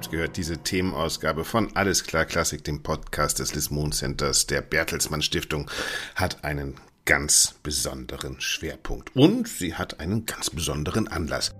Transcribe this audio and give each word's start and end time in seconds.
habt 0.00 0.10
gehört, 0.12 0.38
diese 0.38 0.56
Themenausgabe 0.56 1.44
von 1.44 1.76
Alles 1.76 2.04
klar 2.04 2.24
Klassik, 2.24 2.64
dem 2.64 2.82
Podcast 2.82 3.38
des 3.38 3.54
Lismon 3.54 3.92
Centers 3.92 4.46
der 4.46 4.62
Bertelsmann 4.62 5.20
Stiftung, 5.20 5.70
hat 6.14 6.42
einen 6.42 6.76
ganz 7.04 7.56
besonderen 7.62 8.40
Schwerpunkt 8.40 9.14
und 9.14 9.46
sie 9.46 9.74
hat 9.74 10.00
einen 10.00 10.24
ganz 10.24 10.48
besonderen 10.48 11.06
Anlass. 11.06 11.54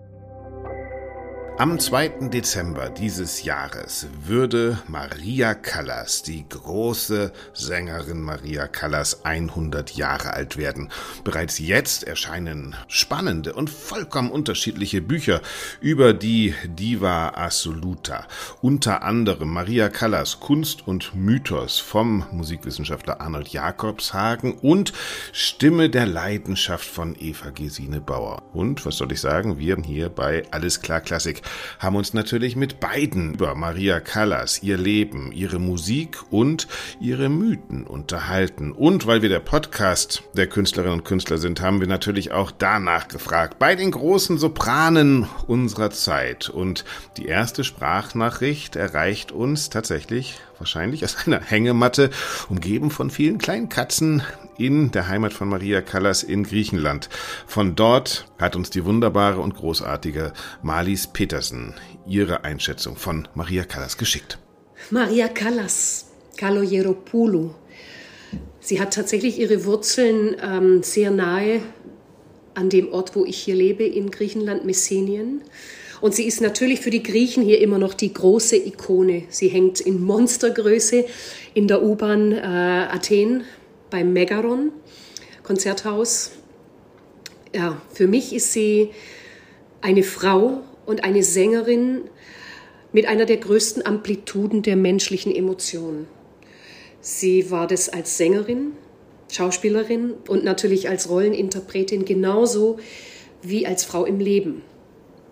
Am 1.61 1.79
2. 1.79 2.30
Dezember 2.30 2.88
dieses 2.88 3.45
Jahres 3.45 4.06
würde 4.24 4.79
Maria 4.88 5.52
Callas, 5.52 6.23
die 6.23 6.48
große 6.48 7.34
Sängerin 7.52 8.23
Maria 8.23 8.66
Callas, 8.66 9.27
100 9.27 9.95
Jahre 9.95 10.33
alt 10.33 10.56
werden. 10.56 10.88
Bereits 11.23 11.59
jetzt 11.59 12.05
erscheinen 12.05 12.77
spannende 12.88 13.52
und 13.52 13.69
vollkommen 13.69 14.30
unterschiedliche 14.30 15.02
Bücher 15.02 15.42
über 15.83 16.14
die 16.14 16.55
Diva 16.64 17.34
Assoluta. 17.34 18.27
Unter 18.62 19.02
anderem 19.02 19.50
Maria 19.50 19.91
Callas 19.91 20.41
Kunst 20.41 20.88
und 20.88 21.14
Mythos 21.14 21.78
vom 21.78 22.24
Musikwissenschaftler 22.33 23.20
Arnold 23.20 23.48
Jakobshagen 23.48 24.55
und 24.55 24.95
Stimme 25.34 25.91
der 25.91 26.06
Leidenschaft 26.06 26.88
von 26.88 27.14
Eva 27.20 27.50
Gesine 27.50 28.00
Bauer. 28.00 28.45
Und 28.55 28.86
was 28.86 28.97
soll 28.97 29.12
ich 29.12 29.20
sagen, 29.20 29.58
wir 29.58 29.77
hier 29.84 30.08
bei 30.08 30.45
Alles 30.52 30.80
klar 30.80 31.02
Klassik 31.02 31.42
haben 31.78 31.96
uns 31.96 32.14
natürlich 32.14 32.56
mit 32.56 32.80
beiden 32.80 33.34
über 33.34 33.54
Maria 33.54 34.00
Callas, 34.00 34.62
ihr 34.62 34.77
Leben, 34.77 35.32
ihre 35.32 35.58
Musik 35.58 36.18
und 36.30 36.68
ihre 37.00 37.28
Mythen 37.28 37.86
unterhalten. 37.86 38.72
Und 38.72 39.06
weil 39.06 39.22
wir 39.22 39.28
der 39.28 39.41
Podcast 39.41 40.22
der 40.34 40.47
Künstlerinnen 40.47 41.00
und 41.00 41.05
Künstler 41.05 41.38
sind, 41.38 41.60
haben 41.60 41.80
wir 41.80 41.88
natürlich 41.88 42.33
auch 42.33 42.50
danach 42.50 43.08
gefragt, 43.08 43.58
bei 43.58 43.75
den 43.75 43.91
großen 43.91 44.38
Sopranen 44.38 45.27
unserer 45.47 45.91
Zeit. 45.91 46.48
Und 46.48 46.84
die 47.16 47.27
erste 47.27 47.64
Sprachnachricht 47.64 48.77
erreicht 48.77 49.32
uns 49.32 49.70
tatsächlich 49.70 50.41
wahrscheinlich 50.61 51.05
aus 51.05 51.27
einer 51.27 51.41
Hängematte, 51.41 52.11
umgeben 52.48 52.91
von 52.91 53.11
vielen 53.11 53.39
kleinen 53.39 53.69
Katzen 53.69 54.22
in 54.56 54.92
der 54.92 55.08
Heimat 55.08 55.33
von 55.33 55.48
Maria 55.48 55.80
Callas 55.80 56.22
in 56.22 56.44
Griechenland. 56.44 57.08
Von 57.47 57.75
dort 57.75 58.27
hat 58.39 58.55
uns 58.55 58.70
die 58.70 58.84
wunderbare 58.84 59.41
und 59.41 59.56
großartige 59.56 60.33
Marlies 60.62 61.06
Petersen 61.08 61.75
ihre 62.06 62.44
Einschätzung 62.44 62.97
von 62.97 63.27
Maria 63.34 63.64
Callas 63.64 63.97
geschickt. 63.97 64.38
Maria 64.91 65.28
Callas, 65.28 66.11
Kaloyeropoulou. 66.36 67.55
Sie 68.61 68.81
hat 68.81 68.94
tatsächlich 68.94 69.38
ihre 69.38 69.64
Wurzeln 69.64 70.36
ähm, 70.42 70.83
sehr 70.83 71.11
nahe 71.11 71.62
an 72.55 72.69
dem 72.69 72.92
Ort, 72.92 73.16
wo 73.16 73.25
ich 73.25 73.38
hier 73.38 73.55
lebe, 73.55 73.84
in 73.84 74.11
Griechenland, 74.11 74.64
Messenien. 74.64 75.42
Und 76.01 76.15
sie 76.15 76.25
ist 76.25 76.41
natürlich 76.41 76.81
für 76.81 76.91
die 76.91 77.03
Griechen 77.03 77.43
hier 77.43 77.61
immer 77.61 77.79
noch 77.79 77.95
die 77.95 78.12
große 78.12 78.56
Ikone. 78.56 79.25
Sie 79.29 79.48
hängt 79.48 79.81
in 79.81 80.03
Monstergröße 80.03 81.05
in 81.55 81.69
der 81.69 81.83
U-Bahn 81.83 82.33
äh, 82.33 82.37
Athen 82.37 83.45
beim 83.91 84.12
Megaron 84.12 84.73
Konzerthaus. 85.43 86.31
Ja, 87.55 87.83
für 87.93 88.06
mich 88.06 88.33
ist 88.33 88.53
sie 88.53 88.91
eine 89.81 90.03
Frau 90.03 90.62
und 90.87 91.05
eine 91.05 91.23
Sängerin 91.23 92.03
mit 92.93 93.06
einer 93.06 93.25
der 93.25 93.39
größten 93.39 93.84
Amplituden 93.84 94.62
der 94.62 94.77
menschlichen 94.77 95.34
Emotionen. 95.34 96.06
Sie 97.01 97.51
war 97.51 97.67
das 97.67 97.89
als 97.89 98.17
Sängerin, 98.17 98.73
Schauspielerin 99.31 100.15
und 100.28 100.45
natürlich 100.45 100.89
als 100.89 101.09
Rolleninterpretin 101.09 102.05
genauso 102.05 102.78
wie 103.43 103.66
als 103.66 103.84
Frau 103.84 104.05
im 104.05 104.21
Leben. 104.21 104.62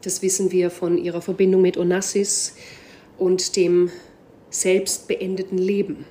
Das 0.02 0.22
wissen 0.22 0.52
wir 0.52 0.70
von 0.70 0.96
ihrer 0.96 1.20
Verbindung 1.20 1.62
mit 1.62 1.76
Onassis 1.76 2.54
und 3.18 3.56
dem 3.56 3.90
selbst 4.50 5.08
beendeten 5.08 5.58
Leben. 5.58 6.06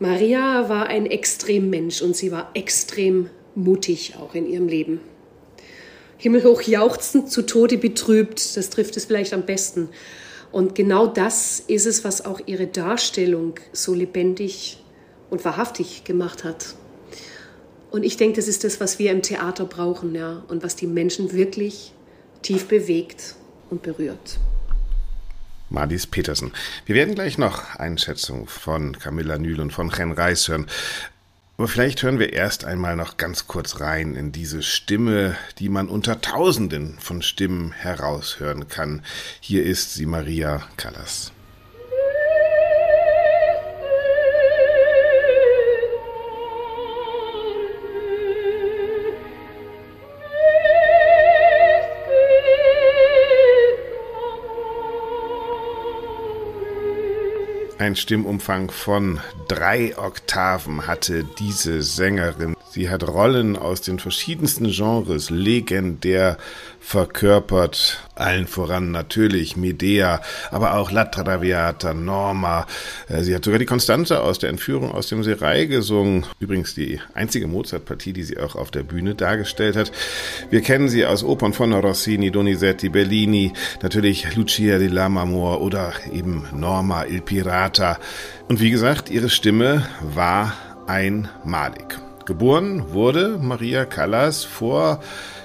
Maria 0.00 0.68
war 0.68 0.86
ein 0.86 1.06
Extremmensch 1.06 2.02
und 2.02 2.16
sie 2.16 2.30
war 2.30 2.50
extrem 2.54 3.30
mutig 3.54 4.14
auch 4.16 4.34
in 4.34 4.46
ihrem 4.46 4.68
Leben. 4.68 5.00
Himmelhoch 6.16 6.62
jauchzend, 6.62 7.30
zu 7.30 7.42
Tode 7.42 7.78
betrübt, 7.78 8.56
das 8.56 8.70
trifft 8.70 8.96
es 8.96 9.04
vielleicht 9.04 9.32
am 9.32 9.46
besten. 9.46 9.88
Und 10.50 10.74
genau 10.74 11.06
das 11.06 11.60
ist 11.60 11.86
es, 11.86 12.04
was 12.04 12.24
auch 12.24 12.40
ihre 12.46 12.66
Darstellung 12.66 13.54
so 13.72 13.94
lebendig 13.94 14.82
und 15.30 15.44
wahrhaftig 15.44 16.04
gemacht 16.04 16.42
hat. 16.42 16.74
Und 17.90 18.02
ich 18.02 18.16
denke, 18.16 18.36
das 18.36 18.48
ist 18.48 18.64
das, 18.64 18.80
was 18.80 18.98
wir 18.98 19.12
im 19.12 19.22
Theater 19.22 19.64
brauchen, 19.64 20.14
ja, 20.14 20.44
und 20.48 20.62
was 20.62 20.76
die 20.76 20.86
Menschen 20.86 21.32
wirklich 21.32 21.92
tief 22.42 22.68
bewegt 22.68 23.34
und 23.70 23.82
berührt. 23.82 24.38
Madis 25.70 26.06
Petersen. 26.06 26.52
Wir 26.86 26.94
werden 26.94 27.14
gleich 27.14 27.36
noch 27.36 27.76
Einschätzungen 27.76 28.46
von 28.46 28.98
Camilla 28.98 29.38
Nühl 29.38 29.60
und 29.60 29.72
von 29.72 29.90
Ren 29.90 30.12
Reis 30.12 30.48
hören. 30.48 30.66
Aber 31.58 31.68
vielleicht 31.68 32.02
hören 32.02 32.18
wir 32.18 32.32
erst 32.32 32.64
einmal 32.64 32.96
noch 32.96 33.16
ganz 33.16 33.48
kurz 33.48 33.80
rein 33.80 34.14
in 34.14 34.32
diese 34.32 34.62
Stimme, 34.62 35.36
die 35.58 35.68
man 35.68 35.88
unter 35.88 36.20
Tausenden 36.20 36.98
von 37.00 37.20
Stimmen 37.20 37.72
heraushören 37.72 38.68
kann. 38.68 39.02
Hier 39.40 39.64
ist 39.64 39.94
sie 39.94 40.06
Maria 40.06 40.62
Callas. 40.76 41.32
Ein 57.78 57.94
Stimmumfang 57.94 58.72
von 58.72 59.20
drei 59.46 59.96
Oktaven 59.96 60.88
hatte 60.88 61.22
diese 61.22 61.82
Sängerin. 61.82 62.56
Sie 62.70 62.90
hat 62.90 63.06
Rollen 63.06 63.56
aus 63.56 63.82
den 63.82 64.00
verschiedensten 64.00 64.72
Genres 64.72 65.30
legendär 65.30 66.38
verkörpert. 66.80 68.02
Allen 68.14 68.46
voran 68.46 68.90
natürlich 68.90 69.56
Medea, 69.56 70.20
aber 70.50 70.74
auch 70.74 70.90
La 70.90 71.04
Traviata, 71.04 71.94
Norma. 71.94 72.66
Äh, 73.08 73.22
sie 73.22 73.34
hat 73.34 73.44
sogar 73.44 73.58
die 73.58 73.66
Konstanze 73.66 74.20
aus 74.20 74.38
der 74.38 74.50
Entführung 74.50 74.92
aus 74.92 75.08
dem 75.08 75.22
Serai 75.22 75.66
gesungen. 75.66 76.26
Übrigens 76.40 76.74
die 76.74 77.00
einzige 77.14 77.46
Mozart-Partie, 77.46 78.12
die 78.12 78.24
sie 78.24 78.38
auch 78.38 78.56
auf 78.56 78.70
der 78.70 78.82
Bühne 78.82 79.14
dargestellt 79.14 79.76
hat. 79.76 79.92
Wir 80.50 80.62
kennen 80.62 80.88
sie 80.88 81.06
aus 81.06 81.22
Opern 81.22 81.52
von 81.52 81.72
Rossini, 81.72 82.30
Donizetti, 82.30 82.88
Bellini, 82.88 83.52
natürlich 83.82 84.34
Lucia 84.34 84.78
di 84.78 84.88
Lammermoor 84.88 85.60
oder 85.60 85.92
eben 86.12 86.46
Norma 86.52 87.04
il 87.04 87.20
Pirata. 87.20 87.98
Und 88.48 88.60
wie 88.60 88.70
gesagt, 88.70 89.10
ihre 89.10 89.28
Stimme 89.28 89.86
war 90.14 90.54
einmalig. 90.86 91.98
Geboren 92.24 92.92
wurde 92.92 93.38
Maria 93.40 93.84
Callas 93.84 94.44
vor 94.44 95.00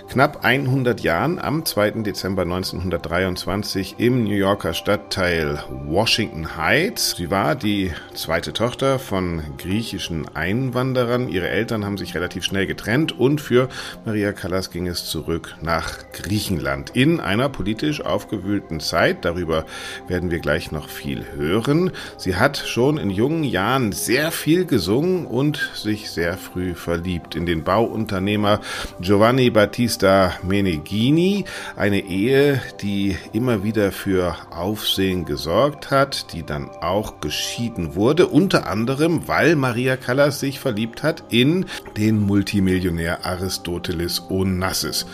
knapp 0.07 0.43
100 0.43 1.01
Jahren 1.01 1.39
am 1.39 1.65
2. 1.65 2.03
Dezember 2.03 2.43
1923 2.43 3.95
im 3.97 4.25
New 4.25 4.35
Yorker 4.35 4.73
Stadtteil 4.73 5.63
Washington 5.85 6.55
Heights. 6.55 7.15
Sie 7.17 7.31
war 7.31 7.55
die 7.55 7.91
zweite 8.13 8.53
Tochter 8.53 8.99
von 8.99 9.41
griechischen 9.57 10.27
Einwanderern. 10.35 11.29
Ihre 11.29 11.49
Eltern 11.49 11.83
haben 11.83 11.97
sich 11.97 12.13
relativ 12.15 12.43
schnell 12.43 12.67
getrennt 12.67 13.17
und 13.17 13.41
für 13.41 13.69
Maria 14.05 14.33
Callas 14.33 14.69
ging 14.69 14.87
es 14.87 15.05
zurück 15.05 15.55
nach 15.61 15.99
Griechenland 16.11 16.91
in 16.91 17.19
einer 17.19 17.49
politisch 17.49 18.01
aufgewühlten 18.01 18.79
Zeit. 18.79 19.25
Darüber 19.25 19.65
werden 20.07 20.29
wir 20.29 20.39
gleich 20.39 20.71
noch 20.71 20.89
viel 20.89 21.25
hören. 21.35 21.91
Sie 22.17 22.35
hat 22.35 22.57
schon 22.57 22.97
in 22.97 23.09
jungen 23.09 23.43
Jahren 23.43 23.91
sehr 23.91 24.31
viel 24.31 24.65
gesungen 24.65 25.25
und 25.25 25.71
sich 25.73 26.11
sehr 26.11 26.37
früh 26.37 26.75
verliebt 26.75 27.35
in 27.35 27.45
den 27.45 27.63
Bauunternehmer 27.63 28.59
Giovanni 28.99 29.49
Battista 29.49 29.92
Battista 29.93 30.39
Meneghini, 30.41 31.45
eine 31.75 31.99
Ehe, 31.99 32.59
die 32.81 33.15
immer 33.31 33.63
wieder 33.63 33.91
für 33.91 34.35
Aufsehen 34.49 35.23
gesorgt 35.23 35.91
hat, 35.91 36.33
die 36.33 36.43
dann 36.43 36.67
auch 36.69 37.19
geschieden 37.21 37.93
wurde, 37.93 38.25
unter 38.25 38.65
anderem, 38.65 39.27
weil 39.27 39.55
Maria 39.55 39.95
Callas 39.95 40.39
sich 40.39 40.59
verliebt 40.59 41.03
hat 41.03 41.25
in 41.29 41.67
den 41.95 42.19
Multimillionär 42.19 43.23
Aristoteles 43.23 44.31
Onassis. 44.31 45.05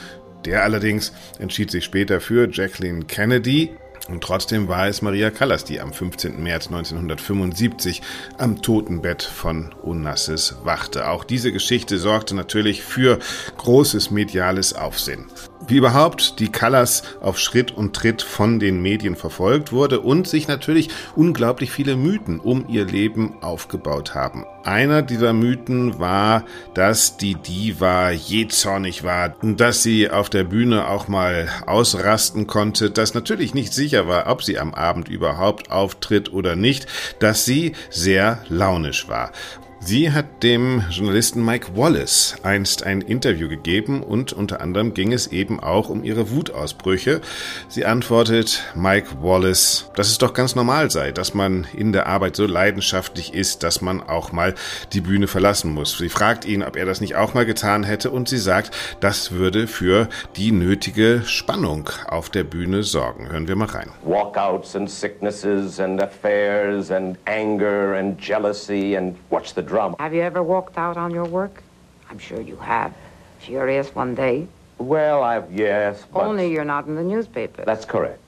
Der 0.46 0.64
allerdings 0.64 1.12
entschied 1.40 1.72
sich 1.72 1.84
später 1.84 2.22
für 2.22 2.50
Jacqueline 2.50 3.04
Kennedy, 3.04 3.72
und 4.12 4.24
trotzdem 4.24 4.68
war 4.68 4.88
es 4.88 5.02
Maria 5.02 5.30
Callas, 5.30 5.64
die 5.64 5.80
am 5.80 5.94
15. 5.94 6.42
März 6.42 6.68
1975 6.68 8.02
am 8.38 8.62
Totenbett 8.62 9.24
von 9.24 9.74
Onassis 9.84 10.56
wachte. 10.64 11.10
Auch 11.10 11.24
diese 11.24 11.52
Geschichte 11.52 11.98
sorgte 11.98 12.36
natürlich 12.36 12.84
für 12.84 13.20
großes 13.58 14.12
mediales 14.12 14.74
Aufsehen. 14.74 15.26
Wie 15.68 15.78
überhaupt 15.78 16.40
die 16.40 16.50
Callas 16.50 17.04
auf 17.22 17.40
Schritt 17.40 17.72
und 17.72 17.96
Tritt 17.96 18.22
von 18.22 18.60
den 18.60 18.82
Medien 18.82 19.16
verfolgt 19.16 19.72
wurde 19.72 20.00
und 20.00 20.28
sich 20.28 20.48
natürlich 20.48 20.90
unglaublich 21.16 21.72
viele 21.72 21.96
Mythen 21.96 22.40
um 22.40 22.68
ihr 22.68 22.86
Leben 22.86 23.36
aufgebaut 23.42 24.16
haben. 24.16 24.46
Einer 24.64 25.02
dieser 25.02 25.34
Mythen 25.34 26.00
war, 26.00 26.44
dass 26.74 27.18
die 27.18 27.36
Diva 27.36 28.12
jähzornig 28.12 29.04
war 29.04 29.36
und 29.42 29.60
dass 29.60 29.84
sie 29.84 30.10
auf 30.10 30.30
der 30.30 30.44
Bühne 30.44 30.88
auch 30.88 31.08
mal 31.08 31.48
ausrasten 31.66 32.48
konnte, 32.48 32.92
dass 32.92 33.14
natürlich 33.14 33.54
nicht 33.54 33.74
sicher 33.74 34.08
war, 34.08 34.28
ob 34.28 34.44
sie 34.44 34.60
am 34.60 34.74
Abend 34.74 35.08
überhaupt 35.08 35.72
auftritt 35.72 36.34
oder 36.34 36.56
nicht, 36.56 36.88
dass 37.20 37.46
sie 37.46 37.74
sehr 37.90 38.44
launisch 38.50 39.08
war. 39.08 39.32
Sie 39.82 40.12
hat 40.12 40.44
dem 40.44 40.84
Journalisten 40.90 41.44
Mike 41.44 41.68
Wallace 41.76 42.36
einst 42.44 42.84
ein 42.84 43.00
Interview 43.00 43.48
gegeben 43.48 44.04
und 44.04 44.34
unter 44.34 44.60
anderem 44.60 44.94
ging 44.94 45.14
es 45.14 45.28
eben 45.28 45.62
auch 45.62 45.90
um 45.90 46.04
ihre 46.04 46.32
Wutausbrüche. 46.32 47.22
Sie 47.70 47.86
antwortet 47.86 48.62
Mike 48.76 49.08
Wallace, 49.22 49.90
dass 49.96 50.10
es 50.10 50.18
doch 50.18 50.34
ganz 50.34 50.54
normal 50.54 50.92
sei, 50.92 51.12
dass 51.12 51.34
man 51.34 51.66
in 51.74 51.94
der 51.94 52.08
Arbeit 52.08 52.36
so 52.36 52.46
leidenschaftlich 52.46 53.34
ist, 53.34 53.64
dass 53.64 53.80
man 53.80 54.04
auch 54.04 54.34
mal 54.34 54.54
die 54.92 55.00
Bühne 55.00 55.28
verlassen 55.28 55.74
muss. 55.74 55.98
Sie 55.98 56.10
fragt 56.10 56.44
ihn, 56.44 56.62
ob 56.62 56.76
er 56.76 56.86
das 56.86 57.00
nicht 57.00 57.16
auch 57.16 57.34
mal 57.34 57.46
getan 57.46 57.86
hätte 57.86 58.12
und 58.12 58.28
sie 58.28 58.38
sagt, 58.38 58.72
das 59.00 59.32
würde 59.32 59.66
für 59.66 60.10
die 60.36 60.52
nötige 60.52 61.24
Spannung 61.26 61.90
auf 62.06 62.30
der 62.30 62.44
Bühne 62.44 62.84
sorgen. 62.84 63.30
Hören 63.30 63.48
wir 63.48 63.56
mal 63.56 63.70
rein. 63.70 63.92
Walkouts 64.04 64.76
and 64.76 64.90
sicknesses 64.90 65.80
and 65.80 66.04
affairs 66.04 66.92
and 66.92 67.18
anger 67.26 67.96
and 67.96 68.20
jealousy 68.20 68.98
and 68.98 69.16
watch 69.30 69.54
the 69.56 69.69
drama. 69.70 69.96
Have 70.00 70.14
you 70.14 70.22
ever 70.22 70.44
walked 70.44 70.78
out 70.78 70.98
on 70.98 71.12
your 71.12 71.26
work? 71.26 71.64
I'm 72.10 72.20
sure 72.20 72.42
you 72.42 72.58
have. 72.58 72.94
Furious 73.40 73.96
one 73.96 74.16
day. 74.16 74.48
Well, 74.78 75.24
I've, 75.24 75.52
yes, 75.52 76.06
but... 76.12 76.24
Only 76.24 76.52
you're 76.52 76.66
not 76.66 76.88
in 76.88 76.96
the 76.96 77.04
newspaper. 77.04 77.64
That's 77.66 77.86
correct. 77.86 78.20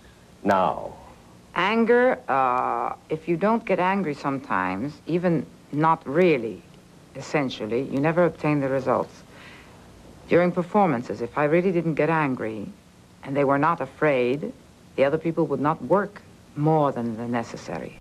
Now. 0.43 0.93
Anger, 1.55 2.19
uh, 2.27 2.95
if 3.09 3.27
you 3.27 3.35
don't 3.35 3.65
get 3.65 3.79
angry 3.79 4.13
sometimes, 4.13 4.93
even 5.07 5.45
not 5.71 6.07
really, 6.07 6.61
essentially, 7.15 7.81
you 7.83 7.99
never 7.99 8.25
obtain 8.25 8.59
the 8.59 8.69
results. 8.69 9.23
During 10.29 10.51
performances, 10.51 11.21
if 11.21 11.37
I 11.37 11.45
really 11.45 11.71
didn't 11.71 11.95
get 11.95 12.09
angry 12.09 12.67
and 13.23 13.35
they 13.35 13.43
were 13.43 13.57
not 13.57 13.81
afraid, 13.81 14.53
the 14.95 15.03
other 15.03 15.17
people 15.17 15.45
would 15.47 15.59
not 15.59 15.81
work 15.83 16.21
more 16.55 16.91
than 16.91 17.17
the 17.17 17.27
necessary. 17.27 18.00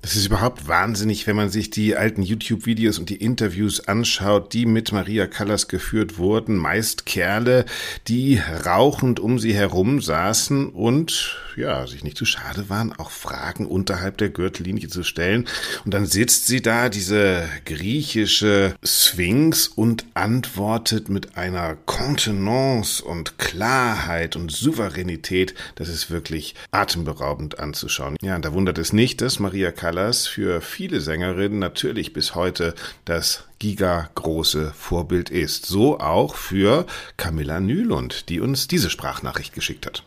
Es 0.00 0.14
ist 0.14 0.26
überhaupt 0.26 0.68
wahnsinnig, 0.68 1.26
wenn 1.26 1.34
man 1.34 1.50
sich 1.50 1.70
die 1.70 1.96
alten 1.96 2.22
YouTube-Videos 2.22 3.00
und 3.00 3.10
die 3.10 3.16
Interviews 3.16 3.80
anschaut, 3.88 4.52
die 4.52 4.64
mit 4.64 4.92
Maria 4.92 5.26
Callas 5.26 5.66
geführt 5.66 6.18
wurden. 6.18 6.56
Meist 6.56 7.04
Kerle, 7.04 7.64
die 8.06 8.40
rauchend 8.64 9.18
um 9.18 9.40
sie 9.40 9.54
herum 9.54 10.00
saßen 10.00 10.68
und 10.68 11.36
ja, 11.56 11.86
sich 11.88 12.04
nicht 12.04 12.16
zu 12.16 12.24
schade 12.24 12.70
waren, 12.70 12.92
auch 12.92 13.10
Fragen 13.10 13.66
unterhalb 13.66 14.16
der 14.18 14.28
Gürtellinie 14.28 14.88
zu 14.88 15.02
stellen. 15.02 15.46
Und 15.84 15.92
dann 15.92 16.06
sitzt 16.06 16.46
sie 16.46 16.62
da, 16.62 16.88
diese 16.88 17.48
griechische 17.64 18.76
Sphinx, 18.84 19.66
und 19.66 20.04
antwortet 20.14 21.08
mit 21.08 21.36
einer 21.36 21.74
Kontenance 21.86 23.02
und 23.02 23.38
Klarheit 23.38 24.36
und 24.36 24.52
Souveränität. 24.52 25.54
Das 25.74 25.88
ist 25.88 26.10
wirklich 26.10 26.54
atemberaubend 26.70 27.58
anzuschauen. 27.58 28.16
Ja, 28.22 28.38
da 28.38 28.52
wundert 28.52 28.78
es 28.78 28.92
nicht, 28.92 29.20
dass 29.20 29.40
Maria 29.40 29.72
Callas 29.72 29.87
Callas 29.88 30.26
für 30.26 30.60
viele 30.60 31.00
Sängerinnen 31.00 31.58
natürlich 31.58 32.12
bis 32.12 32.34
heute 32.34 32.74
das 33.06 33.48
gigagroße 33.58 34.70
Vorbild 34.74 35.30
ist. 35.30 35.64
So 35.64 35.98
auch 35.98 36.34
für 36.34 36.84
Camilla 37.16 37.58
Nylund, 37.58 38.28
die 38.28 38.40
uns 38.40 38.68
diese 38.68 38.90
Sprachnachricht 38.90 39.54
geschickt 39.54 39.86
hat. 39.86 40.02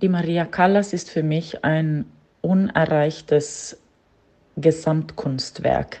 Die 0.00 0.08
Maria 0.08 0.46
Callas 0.46 0.94
ist 0.94 1.10
für 1.10 1.22
mich 1.22 1.62
ein 1.62 2.06
unerreichtes 2.40 3.76
Gesamtkunstwerk. 4.56 6.00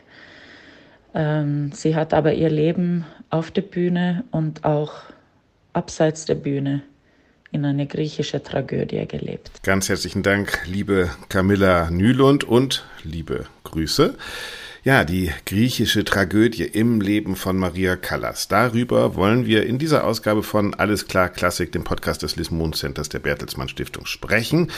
Ähm, 1.12 1.70
sie 1.72 1.96
hat 1.96 2.14
aber 2.14 2.32
ihr 2.32 2.48
Leben 2.48 3.04
auf 3.28 3.50
der 3.50 3.60
Bühne 3.60 4.24
und 4.30 4.64
auch 4.64 4.94
abseits 5.74 6.24
der 6.24 6.36
Bühne 6.36 6.82
in 7.50 7.64
eine 7.64 7.86
griechische 7.86 8.42
Tragödie 8.42 9.06
gelebt. 9.06 9.50
Ganz 9.62 9.88
herzlichen 9.88 10.22
Dank, 10.22 10.60
liebe 10.66 11.10
Camilla 11.28 11.90
Nylund 11.90 12.44
und 12.44 12.84
liebe 13.02 13.46
Grüße. 13.64 14.14
Ja, 14.84 15.04
die 15.04 15.30
griechische 15.44 16.04
Tragödie 16.04 16.62
im 16.62 17.00
Leben 17.00 17.36
von 17.36 17.56
Maria 17.56 17.96
Callas. 17.96 18.48
Darüber 18.48 19.16
wollen 19.16 19.44
wir 19.44 19.66
in 19.66 19.78
dieser 19.78 20.04
Ausgabe 20.04 20.42
von 20.42 20.72
Alles 20.72 21.08
klar 21.08 21.28
Klassik, 21.28 21.72
dem 21.72 21.84
Podcast 21.84 22.22
des 22.22 22.36
Lismon 22.36 22.72
Centers 22.72 23.08
der 23.08 23.18
Bertelsmann 23.18 23.68
Stiftung, 23.68 24.06
sprechen. 24.06 24.70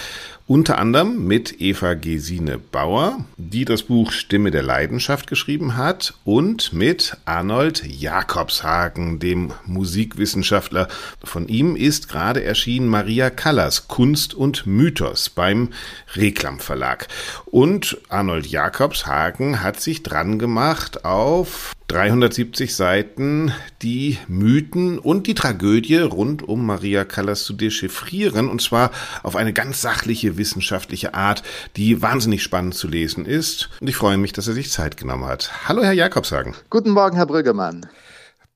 Unter 0.50 0.78
anderem 0.78 1.28
mit 1.28 1.60
Eva 1.60 1.94
Gesine 1.94 2.58
Bauer, 2.58 3.24
die 3.36 3.64
das 3.64 3.84
Buch 3.84 4.10
Stimme 4.10 4.50
der 4.50 4.64
Leidenschaft 4.64 5.28
geschrieben 5.28 5.76
hat, 5.76 6.14
und 6.24 6.72
mit 6.72 7.16
Arnold 7.24 7.84
Jakobshagen, 7.86 9.20
dem 9.20 9.52
Musikwissenschaftler. 9.64 10.88
Von 11.22 11.46
ihm 11.46 11.76
ist 11.76 12.08
gerade 12.08 12.42
erschienen 12.42 12.88
Maria 12.88 13.30
Callas 13.30 13.86
Kunst 13.86 14.34
und 14.34 14.66
Mythos 14.66 15.30
beim 15.30 15.68
Reklam 16.16 16.58
Verlag. 16.58 17.06
Und 17.46 17.98
Arnold 18.08 18.48
Jakobshagen 18.48 19.62
hat 19.62 19.80
sich 19.80 20.02
dran 20.02 20.40
gemacht 20.40 21.04
auf 21.04 21.76
370 21.90 22.76
Seiten 22.76 23.52
die 23.82 24.16
Mythen 24.28 25.00
und 25.00 25.26
die 25.26 25.34
Tragödie 25.34 25.96
rund 25.96 26.40
um 26.48 26.64
Maria 26.64 27.04
Callas 27.04 27.42
zu 27.42 27.52
dechiffrieren 27.52 28.48
und 28.48 28.62
zwar 28.62 28.92
auf 29.24 29.34
eine 29.34 29.52
ganz 29.52 29.82
sachliche 29.82 30.38
wissenschaftliche 30.38 31.14
Art, 31.14 31.42
die 31.76 32.00
wahnsinnig 32.00 32.44
spannend 32.44 32.76
zu 32.76 32.86
lesen 32.86 33.26
ist 33.26 33.70
und 33.80 33.88
ich 33.88 33.96
freue 33.96 34.18
mich, 34.18 34.32
dass 34.32 34.46
er 34.46 34.54
sich 34.54 34.70
Zeit 34.70 34.98
genommen 34.98 35.24
hat. 35.24 35.50
Hallo 35.68 35.82
Herr 35.82 35.92
Jakobsagen. 35.92 36.54
Guten 36.70 36.90
Morgen, 36.90 37.16
Herr 37.16 37.26
Brüggemann. 37.26 37.86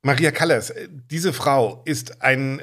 Maria 0.03 0.31
Callas, 0.31 0.73
diese 1.11 1.33
Frau 1.33 1.83
ist 1.87 2.23
ein 2.23 2.61
äh, 2.61 2.63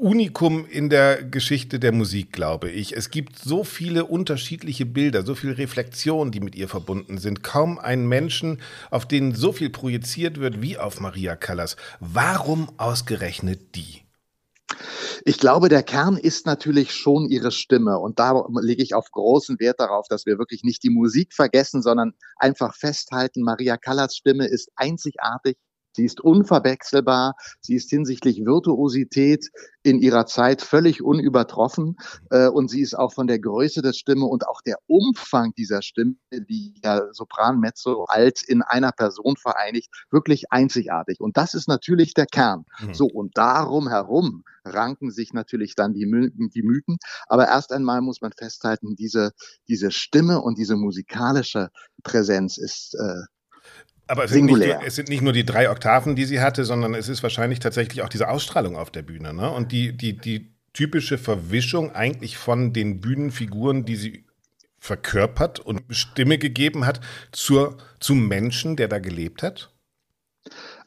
Unikum 0.00 0.66
in 0.66 0.90
der 0.90 1.22
Geschichte 1.22 1.78
der 1.78 1.92
Musik, 1.92 2.32
glaube 2.32 2.70
ich. 2.70 2.96
Es 2.96 3.10
gibt 3.10 3.38
so 3.38 3.64
viele 3.64 4.04
unterschiedliche 4.04 4.86
Bilder, 4.86 5.24
so 5.24 5.34
viel 5.34 5.52
Reflexion, 5.52 6.30
die 6.30 6.40
mit 6.40 6.54
ihr 6.54 6.68
verbunden 6.68 7.18
sind. 7.18 7.42
Kaum 7.42 7.78
einen 7.78 8.06
Menschen, 8.06 8.60
auf 8.90 9.06
den 9.06 9.34
so 9.34 9.52
viel 9.52 9.70
projiziert 9.70 10.38
wird 10.38 10.60
wie 10.60 10.78
auf 10.78 11.00
Maria 11.00 11.36
Callas. 11.36 11.76
Warum 12.00 12.70
ausgerechnet 12.76 13.74
die? 13.74 14.02
Ich 15.24 15.38
glaube, 15.38 15.68
der 15.68 15.82
Kern 15.82 16.16
ist 16.16 16.46
natürlich 16.46 16.92
schon 16.92 17.28
ihre 17.28 17.50
Stimme. 17.50 17.98
Und 17.98 18.18
da 18.18 18.44
lege 18.60 18.82
ich 18.82 18.94
auf 18.94 19.10
großen 19.10 19.58
Wert 19.58 19.80
darauf, 19.80 20.06
dass 20.08 20.26
wir 20.26 20.38
wirklich 20.38 20.62
nicht 20.62 20.82
die 20.82 20.90
Musik 20.90 21.32
vergessen, 21.32 21.82
sondern 21.82 22.14
einfach 22.36 22.74
festhalten, 22.74 23.42
Maria 23.42 23.76
Callas 23.76 24.16
Stimme 24.16 24.46
ist 24.46 24.70
einzigartig 24.76 25.56
Sie 25.96 26.04
ist 26.04 26.20
unverwechselbar. 26.20 27.34
Sie 27.60 27.74
ist 27.74 27.88
hinsichtlich 27.88 28.44
Virtuosität 28.44 29.48
in 29.82 29.98
ihrer 29.98 30.26
Zeit 30.26 30.60
völlig 30.60 31.02
unübertroffen. 31.02 31.96
Äh, 32.30 32.48
und 32.48 32.68
sie 32.68 32.82
ist 32.82 32.94
auch 32.94 33.14
von 33.14 33.26
der 33.26 33.38
Größe 33.38 33.80
der 33.80 33.94
Stimme 33.94 34.26
und 34.26 34.46
auch 34.46 34.60
der 34.60 34.76
Umfang 34.86 35.54
dieser 35.56 35.80
Stimme, 35.80 36.16
die 36.30 36.78
ja 36.84 37.00
Sopran, 37.12 37.60
Mezzo, 37.60 38.04
Alt 38.08 38.42
in 38.46 38.60
einer 38.60 38.92
Person 38.92 39.36
vereinigt, 39.36 39.88
wirklich 40.10 40.52
einzigartig. 40.52 41.18
Und 41.20 41.38
das 41.38 41.54
ist 41.54 41.66
natürlich 41.66 42.12
der 42.12 42.26
Kern. 42.26 42.66
Mhm. 42.80 42.92
So, 42.94 43.06
und 43.06 43.38
darum 43.38 43.88
herum 43.88 44.44
ranken 44.66 45.10
sich 45.10 45.32
natürlich 45.32 45.76
dann 45.76 45.94
die, 45.94 46.04
My 46.04 46.30
die 46.34 46.62
Mythen. 46.62 46.98
Aber 47.26 47.46
erst 47.48 47.72
einmal 47.72 48.02
muss 48.02 48.20
man 48.20 48.32
festhalten, 48.32 48.96
diese, 48.96 49.32
diese 49.66 49.90
Stimme 49.90 50.42
und 50.42 50.58
diese 50.58 50.76
musikalische 50.76 51.70
Präsenz 52.02 52.58
ist 52.58 52.94
äh, 52.94 53.22
aber 54.06 54.24
es 54.24 54.30
sind, 54.30 54.46
nicht, 54.46 54.76
es 54.84 54.94
sind, 54.94 55.08
nicht, 55.08 55.22
nur 55.22 55.32
die 55.32 55.44
drei 55.44 55.70
Oktaven, 55.70 56.14
die 56.14 56.24
sie 56.24 56.40
hatte, 56.40 56.64
sondern 56.64 56.94
es 56.94 57.08
ist 57.08 57.22
wahrscheinlich 57.22 57.58
tatsächlich 57.58 58.02
auch 58.02 58.08
diese 58.08 58.28
Ausstrahlung 58.28 58.76
auf 58.76 58.90
der 58.90 59.02
Bühne. 59.02 59.34
Ne? 59.34 59.50
Und 59.50 59.72
die, 59.72 59.96
die, 59.96 60.16
die 60.16 60.54
typische 60.72 61.18
Verwischung 61.18 61.94
eigentlich 61.94 62.36
von 62.36 62.72
den 62.72 63.00
Bühnenfiguren, 63.00 63.84
die 63.84 63.96
sie 63.96 64.24
verkörpert 64.78 65.58
und 65.58 65.82
Stimme 65.90 66.38
gegeben 66.38 66.86
hat, 66.86 67.00
zur, 67.32 67.78
zum 67.98 68.28
Menschen, 68.28 68.76
der 68.76 68.88
da 68.88 68.98
gelebt 69.00 69.42
hat? 69.42 69.72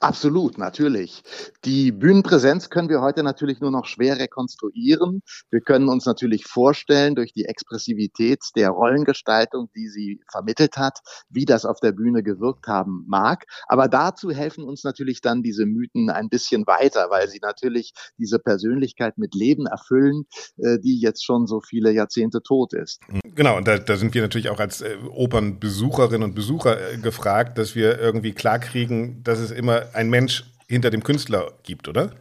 Absolut, 0.01 0.57
natürlich. 0.57 1.23
Die 1.65 1.91
Bühnenpräsenz 1.91 2.69
können 2.69 2.87
wir 2.87 3.01
heute 3.01 3.21
natürlich 3.21 3.59
nur 3.59 3.71
noch 3.71 3.85
schwer 3.85 4.17
rekonstruieren. 4.17 5.21
Wir 5.49 5.59
können 5.59 5.89
uns 5.89 6.05
natürlich 6.05 6.45
vorstellen 6.45 7.15
durch 7.15 7.33
die 7.33 7.43
Expressivität 7.43 8.39
der 8.55 8.69
Rollengestaltung, 8.69 9.69
die 9.75 9.89
sie 9.89 10.21
vermittelt 10.31 10.77
hat, 10.77 10.99
wie 11.29 11.43
das 11.43 11.65
auf 11.65 11.81
der 11.81 11.91
Bühne 11.91 12.23
gewirkt 12.23 12.67
haben 12.67 13.03
mag. 13.09 13.43
Aber 13.67 13.89
dazu 13.89 14.31
helfen 14.31 14.63
uns 14.63 14.85
natürlich 14.85 15.19
dann 15.19 15.43
diese 15.43 15.65
Mythen 15.65 16.09
ein 16.09 16.29
bisschen 16.29 16.65
weiter, 16.65 17.09
weil 17.09 17.27
sie 17.27 17.39
natürlich 17.41 17.91
diese 18.17 18.39
Persönlichkeit 18.39 19.17
mit 19.17 19.35
Leben 19.35 19.65
erfüllen, 19.65 20.23
äh, 20.59 20.79
die 20.79 20.97
jetzt 21.01 21.25
schon 21.25 21.45
so 21.45 21.59
viele 21.59 21.91
Jahrzehnte 21.91 22.41
tot 22.41 22.73
ist. 22.73 23.01
Genau, 23.35 23.57
und 23.57 23.67
da, 23.67 23.77
da 23.77 23.97
sind 23.97 24.13
wir 24.13 24.21
natürlich 24.21 24.49
auch 24.49 24.59
als 24.59 24.81
äh, 24.81 24.95
Opernbesucherinnen 25.11 26.23
und 26.23 26.35
Besucher 26.35 26.93
äh, 26.93 26.97
gefragt, 26.97 27.57
dass 27.57 27.75
wir 27.75 27.99
irgendwie 27.99 28.31
klarkriegen, 28.31 29.23
dass 29.23 29.39
es 29.39 29.51
immer 29.51 29.88
ein 29.93 30.09
Mensch 30.09 30.45
hinter 30.67 30.89
dem 30.89 31.03
Künstler 31.03 31.53
gibt, 31.63 31.87
oder? 31.87 32.11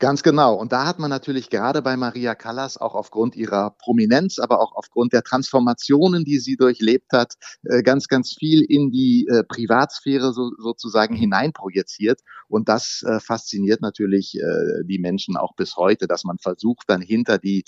Ganz 0.00 0.24
genau. 0.24 0.54
Und 0.56 0.72
da 0.72 0.86
hat 0.86 0.98
man 0.98 1.08
natürlich 1.08 1.50
gerade 1.50 1.80
bei 1.80 1.96
Maria 1.96 2.34
Callas 2.34 2.76
auch 2.76 2.96
aufgrund 2.96 3.36
ihrer 3.36 3.70
Prominenz, 3.78 4.40
aber 4.40 4.60
auch 4.60 4.74
aufgrund 4.74 5.12
der 5.12 5.22
Transformationen, 5.22 6.24
die 6.24 6.40
sie 6.40 6.56
durchlebt 6.56 7.12
hat, 7.12 7.34
äh, 7.62 7.82
ganz, 7.82 8.08
ganz 8.08 8.34
viel 8.36 8.62
in 8.62 8.90
die 8.90 9.28
äh, 9.30 9.44
Privatsphäre 9.44 10.32
so, 10.32 10.50
sozusagen 10.58 11.14
hineinprojiziert. 11.14 12.22
Und 12.48 12.68
das 12.68 13.04
äh, 13.06 13.20
fasziniert 13.20 13.82
natürlich 13.82 14.38
die 14.84 14.98
Menschen 14.98 15.36
auch 15.36 15.54
bis 15.56 15.76
heute, 15.76 16.06
dass 16.06 16.24
man 16.24 16.38
versucht, 16.38 16.84
dann 16.88 17.00
hinter 17.00 17.38
die 17.38 17.64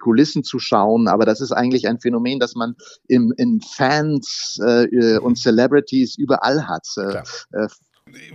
Kulissen 0.00 0.44
zu 0.44 0.58
schauen. 0.58 1.08
Aber 1.08 1.24
das 1.24 1.40
ist 1.40 1.52
eigentlich 1.52 1.88
ein 1.88 2.00
Phänomen, 2.00 2.38
das 2.38 2.54
man 2.54 2.76
im, 3.08 3.32
in 3.36 3.60
Fans 3.60 4.58
und 5.20 5.38
Celebrities 5.38 6.16
überall 6.16 6.66
hat. 6.66 6.86
Klar 6.94 7.24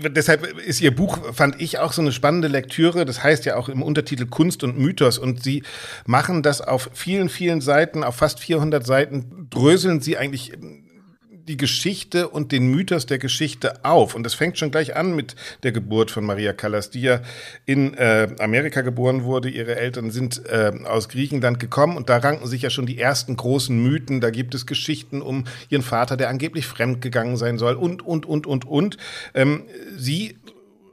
deshalb 0.09 0.45
ist 0.59 0.81
Ihr 0.81 0.95
Buch, 0.95 1.33
fand 1.33 1.61
ich, 1.61 1.79
auch 1.79 1.93
so 1.93 2.01
eine 2.01 2.11
spannende 2.11 2.47
Lektüre. 2.47 3.05
Das 3.05 3.23
heißt 3.23 3.45
ja 3.45 3.55
auch 3.55 3.69
im 3.69 3.81
Untertitel 3.81 4.25
Kunst 4.25 4.63
und 4.63 4.77
Mythos. 4.77 5.17
Und 5.17 5.43
Sie 5.43 5.63
machen 6.05 6.43
das 6.43 6.61
auf 6.61 6.89
vielen, 6.93 7.29
vielen 7.29 7.61
Seiten, 7.61 8.03
auf 8.03 8.15
fast 8.15 8.39
400 8.39 8.85
Seiten, 8.85 9.47
dröseln 9.49 10.01
Sie 10.01 10.17
eigentlich 10.17 10.53
die 11.51 11.57
Geschichte 11.57 12.29
und 12.29 12.53
den 12.53 12.67
Mythos 12.67 13.07
der 13.07 13.17
Geschichte 13.17 13.83
auf. 13.83 14.15
Und 14.15 14.23
das 14.23 14.33
fängt 14.33 14.57
schon 14.57 14.71
gleich 14.71 14.95
an 14.95 15.13
mit 15.13 15.35
der 15.63 15.73
Geburt 15.73 16.09
von 16.09 16.25
Maria 16.25 16.53
Callas, 16.53 16.91
die 16.91 17.01
ja 17.01 17.19
in 17.65 17.93
äh, 17.95 18.29
Amerika 18.39 18.79
geboren 18.79 19.25
wurde. 19.25 19.49
Ihre 19.49 19.75
Eltern 19.75 20.11
sind 20.11 20.45
äh, 20.45 20.71
aus 20.85 21.09
Griechenland 21.09 21.59
gekommen 21.59 21.97
und 21.97 22.07
da 22.07 22.17
ranken 22.17 22.47
sich 22.47 22.61
ja 22.61 22.69
schon 22.69 22.85
die 22.85 22.97
ersten 22.97 23.35
großen 23.35 23.77
Mythen. 23.77 24.21
Da 24.21 24.29
gibt 24.29 24.55
es 24.55 24.65
Geschichten 24.65 25.21
um 25.21 25.43
ihren 25.67 25.81
Vater, 25.81 26.15
der 26.15 26.29
angeblich 26.29 26.65
fremdgegangen 26.65 27.35
sein 27.35 27.57
soll 27.57 27.75
und, 27.75 28.01
und, 28.01 28.25
und, 28.25 28.47
und, 28.47 28.65
und. 28.65 28.95
Ähm, 29.33 29.63
Sie 29.97 30.37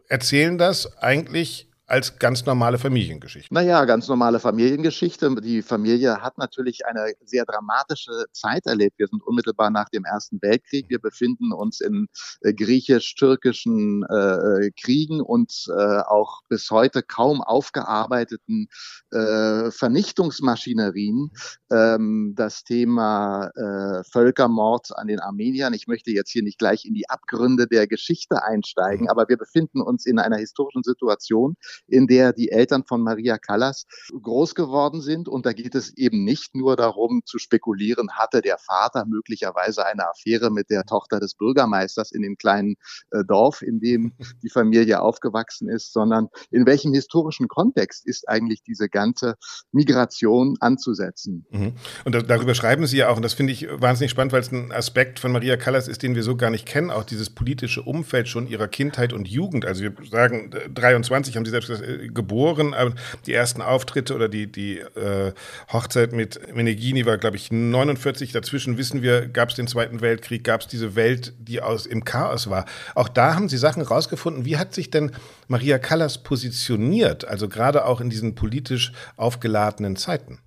erzählen 0.09 0.59
das 0.59 0.99
eigentlich 0.99 1.67
als 1.88 2.18
ganz 2.18 2.45
normale 2.45 2.76
Familiengeschichte. 2.76 3.52
Naja, 3.52 3.83
ganz 3.87 4.09
normale 4.09 4.40
Familiengeschichte. 4.40 5.35
Die 5.40 5.62
Familie 5.62 6.21
hat 6.21 6.37
natürlich 6.37 6.85
eine 6.85 7.14
sehr 7.25 7.47
dramatische 7.47 8.26
Zeit 8.33 8.66
erlebt. 8.66 8.99
Wir 8.99 9.07
sind 9.07 9.23
unmittelbar 9.23 9.71
nach 9.71 9.88
dem 9.88 10.04
Ersten 10.04 10.38
Weltkrieg. 10.42 10.85
Wir 10.90 10.99
befinden 10.99 11.50
uns 11.50 11.80
in 11.80 12.09
äh, 12.42 12.52
griechisch-türkischen 12.52 14.02
äh, 14.02 14.71
Kriegen 14.78 15.23
und 15.23 15.64
äh, 15.68 16.00
auch 16.00 16.42
bis 16.50 16.71
heute 16.71 17.02
kaum 17.02 17.40
aufgearbeiteten 17.40 18.68
äh, 19.11 19.71
Vernichtungsmaschinerien. 19.71 21.30
Ähm, 21.71 22.35
das 22.37 22.64
Thema 22.64 23.49
äh, 23.57 24.04
Völkermord 24.12 24.90
an 24.95 25.07
den 25.07 25.21
Armeniern. 25.21 25.73
Ich 25.73 25.87
möchte 25.87 26.11
jetzt 26.11 26.30
hier 26.30 26.42
nicht 26.42 26.59
gleich 26.59 26.85
in 26.85 26.92
die 26.92 27.09
Abgründe 27.09 27.66
der 27.66 27.87
Geschichte 27.87 28.42
einsteigen, 28.42 29.04
mhm. 29.04 29.11
aber 29.11 29.26
wir 29.28 29.38
befinden 29.38 29.80
uns 29.80 30.04
in 30.04 30.18
einer 30.18 30.37
historischen 30.37 30.83
Situation, 30.83 31.57
in 31.87 32.06
der 32.06 32.32
die 32.32 32.50
Eltern 32.50 32.85
von 32.85 33.02
Maria 33.02 33.38
Callas 33.38 33.87
groß 34.23 34.54
geworden 34.54 35.00
sind. 35.00 35.28
Und 35.28 35.47
da 35.47 35.52
geht 35.52 35.75
es 35.75 35.97
eben 35.97 36.25
nicht 36.25 36.54
nur 36.54 36.76
darum 36.76 37.23
zu 37.25 37.38
spekulieren, 37.38 38.11
hatte 38.12 38.40
der 38.40 38.58
Vater 38.58 39.04
möglicherweise 39.06 39.87
eine 39.87 40.08
Affäre 40.08 40.50
mit 40.50 40.70
der 40.70 40.85
Tochter 40.85 41.20
des 41.20 41.35
Bürgermeisters 41.35 42.12
in 42.12 42.23
dem 42.23 42.37
kleinen 42.37 42.76
äh, 43.11 43.25
Dorf, 43.26 43.62
in 43.62 43.80
dem 43.80 44.12
die 44.42 44.50
Familie 44.50 45.00
aufgewachsen 45.00 45.68
ist, 45.68 45.92
sondern 45.92 46.28
in 46.50 46.66
welchem 46.66 46.92
historischen 46.92 47.49
Kontext 47.49 48.06
ist 48.06 48.28
eigentlich 48.28 48.62
diese 48.62 48.88
ganze 48.88 49.35
Migration 49.73 50.56
anzusetzen. 50.61 51.47
Mhm. 51.50 51.75
Und 52.04 52.14
darüber 52.28 52.54
schreiben 52.54 52.87
Sie 52.87 52.99
ja 52.99 53.08
auch, 53.08 53.16
und 53.16 53.23
das 53.23 53.35
finde 53.35 53.52
ich 53.52 53.68
wahnsinnig 53.70 54.11
spannend, 54.11 54.32
weil 54.32 54.40
es 54.40 54.52
ein 54.52 54.73
Aspekt 54.73 55.18
von 55.18 55.32
Maria 55.32 55.56
Callas 55.56 55.88
ist, 55.88 56.02
den 56.02 56.14
wir 56.14 56.23
so 56.23 56.37
gar 56.37 56.50
nicht 56.50 56.66
kennen, 56.66 56.90
auch 56.90 57.04
dieses 57.04 57.30
politische 57.30 57.82
Umfeld 57.82 58.28
schon 58.28 58.47
ihrer 58.47 58.68
Kindheit 58.68 59.12
und 59.12 59.28
Jugend. 59.28 59.64
Also 59.64 59.82
wir 59.82 59.94
sagen, 60.11 60.50
23 60.73 61.37
haben 61.37 61.44
Sie 61.44 61.50
selbst 61.50 61.67
äh, 61.67 61.67
geboren, 62.12 62.75
aber 62.75 62.92
die 63.26 63.32
ersten 63.32 63.62
Auftritte 63.62 64.14
oder 64.14 64.28
die, 64.28 64.50
die 64.50 64.78
äh, 64.78 65.32
Hochzeit 65.72 66.12
mit 66.12 66.54
Menegini 66.54 67.06
war, 67.06 67.18
glaube 67.18 67.37
ich, 67.37 67.50
49. 67.50 68.32
Dazwischen 68.32 68.78
wissen 68.78 69.02
wir, 69.02 69.28
gab 69.28 69.50
es 69.50 69.54
den 69.54 69.66
Zweiten 69.66 70.00
Weltkrieg, 70.00 70.44
gab 70.44 70.62
es 70.62 70.66
diese 70.66 70.96
Welt, 70.96 71.34
die 71.38 71.60
aus 71.60 71.87
im 71.87 72.04
Chaos 72.04 72.50
war. 72.50 72.64
Auch 72.94 73.08
da 73.08 73.34
haben 73.34 73.48
Sie 73.48 73.58
Sachen 73.58 73.82
rausgefunden. 73.82 74.44
Wie 74.44 74.56
hat 74.56 74.75
sich 74.75 74.90
denn 74.90 75.12
Maria 75.46 75.78
Callas 75.78 76.22
positioniert, 76.22 77.26
also 77.26 77.48
gerade 77.48 77.84
auch 77.84 78.00
in 78.00 78.10
diesen 78.10 78.34
politisch 78.34 78.92
aufgeladenen 79.16 79.96
Zeiten? 79.96 80.38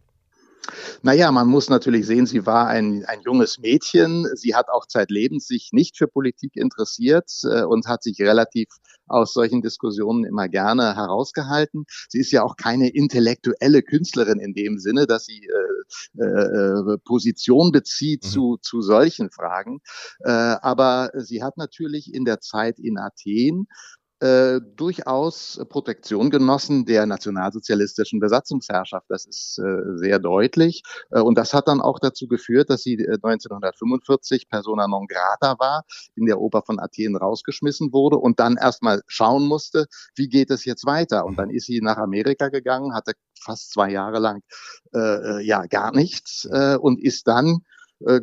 Naja, 1.02 1.32
man 1.32 1.48
muss 1.48 1.70
natürlich 1.70 2.06
sehen, 2.06 2.26
sie 2.26 2.46
war 2.46 2.68
ein, 2.68 3.04
ein 3.06 3.22
junges 3.22 3.60
Mädchen. 3.60 4.28
Sie 4.36 4.56
hat 4.56 4.70
auch 4.70 4.86
zeitlebens 4.86 5.48
sich 5.48 5.70
nicht 5.72 5.98
für 5.98 6.08
Politik 6.08 6.56
interessiert 6.56 7.30
äh, 7.44 7.64
und 7.64 7.88
hat 7.88 8.04
sich 8.04 8.20
relativ 8.20 8.68
aus 9.08 9.34
solchen 9.34 9.62
Diskussionen 9.62 10.24
immer 10.24 10.48
gerne 10.48 10.96
herausgehalten. 10.96 11.86
Sie 12.10 12.20
ist 12.20 12.32
ja 12.32 12.44
auch 12.44 12.56
keine 12.56 12.90
intellektuelle 12.90 13.82
Künstlerin 13.82 14.40
in 14.40 14.54
dem 14.54 14.78
Sinne, 14.78 15.08
dass 15.08 15.26
sie 15.26 15.48
äh, 16.18 16.24
äh, 16.24 16.98
Position 17.04 17.72
bezieht 17.72 18.24
mhm. 18.24 18.30
zu, 18.30 18.58
zu 18.62 18.82
solchen 18.82 19.30
Fragen. 19.32 19.80
Äh, 20.20 20.32
aber 20.32 21.12
sie 21.16 21.44
hat 21.44 21.58
natürlich 21.58 22.14
in 22.14 22.26
der 22.26 22.40
Zeit 22.40 22.80
in 22.80 22.98
Athen 22.98 23.68
äh, 24.22 24.62
durchaus 24.76 25.60
Protektion 25.70 26.30
genossen 26.30 26.86
der 26.86 27.08
nationalsozialistischen 27.08 28.20
Besatzungsherrschaft. 28.20 29.08
Das 29.10 29.26
ist 29.26 29.58
äh, 29.58 29.98
sehr 29.98 30.20
deutlich. 30.20 30.84
Äh, 31.10 31.22
und 31.22 31.40
das 31.40 31.56
hat 31.56 31.68
dann 31.68 31.82
auch 31.82 32.00
dazu 32.00 32.28
geführt, 32.28 32.70
dass 32.70 32.84
sie 32.84 33.00
1945 33.00 34.44
äh, 34.44 34.46
persona 34.48 34.88
non 34.88 35.08
grata 35.08 35.58
war, 35.58 35.86
in 36.16 36.28
der 36.28 36.40
Oper 36.40 36.62
von 36.62 36.80
Athen 36.80 37.16
rausgeschmissen 37.16 37.94
wurde 37.94 38.18
und 38.18 38.40
dann 38.40 38.58
erstmal 38.58 39.02
schauen 39.08 39.48
musste, 39.48 39.88
wie 40.16 40.30
geht 40.30 40.52
es 40.52 40.66
jetzt 40.66 40.86
weiter. 40.86 41.26
Und 41.26 41.38
dann 41.38 41.50
ist 41.50 41.66
sie 41.66 41.82
nach 41.82 41.98
Amerika 41.98 42.50
gegangen, 42.50 42.94
hatte 42.94 43.14
fast 43.40 43.72
zwei 43.72 43.90
Jahre 43.90 44.20
lang 44.20 44.44
äh, 44.94 45.00
äh 45.00 45.42
ja 45.42 45.66
gar 45.66 45.92
nichts 45.96 46.48
äh, 46.52 46.78
und 46.78 47.02
ist 47.02 47.28
dann 47.28 47.62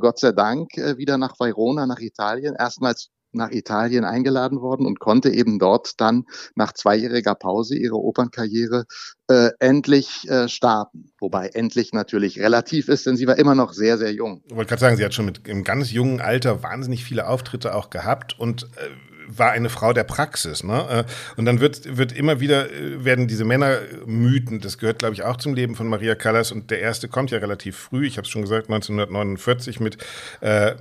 Gott 0.00 0.18
sei 0.18 0.32
Dank 0.32 0.70
wieder 0.74 1.18
nach 1.18 1.38
Verona, 1.38 1.86
nach 1.86 2.00
Italien, 2.00 2.56
erstmals 2.58 3.10
nach 3.32 3.50
Italien 3.50 4.04
eingeladen 4.04 4.60
worden 4.60 4.86
und 4.86 5.00
konnte 5.00 5.30
eben 5.30 5.58
dort 5.58 6.00
dann 6.00 6.24
nach 6.54 6.72
zweijähriger 6.72 7.34
Pause 7.34 7.76
ihre 7.76 7.96
Opernkarriere 7.96 8.84
äh, 9.28 9.50
endlich 9.58 10.28
äh, 10.28 10.48
starten. 10.48 11.12
Wobei 11.18 11.48
endlich 11.48 11.92
natürlich 11.92 12.40
relativ 12.40 12.88
ist, 12.88 13.06
denn 13.06 13.16
sie 13.16 13.26
war 13.26 13.38
immer 13.38 13.54
noch 13.54 13.72
sehr, 13.72 13.98
sehr 13.98 14.12
jung. 14.12 14.42
Ich 14.46 14.56
wollte 14.56 14.70
gerade 14.70 14.80
sagen, 14.80 14.96
sie 14.96 15.04
hat 15.04 15.14
schon 15.14 15.26
mit 15.26 15.46
im 15.46 15.64
ganz 15.64 15.92
jungen 15.92 16.20
Alter 16.20 16.62
wahnsinnig 16.62 17.04
viele 17.04 17.26
Auftritte 17.26 17.74
auch 17.74 17.90
gehabt 17.90 18.38
und 18.38 18.64
äh, 18.76 18.88
war 19.28 19.50
eine 19.50 19.68
Frau 19.68 19.92
der 19.92 20.04
Praxis. 20.04 20.64
Ne? 20.64 21.04
Äh, 21.06 21.38
und 21.38 21.44
dann 21.44 21.60
wird, 21.60 21.96
wird 21.96 22.12
immer 22.12 22.40
wieder, 22.40 22.70
äh, 22.72 23.04
werden 23.04 23.28
diese 23.28 23.44
Männermythen, 23.44 24.60
das 24.60 24.78
gehört, 24.78 24.98
glaube 24.98 25.14
ich, 25.14 25.22
auch 25.22 25.36
zum 25.36 25.54
Leben 25.54 25.74
von 25.76 25.88
Maria 25.88 26.14
Callas. 26.14 26.50
Und 26.52 26.70
der 26.70 26.80
erste 26.80 27.08
kommt 27.08 27.30
ja 27.30 27.38
relativ 27.38 27.76
früh, 27.76 28.06
ich 28.06 28.16
habe 28.16 28.24
es 28.24 28.30
schon 28.30 28.42
gesagt, 28.42 28.68
1949 28.68 29.80
mit 29.80 29.98
äh, 30.40 30.74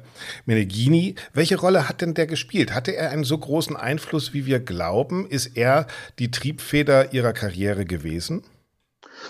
Meneghini. 0.45 1.15
Welche 1.33 1.57
Rolle 1.57 1.89
hat 1.89 2.01
denn 2.01 2.13
der 2.13 2.27
gespielt? 2.27 2.73
Hatte 2.73 2.95
er 2.95 3.11
einen 3.11 3.23
so 3.23 3.37
großen 3.37 3.75
Einfluss, 3.75 4.33
wie 4.33 4.45
wir 4.45 4.59
glauben? 4.59 5.27
Ist 5.27 5.57
er 5.57 5.87
die 6.19 6.31
Triebfeder 6.31 7.13
ihrer 7.13 7.33
Karriere 7.33 7.85
gewesen? 7.85 8.43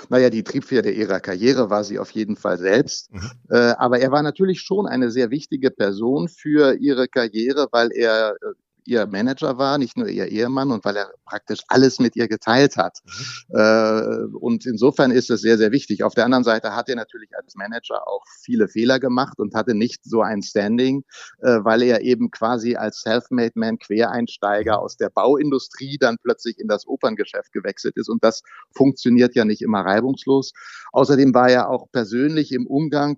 Naja, 0.09 0.29
die 0.29 0.43
Triebfeder 0.43 0.91
ihrer 0.91 1.19
Karriere 1.19 1.69
war 1.69 1.83
sie 1.83 1.99
auf 1.99 2.11
jeden 2.11 2.35
Fall 2.35 2.57
selbst. 2.57 3.11
Mhm. 3.13 3.31
Äh, 3.49 3.55
aber 3.77 3.99
er 3.99 4.11
war 4.11 4.21
natürlich 4.21 4.61
schon 4.61 4.87
eine 4.87 5.11
sehr 5.11 5.31
wichtige 5.31 5.71
Person 5.71 6.27
für 6.27 6.75
ihre 6.75 7.07
Karriere, 7.07 7.67
weil 7.71 7.91
er 7.91 8.31
äh, 8.31 8.53
ihr 8.87 9.05
Manager 9.05 9.57
war, 9.57 9.77
nicht 9.77 9.97
nur 9.97 10.07
ihr 10.07 10.27
Ehemann 10.27 10.71
und 10.71 10.85
weil 10.85 10.95
er 10.95 11.11
praktisch 11.25 11.59
alles 11.67 11.99
mit 11.99 12.15
ihr 12.15 12.27
geteilt 12.27 12.77
hat. 12.77 12.99
Mhm. 13.05 13.59
Äh, 13.59 14.37
und 14.37 14.65
insofern 14.65 15.11
ist 15.11 15.29
es 15.29 15.41
sehr, 15.41 15.57
sehr 15.57 15.71
wichtig. 15.71 16.03
Auf 16.03 16.13
der 16.13 16.25
anderen 16.25 16.43
Seite 16.43 16.75
hat 16.75 16.89
er 16.89 16.95
natürlich 16.95 17.29
als 17.35 17.55
Manager 17.55 18.07
auch 18.07 18.23
viele 18.41 18.67
Fehler 18.67 18.99
gemacht 18.99 19.39
und 19.39 19.53
hatte 19.53 19.75
nicht 19.75 20.03
so 20.03 20.21
ein 20.21 20.41
Standing, 20.41 21.03
äh, 21.41 21.59
weil 21.63 21.83
er 21.83 22.01
eben 22.01 22.31
quasi 22.31 22.75
als 22.75 23.01
Self-Made 23.01 23.53
Man 23.55 23.77
Quereinsteiger 23.77 24.77
mhm. 24.77 24.83
aus 24.83 24.97
der 24.97 25.09
Bauindustrie 25.09 25.97
dann 25.99 26.17
plötzlich 26.23 26.57
in 26.59 26.67
das 26.67 26.87
Operngeschäft 26.87 27.51
gewechselt 27.51 27.97
ist. 27.97 28.09
Und 28.09 28.23
das 28.23 28.41
funktioniert 28.71 29.35
ja 29.35 29.45
nicht 29.45 29.61
immer 29.61 29.81
reibungslos. 29.81 30.53
Außerdem 30.93 31.33
war 31.33 31.49
er 31.49 31.69
auch 31.69 31.91
persönlich 31.91 32.51
im 32.53 32.65
Umgang 32.65 33.17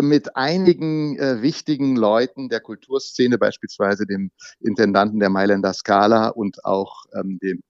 mit 0.00 0.36
einigen 0.36 1.18
äh, 1.18 1.42
wichtigen 1.42 1.96
Leuten 1.96 2.48
der 2.48 2.60
Kulturszene, 2.60 3.38
beispielsweise 3.38 4.06
dem 4.06 4.30
Intendanten 4.60 5.18
der 5.18 5.30
Mailänder 5.30 5.72
Scala 5.72 6.28
und 6.28 6.64
auch 6.64 7.04
ähm, 7.14 7.38
dem 7.42 7.62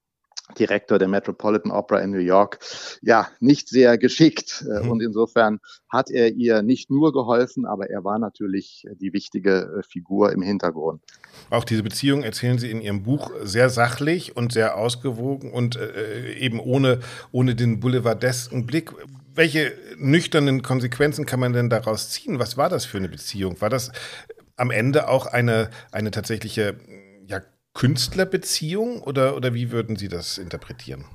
Direktor 0.58 0.98
der 0.98 1.08
Metropolitan 1.08 1.72
Opera 1.72 2.00
in 2.00 2.10
New 2.10 2.18
York, 2.18 2.58
ja, 3.00 3.28
nicht 3.40 3.68
sehr 3.68 3.98
geschickt. 3.98 4.64
Äh, 4.68 4.82
mhm. 4.82 4.90
Und 4.90 5.02
insofern 5.02 5.60
hat 5.88 6.10
er 6.10 6.32
ihr 6.32 6.62
nicht 6.62 6.90
nur 6.90 7.12
geholfen, 7.12 7.64
aber 7.64 7.90
er 7.90 8.04
war 8.04 8.18
natürlich 8.18 8.86
die 9.00 9.12
wichtige 9.12 9.78
äh, 9.78 9.82
Figur 9.82 10.32
im 10.32 10.42
Hintergrund. 10.42 11.02
Auch 11.50 11.64
diese 11.64 11.82
Beziehung 11.82 12.22
erzählen 12.22 12.58
Sie 12.58 12.70
in 12.70 12.80
Ihrem 12.80 13.02
Buch 13.02 13.30
sehr 13.42 13.70
sachlich 13.70 14.36
und 14.36 14.52
sehr 14.52 14.76
ausgewogen 14.76 15.52
und 15.52 15.76
äh, 15.76 16.34
eben 16.34 16.60
ohne, 16.60 17.00
ohne 17.30 17.54
den 17.54 17.80
boulevardesken 17.80 18.66
Blick. 18.66 18.92
Welche 19.34 19.72
nüchternen 19.96 20.62
Konsequenzen 20.62 21.24
kann 21.24 21.40
man 21.40 21.52
denn 21.52 21.70
daraus 21.70 22.10
ziehen? 22.10 22.38
Was 22.38 22.56
war 22.56 22.68
das 22.68 22.84
für 22.84 22.98
eine 22.98 23.08
Beziehung? 23.08 23.60
War 23.60 23.70
das 23.70 23.90
am 24.56 24.70
Ende 24.70 25.08
auch 25.08 25.26
eine, 25.26 25.70
eine 25.90 26.10
tatsächliche 26.10 26.76
ja, 27.26 27.40
Künstlerbeziehung 27.72 29.02
oder, 29.02 29.34
oder 29.36 29.54
wie 29.54 29.70
würden 29.70 29.96
Sie 29.96 30.08
das 30.08 30.38
interpretieren? 30.38 31.06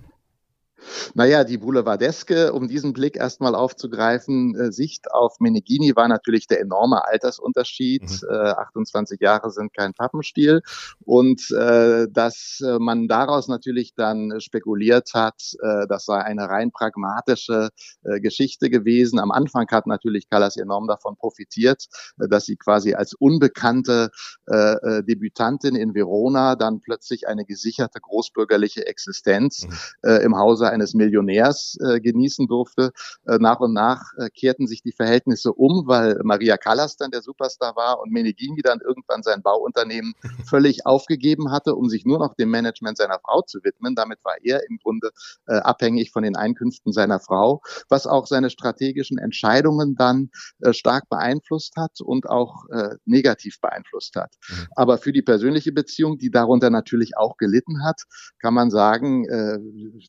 Naja, 1.14 1.44
die 1.44 1.58
Boulevardeske, 1.58 2.54
um 2.54 2.68
diesen 2.68 2.94
Blick 2.94 3.16
erstmal 3.16 3.56
aufzugreifen, 3.56 4.56
äh, 4.56 4.72
Sicht 4.72 5.12
auf 5.12 5.40
Meneghini 5.40 5.96
war 5.96 6.08
natürlich 6.08 6.48
der 6.48 6.62
enorme 6.62 7.06
Altersunterschied. 7.06 8.04
Mhm. 8.04 8.28
Äh, 8.30 8.50
28 8.50 9.20
Jahre 9.22 9.52
sind 9.52 9.74
kein 9.74 9.94
Pappenstiel. 9.94 10.62
Und 11.04 11.52
äh, 11.52 12.08
dass 12.12 12.62
äh, 12.66 12.80
man 12.80 13.08
daraus 13.08 13.48
natürlich 13.48 13.96
dann 13.96 14.40
spekuliert 14.40 15.12
hat, 15.14 15.42
äh, 15.62 15.88
das 15.88 16.06
sei 16.06 16.20
eine 16.20 16.50
rein 16.50 16.72
pragmatische 16.72 17.70
äh, 18.04 18.20
Geschichte 18.20 18.70
gewesen. 18.70 19.20
Am 19.20 19.32
Anfang 19.32 19.68
hat 19.72 19.88
natürlich 19.88 20.30
Callas 20.30 20.58
enorm 20.58 20.88
davon 20.88 21.16
profitiert, 21.16 21.86
äh, 22.20 22.28
dass 22.28 22.46
sie 22.46 22.56
quasi 22.56 22.94
als 22.94 23.14
unbekannte 23.14 24.10
äh, 24.48 24.74
äh, 24.74 25.04
Debütantin 25.04 25.76
in 25.76 25.94
Verona 25.94 26.56
dann 26.56 26.82
plötzlich 26.82 27.28
eine 27.28 27.46
gesicherte 27.46 28.00
großbürgerliche 28.00 28.86
Existenz 28.86 29.66
mhm. 29.68 30.10
äh, 30.10 30.24
im 30.24 30.38
Hause 30.38 30.70
eines 30.78 30.94
Millionärs 30.94 31.78
äh, 31.82 32.00
genießen 32.00 32.48
durfte. 32.48 32.92
Äh, 33.26 33.38
nach 33.40 33.60
und 33.60 33.74
nach 33.74 34.14
äh, 34.18 34.30
kehrten 34.30 34.68
sich 34.68 34.82
die 34.82 34.92
Verhältnisse 34.92 35.52
um, 35.54 35.88
weil 35.88 36.20
Maria 36.24 36.58
Callas 36.58 36.98
dann 36.98 37.12
der 37.12 37.22
Superstar 37.22 37.76
war 37.76 38.00
und 38.00 38.12
Meneghini 38.12 38.62
dann 38.62 38.80
irgendwann 38.80 39.24
sein 39.24 39.42
Bauunternehmen 39.42 40.14
völlig 40.48 40.86
aufgegeben 40.86 41.52
hatte, 41.52 41.76
um 41.76 41.90
sich 41.90 42.06
nur 42.06 42.20
noch 42.20 42.36
dem 42.36 42.52
Management 42.52 42.98
seiner 42.98 43.20
Frau 43.20 43.42
zu 43.42 43.60
widmen. 43.64 43.96
Damit 43.96 44.20
war 44.24 44.36
er 44.44 44.62
im 44.70 44.78
Grunde 44.78 45.10
äh, 45.48 45.56
abhängig 45.56 46.12
von 46.12 46.24
den 46.24 46.36
Einkünften 46.36 46.94
seiner 46.94 47.20
Frau, 47.20 47.62
was 47.90 48.06
auch 48.06 48.28
seine 48.28 48.50
strategischen 48.50 49.18
Entscheidungen 49.18 49.96
dann 49.96 50.30
äh, 50.60 50.74
stark 50.74 51.10
beeinflusst 51.10 51.76
hat 51.76 52.02
und 52.02 52.30
auch 52.30 52.70
äh, 52.70 52.96
negativ 53.06 53.60
beeinflusst 53.60 54.16
hat. 54.16 54.36
Mhm. 54.48 54.68
Aber 54.76 54.98
für 55.00 55.12
die 55.12 55.24
persönliche 55.24 55.72
Beziehung, 55.72 56.18
die 56.20 56.30
darunter 56.30 56.70
natürlich 56.70 57.18
auch 57.18 57.38
gelitten 57.38 57.84
hat, 57.84 58.04
kann 58.40 58.54
man 58.54 58.70
sagen, 58.70 59.26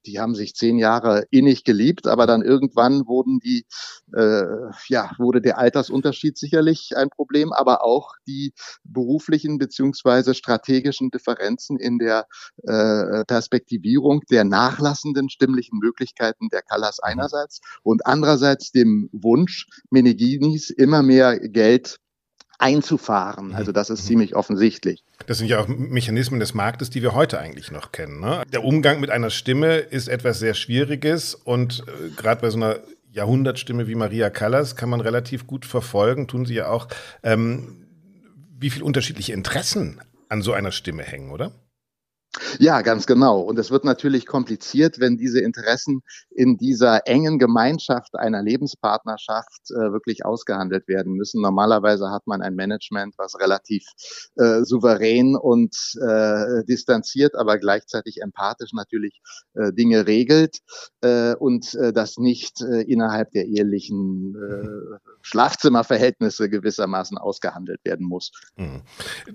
die 0.07 0.19
haben 0.19 0.35
sich 0.35 0.55
zehn 0.59 0.79
Jahre 0.79 1.25
innig 1.31 1.65
geliebt, 1.65 2.07
aber 2.07 2.27
dann 2.27 2.43
irgendwann 2.43 3.07
wurden 3.07 3.39
die, 3.39 3.65
äh, 4.15 4.45
ja, 4.89 5.13
wurde 5.19 5.41
der 5.41 5.59
Altersunterschied 5.59 6.37
sicherlich 6.37 6.97
ein 6.97 7.09
Problem, 7.09 7.53
aber 7.53 7.83
auch 7.83 8.13
die 8.27 8.53
beruflichen 8.85 9.59
beziehungsweise 9.59 10.35
strategischen 10.35 11.11
Differenzen 11.11 11.79
in 11.79 11.99
der 11.99 12.27
äh, 12.65 13.25
Perspektivierung 13.25 14.23
der 14.31 14.45
nachlassenden 14.45 15.31
stimmlichen 15.31 15.79
Möglichkeiten 15.79 16.49
der 16.51 16.63
Callas 16.63 16.99
mhm. 17.03 17.11
einerseits 17.11 17.61
und 17.83 18.07
andererseits 18.07 18.73
dem 18.73 19.09
Wunsch 19.13 19.67
Meneghinis 19.91 20.71
immer 20.71 21.03
mehr 21.03 21.39
Geld 21.39 21.99
einzufahren. 22.59 23.55
Also 23.55 23.73
das 23.73 23.89
ist 23.89 24.03
mhm. 24.03 24.07
ziemlich 24.07 24.37
offensichtlich. 24.37 25.05
Das 25.27 25.39
sind 25.39 25.49
ja 25.49 25.61
auch 25.61 25.69
Mechanismen 25.69 26.41
des 26.41 26.55
Marktes, 26.55 26.91
die 26.91 27.03
wir 27.03 27.15
heute 27.15 27.39
eigentlich 27.39 27.71
noch 27.71 27.93
kennen. 27.93 28.21
Ne? 28.21 28.43
Der 28.53 28.65
Umgang 28.65 29.01
mit 29.01 29.11
einer 29.11 29.31
Stimme 29.31 29.77
ist 29.77 30.09
etwas 30.09 30.39
sehr 30.39 30.55
Schwieriges 30.55 31.35
und 31.35 31.85
äh, 31.87 32.11
gerade 32.17 32.41
bei 32.41 32.51
so 32.51 32.57
einer 32.57 32.81
Jahrhundertstimme 33.11 33.87
wie 33.89 33.95
Maria 33.95 34.31
Callas 34.31 34.77
kann 34.77 34.91
man 34.91 35.01
relativ 35.01 35.47
gut 35.47 35.65
verfolgen, 35.65 36.29
tun 36.29 36.47
sie 36.47 36.55
ja 36.55 36.69
auch, 36.69 36.89
ähm, 37.23 37.87
wie 38.59 38.71
viele 38.71 38.85
unterschiedliche 38.85 39.33
Interessen 39.33 40.01
an 40.29 40.43
so 40.43 40.53
einer 40.53 40.73
Stimme 40.73 41.05
hängen, 41.05 41.31
oder? 41.31 41.53
Ja, 42.59 42.83
ganz 42.83 43.07
genau. 43.07 43.41
Und 43.41 43.59
es 43.59 43.71
wird 43.71 43.85
natürlich 43.85 44.27
kompliziert, 44.27 45.01
wenn 45.01 45.17
diese 45.17 45.41
Interessen 45.41 46.03
in 46.31 46.57
dieser 46.57 47.07
engen 47.07 47.39
Gemeinschaft 47.39 48.15
einer 48.17 48.43
Lebenspartnerschaft 48.43 49.71
äh, 49.71 49.93
wirklich 49.93 50.25
ausgehandelt 50.25 50.89
werden 50.89 51.15
müssen. 51.15 51.41
Normalerweise 51.41 52.11
hat 52.11 52.27
man 52.27 52.43
ein 52.43 52.55
Management, 52.55 53.15
was 53.17 53.39
relativ 53.41 53.85
äh, 54.37 54.63
souverän 54.63 55.37
und 55.37 55.75
äh, 56.01 56.65
distanziert, 56.65 57.35
aber 57.35 57.59
gleichzeitig 57.59 58.21
empathisch 58.23 58.73
natürlich 58.73 59.21
äh, 59.55 59.73
Dinge 59.73 60.07
regelt 60.07 60.59
äh, 61.01 61.35
und 61.35 61.75
äh, 61.75 61.93
das 61.93 62.19
nicht 62.19 62.61
innerhalb 62.61 63.31
der 63.33 63.47
ehelichen 63.47 64.35
Schlafzimmerverhältnisse 65.23 66.49
gewissermaßen 66.49 67.19
ausgehandelt 67.19 67.81
werden 67.85 68.07
muss. 68.07 68.33
Mhm. 68.57 68.83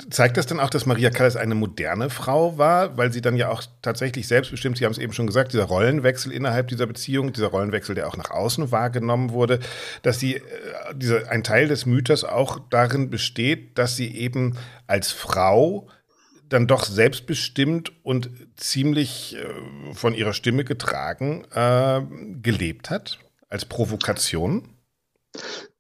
Zeigt 0.09 0.38
das 0.38 0.45
dann 0.45 0.59
auch, 0.59 0.69
dass 0.69 0.85
Maria 0.85 1.09
Callas 1.09 1.36
eine 1.36 1.56
moderne 1.56 2.10
Frau 2.10 2.58
war? 2.58 2.83
Weil 2.96 3.12
sie 3.12 3.22
dann 3.22 3.36
ja 3.36 3.50
auch 3.50 3.63
tatsächlich 3.82 4.28
selbstbestimmt, 4.28 4.78
Sie 4.78 4.86
haben 4.86 4.91
es 4.91 4.98
eben 4.98 5.13
schon 5.13 5.28
gesagt, 5.28 5.54
dieser 5.54 5.65
Rollenwechsel 5.65 6.32
innerhalb 6.32 6.67
dieser 6.67 6.86
Beziehung, 6.86 7.34
dieser 7.34 7.48
Rollenwechsel, 7.48 7.96
der 7.96 8.08
auch 8.08 8.17
nach 8.17 8.32
außen 8.32 8.72
wahrgenommen 8.72 9.32
wurde, 9.32 9.60
dass 10.02 10.19
sie, 10.19 10.36
äh, 10.36 10.41
diese, 10.96 11.30
ein 11.30 11.43
Teil 11.43 11.67
des 11.67 11.86
Mythos 11.86 12.24
auch 12.24 12.60
darin 12.69 13.10
besteht, 13.10 13.78
dass 13.78 13.96
sie 13.96 14.15
eben 14.15 14.58
als 14.88 15.12
Frau 15.12 15.89
dann 16.50 16.67
doch 16.67 16.86
selbstbestimmt 16.86 17.91
und 18.04 18.30
ziemlich 18.56 19.36
äh, 19.36 19.93
von 19.93 20.13
ihrer 20.13 20.34
Stimme 20.34 20.63
getragen 20.63 21.46
äh, 21.52 22.02
gelebt 22.41 22.89
hat, 22.89 23.19
als 23.50 23.65
Provokation? 23.65 24.69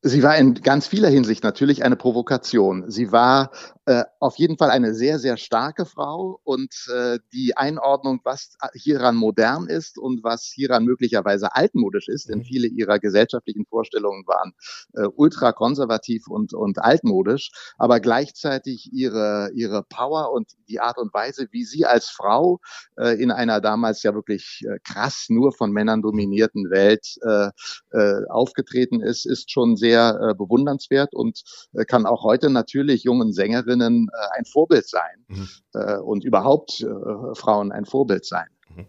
Sie 0.05 0.21
war 0.21 0.35
in 0.37 0.55
ganz 0.55 0.85
vieler 0.85 1.07
Hinsicht 1.07 1.45
natürlich 1.45 1.85
eine 1.85 1.95
Provokation. 1.95 2.91
Sie 2.91 3.13
war 3.13 3.51
äh, 3.85 4.03
auf 4.19 4.37
jeden 4.37 4.57
Fall 4.57 4.69
eine 4.69 4.93
sehr, 4.93 5.17
sehr 5.17 5.37
starke 5.37 5.85
Frau 5.85 6.41
und 6.43 6.73
äh, 6.93 7.19
die 7.31 7.55
Einordnung, 7.55 8.19
was 8.25 8.57
hieran 8.73 9.15
modern 9.15 9.67
ist 9.67 9.97
und 9.97 10.21
was 10.21 10.51
hieran 10.53 10.83
möglicherweise 10.83 11.55
altmodisch 11.55 12.09
ist, 12.09 12.27
denn 12.27 12.39
mhm. 12.39 12.43
viele 12.43 12.67
ihrer 12.67 12.99
gesellschaftlichen 12.99 13.65
Vorstellungen 13.65 14.25
waren 14.27 14.53
äh, 14.93 15.07
ultrakonservativ 15.07 16.27
und, 16.27 16.53
und 16.53 16.79
altmodisch, 16.79 17.51
aber 17.77 18.01
gleichzeitig 18.01 18.89
ihre, 18.91 19.51
ihre 19.53 19.83
Power 19.83 20.33
und 20.33 20.51
die 20.67 20.81
Art 20.81 20.97
und 20.97 21.13
Weise, 21.13 21.47
wie 21.51 21.63
sie 21.63 21.85
als 21.85 22.09
Frau 22.09 22.59
äh, 22.97 23.21
in 23.21 23.31
einer 23.31 23.61
damals 23.61 24.03
ja 24.03 24.13
wirklich 24.13 24.63
äh, 24.65 24.79
krass 24.83 25.27
nur 25.29 25.53
von 25.53 25.71
Männern 25.71 26.01
dominierten 26.01 26.69
Welt 26.69 27.15
äh, 27.21 27.51
äh, 27.91 28.25
aufgetreten 28.29 29.01
ist, 29.01 29.25
ist 29.25 29.51
schon 29.51 29.77
sehr 29.77 29.92
sehr 29.93 30.19
äh, 30.29 30.33
bewundernswert 30.33 31.13
und 31.13 31.43
äh, 31.73 31.85
kann 31.85 32.05
auch 32.05 32.23
heute 32.23 32.49
natürlich 32.49 33.03
jungen 33.03 33.31
Sängerinnen 33.31 34.09
äh, 34.11 34.37
ein 34.37 34.45
Vorbild 34.45 34.87
sein 34.87 35.25
mhm. 35.27 35.47
Äh, 35.73 35.97
und 35.97 36.23
überhaupt 36.23 36.81
äh, 36.81 37.35
Frauen 37.35 37.71
ein 37.71 37.85
Vorbild 37.85 38.25
sein. 38.25 38.47
Mhm. 38.75 38.85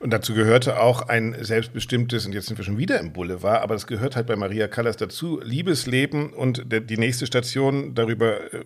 Und 0.00 0.12
dazu 0.12 0.34
gehörte 0.34 0.80
auch 0.80 1.02
ein 1.08 1.36
selbstbestimmtes, 1.40 2.26
und 2.26 2.32
jetzt 2.32 2.46
sind 2.46 2.58
wir 2.58 2.64
schon 2.64 2.78
wieder 2.78 3.00
im 3.00 3.12
Boulevard, 3.12 3.62
aber 3.62 3.74
das 3.74 3.86
gehört 3.86 4.16
halt 4.16 4.26
bei 4.26 4.36
Maria 4.36 4.68
Callas 4.68 4.96
dazu, 4.96 5.40
Liebesleben 5.42 6.32
und 6.32 6.70
der, 6.70 6.80
die 6.80 6.98
nächste 6.98 7.26
Station, 7.26 7.94
darüber 7.94 8.52
äh, 8.52 8.64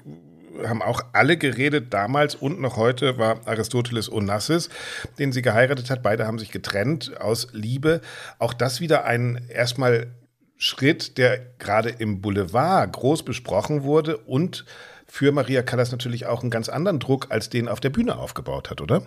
haben 0.66 0.82
auch 0.82 1.00
alle 1.12 1.36
geredet, 1.36 1.94
damals 1.94 2.34
und 2.34 2.60
noch 2.60 2.76
heute 2.76 3.18
war 3.18 3.46
Aristoteles 3.46 4.10
Onassis, 4.10 4.68
den 5.18 5.30
sie 5.30 5.42
geheiratet 5.42 5.90
hat. 5.90 6.02
Beide 6.02 6.26
haben 6.26 6.40
sich 6.40 6.50
getrennt 6.50 7.20
aus 7.20 7.48
Liebe. 7.52 8.00
Auch 8.40 8.52
das 8.52 8.80
wieder 8.80 9.04
ein 9.04 9.46
erstmal 9.48 10.08
Schritt, 10.59 11.16
der 11.18 11.38
gerade 11.59 11.88
im 11.88 12.21
Boulevard 12.21 12.92
groß 12.92 13.23
besprochen 13.23 13.85
wurde 13.85 14.18
und 14.18 14.64
für 15.07 15.33
Maria 15.33 15.62
Callas 15.62 15.92
natürlich 15.92 16.27
auch 16.27 16.42
einen 16.42 16.51
ganz 16.51 16.68
anderen 16.68 16.99
Druck 16.99 17.29
als 17.31 17.49
den 17.49 17.68
auf 17.68 17.81
der 17.81 17.90
Bühne 17.90 18.18
aufgebaut 18.18 18.68
hat, 18.68 18.81
oder? 18.81 19.03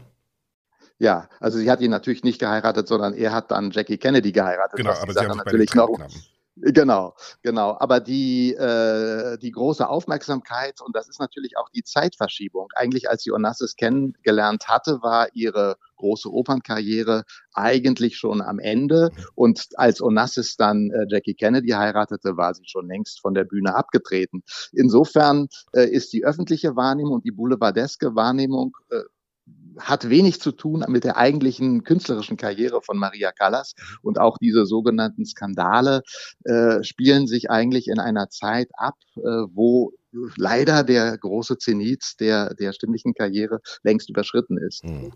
Ja, 0.98 1.28
also 1.40 1.58
sie 1.58 1.70
hat 1.70 1.82
ihn 1.82 1.92
natürlich 1.92 2.24
nicht 2.24 2.40
geheiratet, 2.40 2.88
sondern 2.88 3.14
er 3.14 3.32
hat 3.32 3.52
dann 3.52 3.72
Jackie 3.72 3.98
Kennedy 3.98 4.32
geheiratet. 4.32 4.78
Genau, 4.78 4.94
aber 4.94 5.14
sie 5.14 5.20
haben 5.20 5.38
natürlich 5.38 5.74
noch, 5.76 5.90
Genau, 6.58 7.16
genau. 7.44 7.78
Aber 7.80 8.00
die, 8.02 8.54
äh, 8.54 9.38
die 9.38 9.52
große 9.52 9.88
Aufmerksamkeit, 9.88 10.82
und 10.82 10.96
das 10.96 11.08
ist 11.08 11.20
natürlich 11.20 11.58
auch 11.58 11.70
die 11.70 11.84
Zeitverschiebung. 11.84 12.68
Eigentlich, 12.76 13.10
als 13.10 13.24
sie 13.24 13.32
Onassis 13.32 13.76
kennengelernt 13.76 14.68
hatte, 14.68 15.00
war 15.02 15.30
ihre 15.34 15.78
große 15.96 16.30
Opernkarriere 16.30 17.24
eigentlich 17.54 18.18
schon 18.18 18.42
am 18.42 18.60
Ende. 18.60 19.12
Und 19.34 19.70
als 19.76 20.02
Onassis 20.02 20.58
dann 20.58 20.92
äh, 20.92 21.06
Jackie 21.08 21.36
Kennedy 21.36 21.70
heiratete, 21.70 22.36
war 22.36 22.54
sie 22.54 22.66
schon 22.66 22.88
längst 22.88 23.22
von 23.22 23.34
der 23.34 23.46
Bühne 23.46 23.74
abgetreten. 23.76 24.44
Insofern 24.74 25.48
äh, 25.74 25.86
ist 25.90 26.12
die 26.12 26.26
öffentliche 26.26 26.76
Wahrnehmung 26.76 27.14
und 27.14 27.26
die 27.26 27.32
boulevardeske 27.32 28.14
Wahrnehmung 28.16 28.76
äh, 28.90 29.00
hat 29.80 30.10
wenig 30.10 30.42
zu 30.42 30.52
tun 30.52 30.84
mit 30.88 31.04
der 31.04 31.18
eigentlichen 31.18 31.84
künstlerischen 31.84 32.38
Karriere 32.38 32.82
von 32.82 32.98
Maria 32.98 33.32
Callas. 33.32 33.74
Mhm. 33.78 33.98
Und 34.04 34.20
auch 34.20 34.38
diese 34.38 34.66
sogenannten 34.66 35.26
Skandale 35.26 36.02
äh, 36.44 36.84
spielen 36.84 37.28
sich 37.28 37.50
eigentlich 37.50 37.88
in 37.88 38.00
einer 38.00 38.30
Zeit 38.30 38.70
ab, 38.74 38.96
äh, 39.18 39.22
wo 39.22 39.94
leider 40.36 40.84
der 40.84 41.18
große 41.18 41.58
Zenit 41.58 42.20
der, 42.20 42.54
der 42.56 42.74
stimmlichen 42.74 43.14
Karriere 43.14 43.62
längst 43.84 44.10
überschritten 44.10 44.58
ist. 44.58 44.84
Mhm 44.84 45.14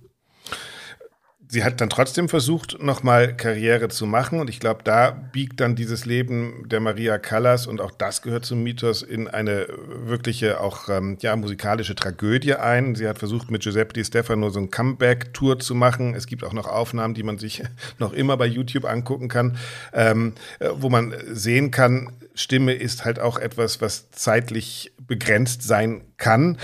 sie 1.47 1.63
hat 1.63 1.81
dann 1.81 1.89
trotzdem 1.89 2.29
versucht, 2.29 2.81
nochmal 2.81 3.35
Karriere 3.35 3.89
zu 3.89 4.05
machen. 4.05 4.39
Und 4.39 4.49
ich 4.49 4.59
glaube, 4.59 4.81
da 4.83 5.11
biegt 5.11 5.59
dann 5.59 5.75
dieses 5.75 6.05
Leben 6.05 6.67
der 6.67 6.79
Maria 6.79 7.17
Callas 7.17 7.67
und 7.67 7.81
auch 7.81 7.91
das 7.91 8.21
gehört 8.21 8.45
zum 8.45 8.63
Mythos 8.63 9.01
in 9.01 9.27
eine 9.27 9.67
wirkliche, 10.05 10.59
auch 10.59 10.89
ähm, 10.89 11.17
ja, 11.21 11.35
musikalische 11.35 11.95
Tragödie 11.95 12.55
ein. 12.55 12.95
Sie 12.95 13.07
hat 13.07 13.19
versucht, 13.19 13.51
mit 13.51 13.63
Giuseppe 13.63 13.93
Di 13.93 14.03
Stefano 14.03 14.49
so 14.49 14.59
ein 14.59 14.71
Comeback-Tour 14.71 15.59
zu 15.59 15.75
machen. 15.75 16.13
Es 16.15 16.27
gibt 16.27 16.43
auch 16.43 16.53
noch 16.53 16.67
Aufnahmen, 16.67 17.13
die 17.13 17.23
man 17.23 17.37
sich 17.37 17.63
noch 17.99 18.13
immer 18.13 18.37
bei 18.37 18.47
YouTube 18.47 18.85
angucken 18.85 19.27
kann, 19.27 19.57
ähm, 19.93 20.33
äh, 20.59 20.69
wo 20.73 20.89
man 20.89 21.13
sehen 21.31 21.71
kann, 21.71 22.11
Stimme 22.35 22.73
ist 22.73 23.05
halt 23.05 23.19
auch 23.19 23.37
etwas, 23.37 23.81
was 23.81 24.11
zeitlich 24.11 24.91
begrenzt 25.07 25.63
sein 25.63 26.03
kann. 26.17 26.57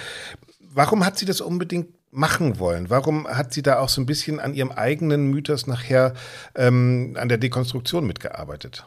Warum 0.60 1.06
hat 1.06 1.18
sie 1.18 1.26
das 1.26 1.42
unbedingt 1.42 1.88
machen 2.12 2.60
wollen? 2.60 2.90
Warum 2.90 3.28
hat 3.28 3.54
sie 3.54 3.62
da 3.62 3.80
auch 3.80 3.90
so 3.90 4.02
ein 4.02 4.06
bisschen 4.06 4.40
an 4.40 4.54
ihrem 4.54 4.72
eigenen 4.72 5.28
Mythos 5.28 5.68
nachher 5.68 6.14
ähm, 6.56 7.16
an 7.18 7.30
der 7.30 7.38
Dekonstruktion 7.38 8.06
mitgearbeitet? 8.06 8.86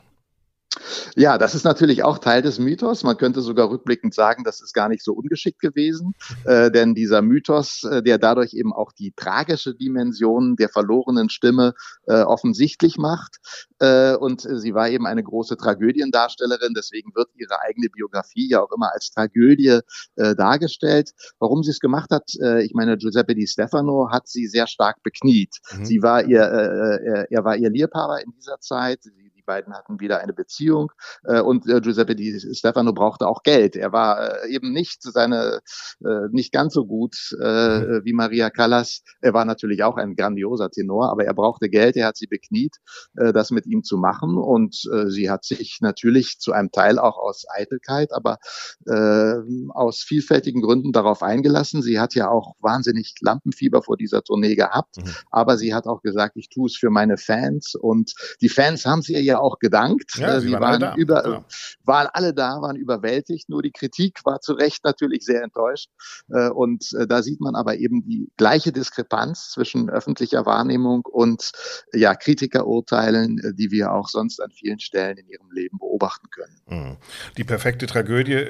Ja, 1.16 1.38
das 1.38 1.54
ist 1.54 1.64
natürlich 1.64 2.02
auch 2.02 2.18
Teil 2.18 2.42
des 2.42 2.58
Mythos. 2.58 3.02
Man 3.02 3.16
könnte 3.16 3.40
sogar 3.40 3.70
rückblickend 3.70 4.14
sagen, 4.14 4.44
das 4.44 4.60
ist 4.60 4.72
gar 4.72 4.88
nicht 4.88 5.02
so 5.02 5.12
ungeschickt 5.12 5.60
gewesen, 5.60 6.14
äh, 6.44 6.70
denn 6.70 6.94
dieser 6.94 7.22
Mythos, 7.22 7.84
äh, 7.84 8.02
der 8.02 8.18
dadurch 8.18 8.54
eben 8.54 8.72
auch 8.72 8.92
die 8.92 9.12
tragische 9.14 9.74
Dimension 9.74 10.56
der 10.56 10.68
verlorenen 10.68 11.28
Stimme 11.28 11.74
äh, 12.06 12.22
offensichtlich 12.22 12.98
macht. 12.98 13.36
Äh, 13.78 14.14
und 14.16 14.42
sie 14.42 14.74
war 14.74 14.88
eben 14.88 15.06
eine 15.06 15.22
große 15.22 15.56
Tragödiendarstellerin, 15.56 16.74
deswegen 16.76 17.14
wird 17.14 17.28
ihre 17.34 17.60
eigene 17.60 17.88
Biografie 17.88 18.48
ja 18.48 18.60
auch 18.60 18.72
immer 18.72 18.92
als 18.92 19.10
Tragödie 19.10 19.80
äh, 20.16 20.34
dargestellt. 20.34 21.12
Warum 21.38 21.62
sie 21.62 21.70
es 21.70 21.80
gemacht 21.80 22.10
hat, 22.10 22.24
ich 22.62 22.72
meine, 22.74 22.96
Giuseppe 22.96 23.34
Di 23.34 23.46
Stefano 23.46 24.08
hat 24.10 24.28
sie 24.28 24.46
sehr 24.46 24.66
stark 24.66 25.02
bekniet. 25.02 25.56
Mhm. 25.72 25.84
Sie 25.84 26.02
war 26.02 26.24
ihr, 26.24 26.40
er, 26.40 27.44
war 27.44 27.56
ihr 27.56 27.70
Liebhaber 27.70 28.22
in 28.22 28.32
dieser 28.32 28.58
Zeit. 28.60 29.02
Sie 29.02 29.23
beiden 29.44 29.74
hatten 29.74 30.00
wieder 30.00 30.20
eine 30.20 30.32
Beziehung 30.32 30.92
äh, 31.24 31.40
und 31.40 31.68
äh, 31.68 31.80
Giuseppe 31.80 32.14
Di 32.14 32.38
Stefano 32.54 32.92
brauchte 32.92 33.26
auch 33.26 33.42
Geld. 33.42 33.76
Er 33.76 33.92
war 33.92 34.44
äh, 34.44 34.54
eben 34.54 34.72
nicht 34.72 35.02
seine 35.02 35.60
äh, 36.04 36.28
nicht 36.30 36.52
ganz 36.52 36.74
so 36.74 36.86
gut 36.86 37.16
äh, 37.40 37.80
mhm. 37.80 38.00
wie 38.04 38.12
Maria 38.12 38.50
Callas. 38.50 39.02
Er 39.20 39.34
war 39.34 39.44
natürlich 39.44 39.82
auch 39.82 39.96
ein 39.96 40.16
grandioser 40.16 40.70
Tenor, 40.70 41.10
aber 41.10 41.24
er 41.24 41.34
brauchte 41.34 41.68
Geld. 41.68 41.96
Er 41.96 42.06
hat 42.08 42.16
sie 42.16 42.26
bekniet, 42.26 42.76
äh, 43.16 43.32
das 43.32 43.50
mit 43.50 43.66
ihm 43.66 43.82
zu 43.82 43.96
machen 43.96 44.36
und 44.36 44.82
äh, 44.92 45.10
sie 45.10 45.30
hat 45.30 45.44
sich 45.44 45.78
natürlich 45.80 46.38
zu 46.38 46.52
einem 46.52 46.70
Teil 46.70 46.98
auch 46.98 47.18
aus 47.18 47.44
Eitelkeit, 47.48 48.12
aber 48.12 48.38
äh, 48.86 49.34
aus 49.70 50.00
vielfältigen 50.00 50.62
Gründen 50.62 50.92
darauf 50.92 51.22
eingelassen. 51.22 51.82
Sie 51.82 52.00
hat 52.00 52.14
ja 52.14 52.28
auch 52.28 52.54
wahnsinnig 52.60 53.14
Lampenfieber 53.20 53.82
vor 53.82 53.96
dieser 53.96 54.22
Tournee 54.22 54.54
gehabt, 54.54 54.98
mhm. 54.98 55.10
aber 55.30 55.56
sie 55.56 55.74
hat 55.74 55.86
auch 55.86 56.02
gesagt, 56.02 56.36
ich 56.36 56.48
tue 56.48 56.66
es 56.66 56.76
für 56.76 56.90
meine 56.90 57.16
Fans 57.16 57.74
und 57.74 58.14
die 58.40 58.48
Fans 58.48 58.86
haben 58.86 59.02
sie 59.02 59.18
ja 59.18 59.33
ihr 59.34 59.40
auch 59.40 59.58
gedankt. 59.58 60.16
Ja, 60.16 60.36
äh, 60.36 60.40
sie, 60.40 60.48
sie 60.48 60.52
waren, 60.54 60.80
waren 60.80 60.98
über, 60.98 61.26
ja. 61.26 61.44
waren 61.84 62.08
alle 62.12 62.34
da, 62.34 62.60
waren 62.60 62.76
überwältigt. 62.76 63.48
Nur 63.48 63.62
die 63.62 63.72
Kritik 63.72 64.20
war 64.24 64.40
zu 64.40 64.54
Recht 64.54 64.84
natürlich 64.84 65.24
sehr 65.24 65.42
enttäuscht. 65.42 65.88
Äh, 66.30 66.48
und 66.48 66.92
äh, 66.98 67.06
da 67.06 67.22
sieht 67.22 67.40
man 67.40 67.54
aber 67.54 67.76
eben 67.76 68.04
die 68.04 68.30
gleiche 68.36 68.72
Diskrepanz 68.72 69.50
zwischen 69.50 69.90
öffentlicher 69.90 70.46
Wahrnehmung 70.46 71.02
und 71.04 71.50
ja, 71.92 72.14
Kritikerurteilen, 72.14 73.54
die 73.58 73.70
wir 73.70 73.92
auch 73.92 74.08
sonst 74.08 74.40
an 74.40 74.50
vielen 74.50 74.80
Stellen 74.80 75.18
in 75.18 75.28
ihrem 75.28 75.50
Leben 75.50 75.78
beobachten 75.78 76.28
können. 76.30 76.60
Mhm. 76.66 76.96
Die 77.36 77.44
perfekte 77.44 77.86
Tragödie 77.86 78.46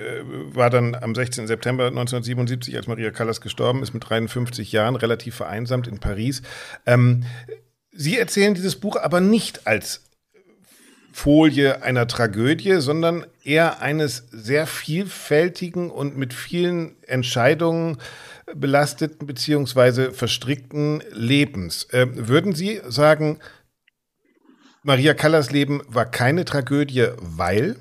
war 0.53 0.71
dann 0.71 0.95
am 0.95 1.15
16. 1.15 1.47
September 1.47 1.87
1977, 1.87 2.77
als 2.77 2.87
Maria 2.87 3.11
Callas 3.11 3.41
gestorben 3.41 3.83
ist, 3.83 3.95
mit 3.95 4.09
53 4.09 4.73
Jahren, 4.73 4.97
relativ 4.97 5.35
vereinsamt 5.35 5.89
in 5.89 5.99
Paris. 5.99 6.43
Ähm, 6.87 7.25
Sie 7.97 8.19
erzählen 8.19 8.55
dieses 8.55 8.77
Buch 8.77 8.97
aber 8.97 9.21
nicht 9.21 9.67
als 9.67 10.03
Folie 11.17 11.81
einer 11.85 12.09
Tragödie, 12.09 12.81
sondern 12.81 13.25
eher 13.45 13.81
eines 13.81 14.27
sehr 14.33 14.67
vielfältigen 14.67 15.89
und 15.93 16.19
mit 16.19 16.35
vielen 16.35 16.97
Entscheidungen 17.05 17.99
belasteten 18.53 19.25
beziehungsweise 19.25 20.11
verstrickten 20.11 21.05
Lebens. 21.13 21.85
Äh, 21.93 22.09
würden 22.29 22.53
Sie 22.53 22.81
sagen, 22.89 23.39
Maria 24.83 25.15
Callas 25.15 25.53
Leben 25.53 25.83
war 25.87 26.05
keine 26.05 26.45
Tragödie, 26.45 27.07
weil? 27.21 27.77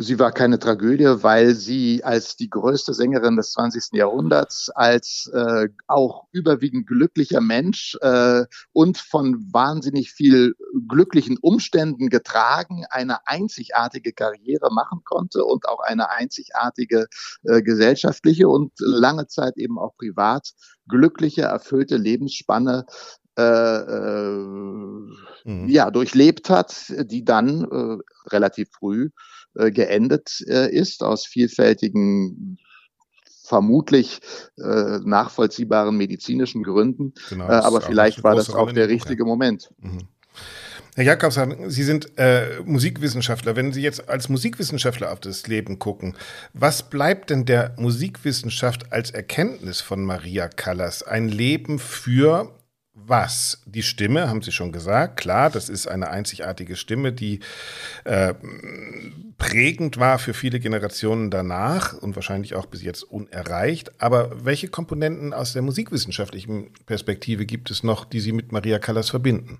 Sie 0.00 0.20
war 0.20 0.30
keine 0.30 0.60
Tragödie, 0.60 1.24
weil 1.24 1.56
sie 1.56 2.04
als 2.04 2.36
die 2.36 2.48
größte 2.48 2.94
Sängerin 2.94 3.34
des 3.34 3.50
20. 3.50 3.94
Jahrhunderts, 3.94 4.70
als 4.70 5.28
äh, 5.34 5.68
auch 5.88 6.28
überwiegend 6.30 6.86
glücklicher 6.86 7.40
Mensch 7.40 7.98
äh, 8.00 8.44
und 8.72 8.98
von 8.98 9.44
wahnsinnig 9.52 10.12
viel 10.12 10.54
glücklichen 10.86 11.36
Umständen 11.36 12.10
getragen, 12.10 12.84
eine 12.90 13.26
einzigartige 13.26 14.12
Karriere 14.12 14.72
machen 14.72 15.00
konnte 15.04 15.44
und 15.44 15.66
auch 15.66 15.80
eine 15.80 16.10
einzigartige 16.10 17.08
äh, 17.42 17.60
gesellschaftliche 17.62 18.48
und 18.48 18.72
lange 18.78 19.26
Zeit 19.26 19.56
eben 19.56 19.80
auch 19.80 19.96
privat 19.96 20.52
glückliche, 20.86 21.42
erfüllte 21.42 21.96
Lebensspanne 21.96 22.86
äh, 23.36 23.42
äh, 23.42 24.30
mhm. 25.44 25.68
ja, 25.68 25.90
durchlebt 25.90 26.50
hat, 26.50 26.92
die 27.00 27.24
dann 27.24 27.64
äh, 27.64 27.98
relativ 28.32 28.68
früh 28.72 29.10
äh, 29.58 29.70
geendet 29.70 30.42
äh, 30.46 30.70
ist, 30.70 31.02
aus 31.02 31.26
vielfältigen 31.26 32.58
vermutlich 33.42 34.20
äh, 34.58 34.98
nachvollziehbaren 35.04 35.96
medizinischen 35.96 36.62
Gründen. 36.62 37.14
Genau, 37.30 37.48
äh, 37.48 37.52
aber 37.52 37.80
vielleicht 37.80 38.22
war 38.22 38.34
das 38.34 38.50
auch 38.50 38.72
der 38.72 38.88
richtige 38.88 39.24
Moment. 39.24 39.70
Mhm. 39.80 40.08
Herr 40.94 41.04
Jakobs, 41.04 41.38
Sie 41.68 41.84
sind 41.84 42.18
äh, 42.18 42.60
Musikwissenschaftler. 42.64 43.54
Wenn 43.54 43.72
Sie 43.72 43.82
jetzt 43.82 44.08
als 44.08 44.28
Musikwissenschaftler 44.28 45.12
auf 45.12 45.20
das 45.20 45.46
Leben 45.46 45.78
gucken, 45.78 46.16
was 46.54 46.90
bleibt 46.90 47.30
denn 47.30 47.44
der 47.44 47.74
Musikwissenschaft 47.78 48.92
als 48.92 49.12
Erkenntnis 49.12 49.80
von 49.80 50.04
Maria 50.04 50.48
Callas? 50.48 51.04
Ein 51.04 51.28
Leben 51.28 51.78
für 51.78 52.52
was? 53.06 53.62
Die 53.66 53.82
Stimme, 53.82 54.28
haben 54.28 54.42
Sie 54.42 54.52
schon 54.52 54.72
gesagt. 54.72 55.18
Klar, 55.18 55.50
das 55.50 55.68
ist 55.68 55.86
eine 55.86 56.10
einzigartige 56.10 56.76
Stimme, 56.76 57.12
die 57.12 57.40
äh, 58.04 58.34
prägend 59.38 59.98
war 59.98 60.18
für 60.18 60.34
viele 60.34 60.60
Generationen 60.60 61.30
danach 61.30 61.94
und 61.94 62.16
wahrscheinlich 62.16 62.54
auch 62.54 62.66
bis 62.66 62.82
jetzt 62.82 63.02
unerreicht. 63.02 64.00
Aber 64.00 64.44
welche 64.44 64.68
Komponenten 64.68 65.32
aus 65.32 65.52
der 65.52 65.62
musikwissenschaftlichen 65.62 66.72
Perspektive 66.86 67.46
gibt 67.46 67.70
es 67.70 67.82
noch, 67.82 68.04
die 68.04 68.20
Sie 68.20 68.32
mit 68.32 68.52
Maria 68.52 68.78
Callas 68.78 69.10
verbinden? 69.10 69.58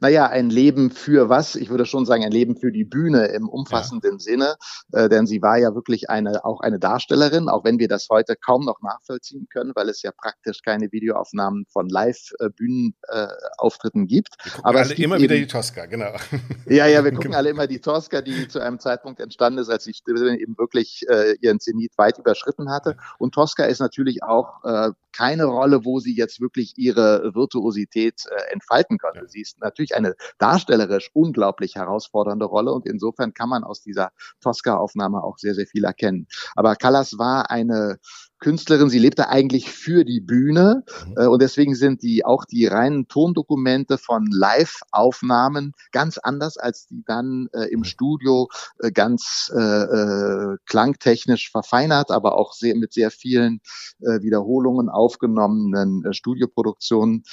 Naja, 0.00 0.28
ein 0.28 0.50
Leben 0.50 0.90
für 0.90 1.28
was? 1.28 1.56
Ich 1.56 1.70
würde 1.70 1.86
schon 1.86 2.06
sagen, 2.06 2.24
ein 2.24 2.32
Leben 2.32 2.56
für 2.56 2.72
die 2.72 2.84
Bühne 2.84 3.26
im 3.26 3.48
umfassenden 3.48 4.14
ja. 4.14 4.18
Sinne, 4.18 4.56
äh, 4.92 5.08
denn 5.08 5.26
sie 5.26 5.42
war 5.42 5.58
ja 5.58 5.74
wirklich 5.74 6.10
eine, 6.10 6.44
auch 6.44 6.60
eine 6.60 6.78
Darstellerin, 6.78 7.48
auch 7.48 7.64
wenn 7.64 7.78
wir 7.78 7.88
das 7.88 8.08
heute 8.10 8.36
kaum 8.36 8.64
noch 8.64 8.82
nachvollziehen 8.82 9.48
können, 9.52 9.72
weil 9.74 9.88
es 9.88 10.02
ja 10.02 10.12
praktisch 10.12 10.62
keine 10.62 10.92
Videoaufnahmen 10.92 11.64
von 11.70 11.88
Live-Bühnenauftritten 11.88 14.06
gibt. 14.06 14.36
Wir 14.42 14.52
gucken 14.52 14.66
Aber 14.66 14.80
alle 14.80 14.94
immer 14.94 15.16
eben, 15.16 15.24
wieder 15.24 15.36
die 15.36 15.46
Tosca, 15.46 15.86
genau. 15.86 16.12
Ja, 16.66 16.86
ja, 16.86 17.02
wir 17.02 17.12
gucken 17.12 17.30
genau. 17.30 17.38
alle 17.38 17.48
immer 17.50 17.66
die 17.66 17.80
Tosca, 17.80 18.20
die 18.20 18.46
zu 18.48 18.60
einem 18.60 18.78
Zeitpunkt 18.78 19.20
entstanden 19.20 19.60
ist, 19.60 19.70
als 19.70 19.84
die 19.84 19.94
Stimme 19.94 20.38
eben 20.38 20.58
wirklich 20.58 21.06
äh, 21.08 21.34
ihren 21.40 21.60
Zenit 21.60 21.96
weit 21.96 22.18
überschritten 22.18 22.70
hatte. 22.70 22.98
Und 23.18 23.34
Tosca 23.34 23.64
ist 23.64 23.80
natürlich 23.80 24.22
auch 24.22 24.62
äh, 24.64 24.90
keine 25.16 25.46
Rolle, 25.46 25.84
wo 25.84 25.98
sie 25.98 26.14
jetzt 26.14 26.40
wirklich 26.40 26.74
ihre 26.76 27.34
Virtuosität 27.34 28.20
äh, 28.30 28.52
entfalten 28.52 28.98
konnte. 28.98 29.20
Ja. 29.20 29.26
Sie 29.26 29.40
ist 29.40 29.58
natürlich 29.60 29.77
eine 29.94 30.14
darstellerisch 30.38 31.10
unglaublich 31.14 31.76
herausfordernde 31.76 32.44
Rolle 32.44 32.72
und 32.72 32.86
insofern 32.86 33.34
kann 33.34 33.48
man 33.48 33.64
aus 33.64 33.82
dieser 33.82 34.10
Tosca-Aufnahme 34.40 35.22
auch 35.22 35.38
sehr, 35.38 35.54
sehr 35.54 35.66
viel 35.66 35.84
erkennen. 35.84 36.26
Aber 36.54 36.76
Callas 36.76 37.18
war 37.18 37.50
eine 37.50 37.98
Künstlerin, 38.38 38.88
sie 38.88 38.98
lebte 38.98 39.28
eigentlich 39.28 39.70
für 39.70 40.04
die 40.04 40.20
Bühne 40.20 40.84
mhm. 41.06 41.14
äh, 41.16 41.26
und 41.26 41.42
deswegen 41.42 41.74
sind 41.74 42.02
die 42.02 42.24
auch 42.24 42.44
die 42.44 42.66
reinen 42.66 43.08
Tondokumente 43.08 43.98
von 43.98 44.26
Live-Aufnahmen 44.30 45.72
ganz 45.92 46.18
anders 46.18 46.56
als 46.56 46.86
die 46.86 47.02
dann 47.06 47.48
äh, 47.52 47.64
im 47.64 47.80
mhm. 47.80 47.84
Studio 47.84 48.48
äh, 48.78 48.90
ganz 48.90 49.52
äh, 49.54 49.58
äh, 49.58 50.56
klangtechnisch 50.66 51.50
verfeinert, 51.50 52.10
aber 52.10 52.36
auch 52.36 52.52
sehr, 52.52 52.76
mit 52.76 52.92
sehr 52.92 53.10
vielen 53.10 53.60
äh, 54.00 54.22
Wiederholungen 54.22 54.88
aufgenommenen 54.88 56.12
Studioproduktionen 56.12 57.24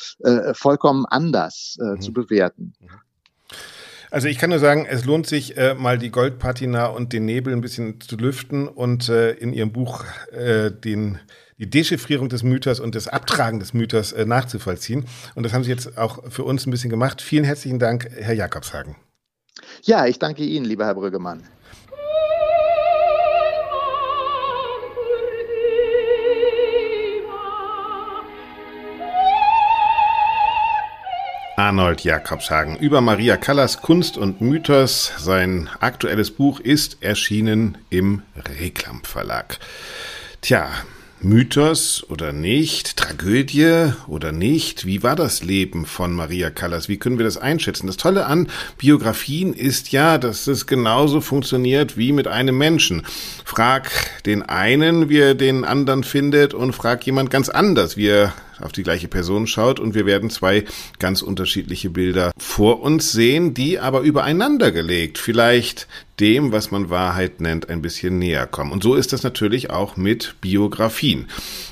vollkommen 0.53 1.05
anders 1.05 1.77
mhm. 1.79 2.01
zu 2.01 2.13
bewerten. 2.13 2.73
Mhm. 2.79 2.87
Also 4.15 4.30
ich 4.30 4.38
kann 4.38 4.49
nur 4.49 4.60
sagen, 4.60 4.88
es 4.89 5.04
lohnt 5.04 5.28
sich 5.28 5.58
äh, 5.58 5.73
mal 5.73 5.97
die 5.97 6.10
Goldpatina 6.10 6.86
und 6.86 7.12
den 7.12 7.25
Nebel 7.25 7.51
ein 7.51 7.60
bisschen 7.60 7.99
zu 7.99 8.15
lüften 8.15 8.65
und 8.65 9.10
äh, 9.10 9.32
in 9.32 9.51
Ihrem 9.51 9.73
Buch 9.73 10.06
äh, 10.32 10.71
den 10.71 11.19
die 11.58 11.69
Dechiffrierung 11.69 12.30
des 12.30 12.41
Mythos 12.41 12.80
und 12.80 12.95
das 12.95 13.10
Abtragen 13.10 13.60
des 13.60 13.73
Mythos 13.73 14.13
äh, 14.13 14.25
nachzuvollziehen. 14.25 15.04
Und 15.36 15.43
das 15.43 15.51
haben 15.51 15.65
Sie 15.65 15.69
jetzt 15.69 15.97
auch 15.97 16.32
für 16.32 16.45
uns 16.45 16.65
ein 16.65 16.71
bisschen 16.71 16.89
gemacht. 16.89 17.21
Vielen 17.21 17.43
herzlichen 17.43 17.78
Dank, 17.78 18.10
Herr 18.10 18.34
Jakobshagen. 18.34 18.95
Ja, 19.84 20.06
ich 20.06 20.17
danke 20.17 20.43
Ihnen, 20.43 20.63
lieber 20.63 20.86
Herr 20.86 20.95
Brüggemann. 20.95 21.43
Arnold 31.57 32.03
Jakobshagen 32.03 32.75
über 32.77 32.99
Maria 32.99 33.37
Callas 33.37 33.81
Kunst 33.81 34.17
und 34.17 34.41
Mythos. 34.41 35.13
Sein 35.17 35.69
aktuelles 35.79 36.31
Buch 36.31 36.59
ist 36.59 36.97
erschienen 37.01 37.77
im 37.89 38.23
Reklam 38.59 39.01
Verlag. 39.03 39.59
Tja, 40.41 40.67
Mythos 41.21 42.05
oder 42.09 42.33
nicht? 42.33 42.97
Tragödie 42.97 43.93
oder 44.07 44.33
nicht? 44.33 44.85
Wie 44.85 45.01
war 45.01 45.15
das 45.15 45.43
Leben 45.43 45.85
von 45.85 46.13
Maria 46.13 46.49
Callas? 46.49 46.89
Wie 46.89 46.97
können 46.97 47.17
wir 47.17 47.25
das 47.25 47.37
einschätzen? 47.37 47.87
Das 47.87 47.95
Tolle 47.95 48.25
an 48.25 48.49
Biografien 48.77 49.53
ist 49.53 49.93
ja, 49.93 50.17
dass 50.17 50.47
es 50.47 50.67
genauso 50.67 51.21
funktioniert 51.21 51.97
wie 51.97 52.11
mit 52.11 52.27
einem 52.27 52.57
Menschen. 52.57 53.03
Frag 53.45 53.89
den 54.25 54.43
einen, 54.43 55.07
wie 55.07 55.19
er 55.19 55.35
den 55.35 55.63
anderen 55.63 56.03
findet 56.03 56.53
und 56.53 56.73
frag 56.73 57.05
jemand 57.05 57.31
ganz 57.31 57.47
anders, 57.47 57.95
wie 57.95 58.07
er 58.09 58.33
auf 58.61 58.71
die 58.71 58.83
gleiche 58.83 59.07
Person 59.07 59.47
schaut 59.47 59.79
und 59.79 59.95
wir 59.95 60.05
werden 60.05 60.29
zwei 60.29 60.65
ganz 60.99 61.21
unterschiedliche 61.21 61.89
Bilder 61.89 62.31
vor 62.37 62.81
uns 62.81 63.11
sehen, 63.11 63.53
die 63.53 63.79
aber 63.79 64.01
übereinander 64.01 64.71
gelegt 64.71 65.17
vielleicht 65.17 65.87
dem, 66.19 66.51
was 66.51 66.71
man 66.71 66.89
Wahrheit 66.89 67.41
nennt, 67.41 67.69
ein 67.69 67.81
bisschen 67.81 68.19
näher 68.19 68.47
kommen. 68.47 68.71
Und 68.71 68.83
so 68.83 68.95
ist 68.95 69.13
das 69.13 69.23
natürlich 69.23 69.69
auch 69.69 69.97
mit 69.97 70.35
Biografien. 70.41 71.27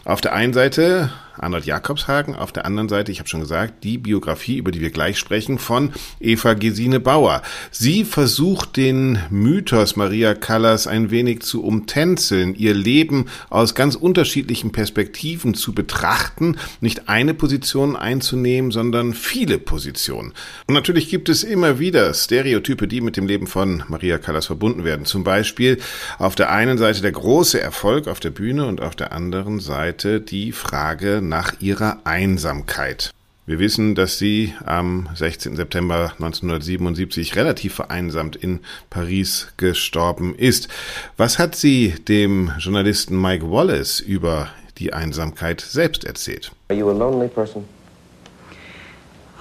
Auf 0.06 0.22
der 0.22 0.34
einen 0.34 0.54
Seite 0.54 1.12
Arnold 1.38 1.66
Jakobshagen, 1.66 2.36
auf 2.36 2.52
der 2.52 2.66
anderen 2.66 2.90
Seite, 2.90 3.12
ich 3.12 3.20
habe 3.20 3.30
schon 3.30 3.40
gesagt, 3.40 3.84
die 3.84 3.98
Biografie, 3.98 4.58
über 4.58 4.72
die 4.72 4.82
wir 4.82 4.92
gleich 4.92 5.18
sprechen, 5.18 5.58
von 5.58 5.92
Eva 6.20 6.54
Gesine 6.54 7.00
Bauer. 7.00 7.42
Sie 7.72 8.06
versucht 8.06 8.78
den 8.78 9.20
Mythos 9.30 9.96
Maria 9.96 10.36
Callas 10.36 10.86
ein 10.86 11.10
wenig 11.10 11.42
zu 11.42 11.64
umtänzeln, 11.64 12.56
ihr 12.56 12.74
Leben 12.74 13.26
aus 13.50 13.74
ganz 13.74 13.96
unterschiedlichen 13.96 14.72
Perspektiven 14.72 15.54
zu 15.54 15.74
betrachten, 15.74 16.58
nicht 16.82 17.10
eine 17.10 17.34
Position 17.34 17.96
einzunehmen, 17.96 18.72
sondern 18.72 19.14
viele 19.14 19.58
Positionen. 19.58 20.34
Und 20.68 20.76
natürlich 20.76 21.10
gibt 21.10 21.30
es 21.30 21.44
immer 21.44 21.80
wieder 21.80 22.14
Stereotype, 22.14 22.88
die 22.88 23.02
mit 23.02 23.18
dem 23.18 23.26
Leben 23.26 23.48
von 23.48 23.84
Maria 23.88 24.20
Callas 24.20 24.46
verbunden 24.46 24.84
werden. 24.84 25.06
Zum 25.06 25.24
Beispiel 25.24 25.80
auf 26.20 26.36
der 26.36 26.52
einen 26.52 26.78
Seite 26.78 27.02
der 27.02 27.12
große 27.12 27.60
Erfolg 27.60 28.08
auf 28.08 28.20
der 28.20 28.30
Bühne 28.30 28.68
und 28.68 28.82
auf 28.82 28.96
der 28.96 29.14
anderen 29.14 29.60
Seite 29.60 30.22
die 30.22 30.52
Frage 30.52 31.22
nach 31.30 31.60
ihrer 31.60 31.98
Einsamkeit. 32.04 33.12
Wir 33.46 33.60
wissen, 33.60 33.94
dass 33.94 34.18
sie 34.18 34.54
am 34.66 35.10
16. 35.16 35.58
September 35.58 36.14
1977 36.14 37.36
relativ 37.36 37.74
vereinsamt 37.74 38.38
in 38.38 38.62
Paris 38.90 39.52
gestorben 39.58 40.34
ist. 40.34 40.70
Was 41.18 41.40
hat 41.40 41.56
sie 41.56 41.94
dem 42.08 42.54
Journalisten 42.58 43.22
Mike 43.22 43.52
Wallace 43.52 44.00
über 44.00 44.48
die 44.78 44.94
Einsamkeit 44.94 45.60
selbst 45.60 46.06
erzählt? 46.06 46.54
Are 46.70 46.80
you 46.80 46.90
a 46.90 46.94
lonely 46.94 47.28
person? 47.28 47.66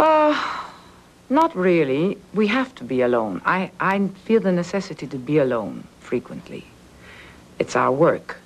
Uh, 0.01 0.35
not 1.29 1.55
really. 1.55 2.19
We 2.33 2.49
have 2.49 2.75
to 2.75 2.85
be 2.85 3.05
alone. 3.05 3.41
I, 3.47 3.71
I 3.81 4.11
feel 4.25 4.41
the 4.41 4.51
necessity 4.51 5.07
to 5.07 5.17
be 5.17 5.39
alone 5.39 5.85
frequently. 6.01 6.65
It's 7.61 7.77
our 7.77 7.93
work. 7.93 8.42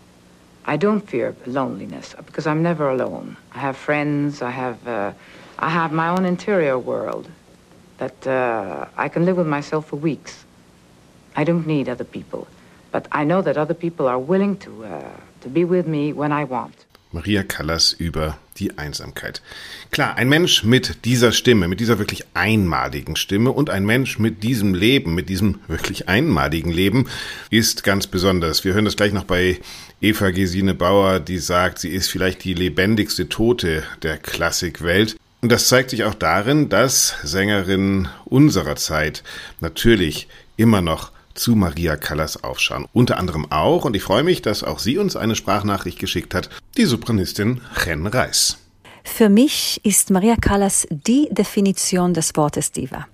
I 0.66 0.76
don't 0.76 1.00
fear 1.00 1.34
loneliness 1.46 2.14
because 2.26 2.46
I'm 2.46 2.62
never 2.62 2.90
alone. 2.90 3.36
I 3.54 3.58
have 3.58 3.76
friends. 3.76 4.42
I 4.42 4.50
have, 4.50 4.86
uh, 4.86 5.12
I 5.58 5.68
have 5.70 5.92
my 5.92 6.08
own 6.08 6.24
interior 6.24 6.78
world 6.78 7.30
that 7.98 8.26
uh, 8.26 8.86
I 8.96 9.08
can 9.08 9.24
live 9.24 9.36
with 9.36 9.46
myself 9.46 9.86
for 9.86 9.96
weeks. 9.96 10.44
I 11.36 11.44
don't 11.44 11.66
need 11.66 11.88
other 11.88 12.04
people, 12.04 12.48
but 12.90 13.06
I 13.12 13.24
know 13.24 13.42
that 13.42 13.56
other 13.56 13.74
people 13.74 14.08
are 14.08 14.18
willing 14.18 14.56
to 14.58 14.84
uh, 14.84 15.16
to 15.42 15.48
be 15.48 15.64
with 15.64 15.86
me 15.86 16.12
when 16.12 16.32
I 16.32 16.44
want. 16.44 16.74
Maria 17.12 17.42
Callas 17.42 17.92
über 17.92 18.38
die 18.58 18.78
Einsamkeit. 18.78 19.42
Klar, 19.90 20.16
ein 20.16 20.28
Mensch 20.28 20.64
mit 20.64 21.04
dieser 21.04 21.32
Stimme, 21.32 21.68
mit 21.68 21.80
dieser 21.80 21.98
wirklich 21.98 22.24
einmaligen 22.34 23.16
Stimme 23.16 23.52
und 23.52 23.70
ein 23.70 23.84
Mensch 23.84 24.18
mit 24.18 24.42
diesem 24.42 24.74
Leben, 24.74 25.14
mit 25.14 25.28
diesem 25.28 25.60
wirklich 25.68 26.08
einmaligen 26.08 26.70
Leben 26.70 27.08
ist 27.50 27.84
ganz 27.84 28.06
besonders. 28.06 28.64
Wir 28.64 28.74
hören 28.74 28.84
das 28.84 28.96
gleich 28.96 29.12
noch 29.12 29.24
bei 29.24 29.58
Eva 30.00 30.30
Gesine 30.30 30.74
Bauer, 30.74 31.20
die 31.20 31.38
sagt, 31.38 31.78
sie 31.78 31.90
ist 31.90 32.08
vielleicht 32.08 32.44
die 32.44 32.54
lebendigste 32.54 33.28
Tote 33.28 33.84
der 34.02 34.18
Klassikwelt. 34.18 35.16
Und 35.42 35.52
das 35.52 35.68
zeigt 35.68 35.90
sich 35.90 36.04
auch 36.04 36.14
darin, 36.14 36.68
dass 36.68 37.14
Sängerinnen 37.22 38.08
unserer 38.24 38.76
Zeit 38.76 39.22
natürlich 39.60 40.28
immer 40.56 40.80
noch 40.80 41.12
zu 41.38 41.54
Maria 41.54 41.96
Callas 41.96 42.42
aufschauen. 42.42 42.86
Unter 42.92 43.18
anderem 43.18 43.50
auch, 43.50 43.84
und 43.84 43.94
ich 43.94 44.02
freue 44.02 44.22
mich, 44.22 44.42
dass 44.42 44.64
auch 44.64 44.78
sie 44.78 44.98
uns 44.98 45.16
eine 45.16 45.36
Sprachnachricht 45.36 45.98
geschickt 45.98 46.34
hat, 46.34 46.50
die 46.76 46.84
Sopranistin 46.84 47.60
Ren 47.84 48.06
Reis. 48.06 48.58
Für 49.04 49.28
mich 49.28 49.80
ist 49.84 50.10
Maria 50.10 50.36
Callas 50.36 50.86
die 50.90 51.28
Definition 51.30 52.12
des 52.12 52.36
Wortes 52.36 52.72
Diva. 52.72 53.06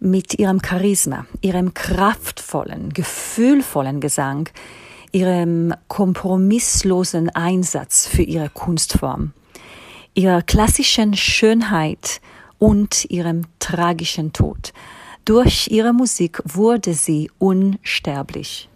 Mit 0.00 0.38
ihrem 0.38 0.60
Charisma, 0.64 1.26
ihrem 1.40 1.74
kraftvollen, 1.74 2.92
gefühlvollen 2.94 4.00
Gesang, 4.00 4.48
ihrem 5.12 5.74
kompromisslosen 5.88 7.30
Einsatz 7.30 8.06
für 8.06 8.22
ihre 8.22 8.48
Kunstform, 8.48 9.32
ihrer 10.14 10.42
klassischen 10.42 11.14
Schönheit 11.14 12.20
und 12.58 13.04
ihrem 13.06 13.42
tragischen 13.58 14.32
Tod. 14.32 14.72
Durch 15.24 15.68
ihre 15.70 15.92
Musik 15.92 16.40
wurde 16.44 16.94
sie 16.94 17.30
unsterblich. 17.38 18.68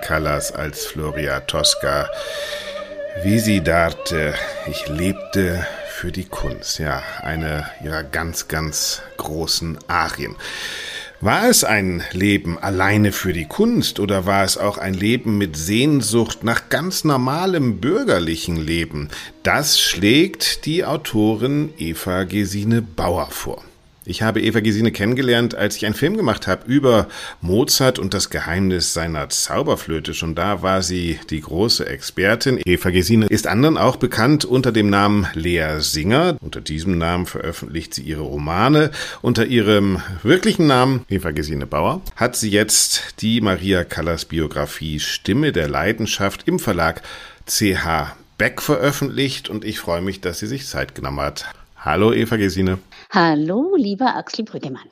Callas 0.00 0.52
als 0.52 0.84
Floria 0.84 1.40
Tosca. 1.40 2.08
Visidarte, 3.22 4.34
ich 4.70 4.88
lebte 4.88 5.66
für 5.88 6.12
die 6.12 6.24
Kunst. 6.26 6.78
Ja, 6.78 7.02
eine 7.22 7.68
ihrer 7.82 8.04
ganz, 8.04 8.48
ganz 8.48 9.02
großen 9.16 9.78
Arien. 9.88 10.36
War 11.20 11.48
es 11.48 11.64
ein 11.64 12.04
Leben 12.12 12.58
alleine 12.58 13.10
für 13.10 13.32
die 13.32 13.46
Kunst 13.46 13.98
oder 13.98 14.24
war 14.24 14.44
es 14.44 14.56
auch 14.56 14.78
ein 14.78 14.94
Leben 14.94 15.36
mit 15.36 15.56
Sehnsucht 15.56 16.44
nach 16.44 16.68
ganz 16.68 17.02
normalem 17.02 17.80
bürgerlichen 17.80 18.56
Leben? 18.56 19.08
Das 19.42 19.80
schlägt 19.80 20.64
die 20.64 20.84
Autorin 20.84 21.74
Eva 21.76 22.22
Gesine 22.22 22.82
Bauer 22.82 23.30
vor. 23.30 23.64
Ich 24.08 24.22
habe 24.22 24.40
Eva 24.40 24.60
Gesine 24.60 24.90
kennengelernt, 24.90 25.54
als 25.54 25.76
ich 25.76 25.84
einen 25.84 25.94
Film 25.94 26.16
gemacht 26.16 26.46
habe 26.46 26.64
über 26.64 27.08
Mozart 27.42 27.98
und 27.98 28.14
das 28.14 28.30
Geheimnis 28.30 28.94
seiner 28.94 29.28
Zauberflöte. 29.28 30.14
Schon 30.14 30.34
da 30.34 30.62
war 30.62 30.80
sie 30.80 31.20
die 31.28 31.42
große 31.42 31.86
Expertin. 31.86 32.58
Eva 32.64 32.88
Gesine 32.88 33.26
ist 33.26 33.46
anderen 33.46 33.76
auch 33.76 33.96
bekannt 33.96 34.46
unter 34.46 34.72
dem 34.72 34.88
Namen 34.88 35.26
Lea 35.34 35.80
Singer. 35.80 36.38
Unter 36.40 36.62
diesem 36.62 36.96
Namen 36.96 37.26
veröffentlicht 37.26 37.92
sie 37.92 38.00
ihre 38.00 38.22
Romane. 38.22 38.92
Unter 39.20 39.44
ihrem 39.44 40.00
wirklichen 40.22 40.66
Namen, 40.66 41.04
Eva 41.10 41.32
Gesine 41.32 41.66
Bauer, 41.66 42.00
hat 42.16 42.34
sie 42.34 42.50
jetzt 42.50 43.20
die 43.20 43.42
Maria 43.42 43.84
Callas 43.84 44.24
Biografie 44.24 45.00
Stimme 45.00 45.52
der 45.52 45.68
Leidenschaft 45.68 46.48
im 46.48 46.58
Verlag 46.58 47.02
CH 47.44 48.16
Beck 48.38 48.62
veröffentlicht 48.62 49.50
und 49.50 49.66
ich 49.66 49.80
freue 49.80 50.00
mich, 50.00 50.22
dass 50.22 50.38
sie 50.38 50.46
sich 50.46 50.66
Zeit 50.66 50.94
genommen 50.94 51.20
hat. 51.20 51.44
Hallo 51.80 52.12
Eva 52.12 52.34
Gesine. 52.36 52.78
Hallo, 53.10 53.76
lieber 53.76 54.16
Axel 54.16 54.44
Brüggemann. 54.44 54.88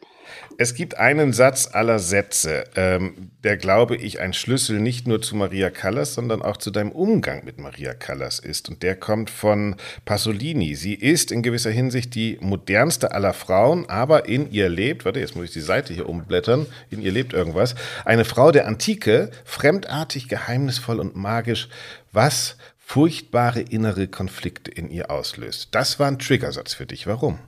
Es 0.56 0.74
gibt 0.74 0.96
einen 0.96 1.32
Satz 1.32 1.68
aller 1.72 1.98
Sätze, 1.98 2.64
ähm, 2.76 3.30
der, 3.42 3.56
glaube 3.56 3.96
ich, 3.96 4.20
ein 4.20 4.32
Schlüssel 4.32 4.78
nicht 4.78 5.06
nur 5.06 5.20
zu 5.20 5.34
Maria 5.34 5.70
Callas, 5.70 6.14
sondern 6.14 6.42
auch 6.42 6.56
zu 6.56 6.70
deinem 6.70 6.92
Umgang 6.92 7.44
mit 7.44 7.58
Maria 7.58 7.92
Callas 7.92 8.38
ist. 8.38 8.68
Und 8.68 8.84
der 8.84 8.94
kommt 8.94 9.30
von 9.30 9.74
Pasolini. 10.04 10.76
Sie 10.76 10.94
ist 10.94 11.32
in 11.32 11.42
gewisser 11.42 11.70
Hinsicht 11.70 12.14
die 12.14 12.38
modernste 12.40 13.12
aller 13.12 13.32
Frauen, 13.32 13.88
aber 13.88 14.28
in 14.28 14.50
ihr 14.52 14.68
lebt, 14.68 15.04
warte, 15.04 15.18
jetzt 15.18 15.34
muss 15.34 15.46
ich 15.46 15.52
die 15.52 15.60
Seite 15.60 15.92
hier 15.92 16.08
umblättern, 16.08 16.66
in 16.90 17.02
ihr 17.02 17.12
lebt 17.12 17.32
irgendwas, 17.32 17.74
eine 18.04 18.24
Frau 18.24 18.52
der 18.52 18.68
Antike, 18.68 19.30
fremdartig, 19.44 20.28
geheimnisvoll 20.28 21.00
und 21.00 21.16
magisch. 21.16 21.68
Was 22.12 22.56
furchtbare 22.86 23.62
innere 23.62 24.06
Konflikte 24.06 24.70
in 24.70 24.88
ihr 24.90 25.10
auslöst. 25.10 25.70
Das 25.72 25.98
war 25.98 26.06
ein 26.06 26.20
Triggersatz 26.20 26.72
für 26.72 26.86
dich. 26.86 27.08
Warum? 27.08 27.40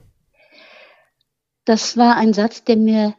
Das 1.63 1.95
war 1.95 2.17
ein 2.17 2.33
Satz, 2.33 2.65
der 2.65 2.75
mir 2.75 3.15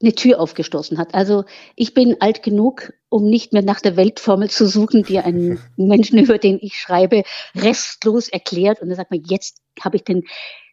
eine 0.00 0.14
Tür 0.14 0.38
aufgestoßen 0.38 0.98
hat. 0.98 1.14
Also 1.14 1.42
ich 1.74 1.94
bin 1.94 2.20
alt 2.20 2.44
genug, 2.44 2.92
um 3.08 3.24
nicht 3.24 3.52
mehr 3.52 3.62
nach 3.62 3.80
der 3.80 3.96
Weltformel 3.96 4.48
zu 4.48 4.68
suchen, 4.68 5.02
die 5.02 5.18
einen 5.18 5.58
Menschen, 5.76 6.20
über 6.20 6.38
den 6.38 6.60
ich 6.62 6.74
schreibe, 6.74 7.24
restlos 7.56 8.28
erklärt. 8.28 8.80
Und 8.80 8.88
dann 8.90 8.96
sagt 8.96 9.10
man, 9.10 9.24
jetzt 9.26 9.60
habe 9.82 9.96
ich 9.96 10.04
den, 10.04 10.22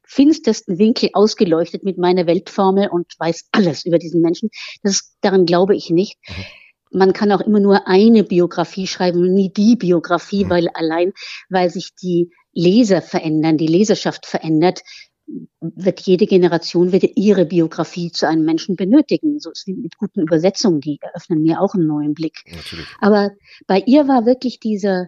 finstersten 0.07 0.77
Winkel 0.77 1.09
ausgeleuchtet 1.13 1.83
mit 1.83 1.97
meiner 1.97 2.27
Weltformel 2.27 2.89
und 2.89 3.11
weiß 3.17 3.49
alles 3.51 3.87
über 3.87 3.97
diesen 3.97 4.21
Menschen. 4.21 4.51
Das, 4.83 5.15
daran 5.21 5.47
glaube 5.47 5.75
ich 5.75 5.89
nicht. 5.89 6.19
Mhm. 6.27 6.45
Man 6.95 7.13
kann 7.13 7.31
auch 7.31 7.41
immer 7.41 7.59
nur 7.59 7.87
eine 7.87 8.23
Biografie 8.23 8.87
schreiben, 8.87 9.33
nie 9.33 9.51
die 9.51 9.75
Biografie, 9.75 10.45
mhm. 10.45 10.49
weil 10.49 10.67
allein, 10.69 11.13
weil 11.49 11.69
sich 11.69 11.93
die 11.95 12.31
Leser 12.53 13.01
verändern, 13.01 13.57
die 13.57 13.67
Leserschaft 13.67 14.25
verändert, 14.25 14.81
wird 15.59 16.01
jede 16.01 16.27
Generation 16.27 16.91
wird 16.91 17.03
ihre 17.15 17.45
Biografie 17.45 18.11
zu 18.11 18.27
einem 18.27 18.45
Menschen 18.45 18.75
benötigen. 18.75 19.39
So 19.39 19.51
ist 19.51 19.67
mit 19.67 19.97
guten 19.97 20.21
Übersetzungen, 20.21 20.81
die 20.81 20.99
eröffnen 21.01 21.41
mir 21.41 21.61
auch 21.61 21.73
einen 21.73 21.87
neuen 21.87 22.13
Blick. 22.13 22.43
Natürlich. 22.45 22.85
Aber 23.01 23.31
bei 23.67 23.81
ihr 23.85 24.07
war 24.07 24.25
wirklich 24.25 24.59
dieser 24.59 25.07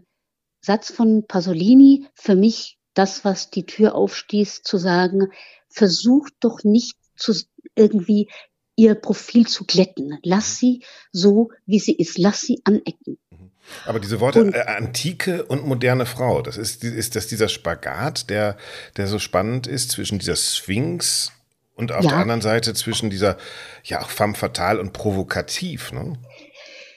Satz 0.60 0.92
von 0.92 1.26
Pasolini 1.28 2.08
für 2.16 2.36
mich 2.36 2.78
das, 2.94 3.24
was 3.24 3.52
die 3.52 3.66
Tür 3.66 3.94
aufstieß, 3.94 4.64
zu 4.64 4.78
sagen, 4.78 5.28
versucht 5.70 6.34
doch 6.40 6.64
nicht 6.64 6.96
zu 7.16 7.34
irgendwie 7.76 8.30
ihr 8.78 8.96
Profil 8.96 9.46
zu 9.48 9.66
glätten. 9.66 10.18
Lass 10.24 10.58
sie 10.58 10.84
so, 11.12 11.50
wie 11.66 11.80
sie 11.80 11.94
ist. 11.94 12.18
Lass 12.18 12.42
sie 12.42 12.62
anecken. 12.64 13.18
Aber 13.86 14.00
diese 14.00 14.22
Worte 14.22 14.44
und, 14.44 14.54
äh, 14.54 14.62
antike 14.62 15.44
und 15.44 15.66
moderne 15.66 16.06
Frau, 16.06 16.42
das 16.42 16.56
ist, 16.56 16.86
ist 16.86 17.18
das 17.18 17.28
dieser 17.28 17.50
Spagat, 17.50 18.30
der, 18.30 18.56
der 18.96 19.08
so 19.08 19.20
spannend 19.20 19.68
ist 19.68 19.92
zwischen 19.92 20.20
dieser 20.20 20.38
Sphinx 20.38 21.34
und 21.76 21.92
auf 21.92 22.06
ja. 22.06 22.12
der 22.12 22.20
anderen 22.20 22.42
Seite 22.42 22.74
zwischen 22.74 23.10
dieser, 23.10 23.38
ja, 23.84 24.02
auch 24.02 24.10
femme 24.10 24.36
fatale 24.36 24.80
und 24.80 24.94
provokativ. 24.94 25.92
Ne? 25.92 26.18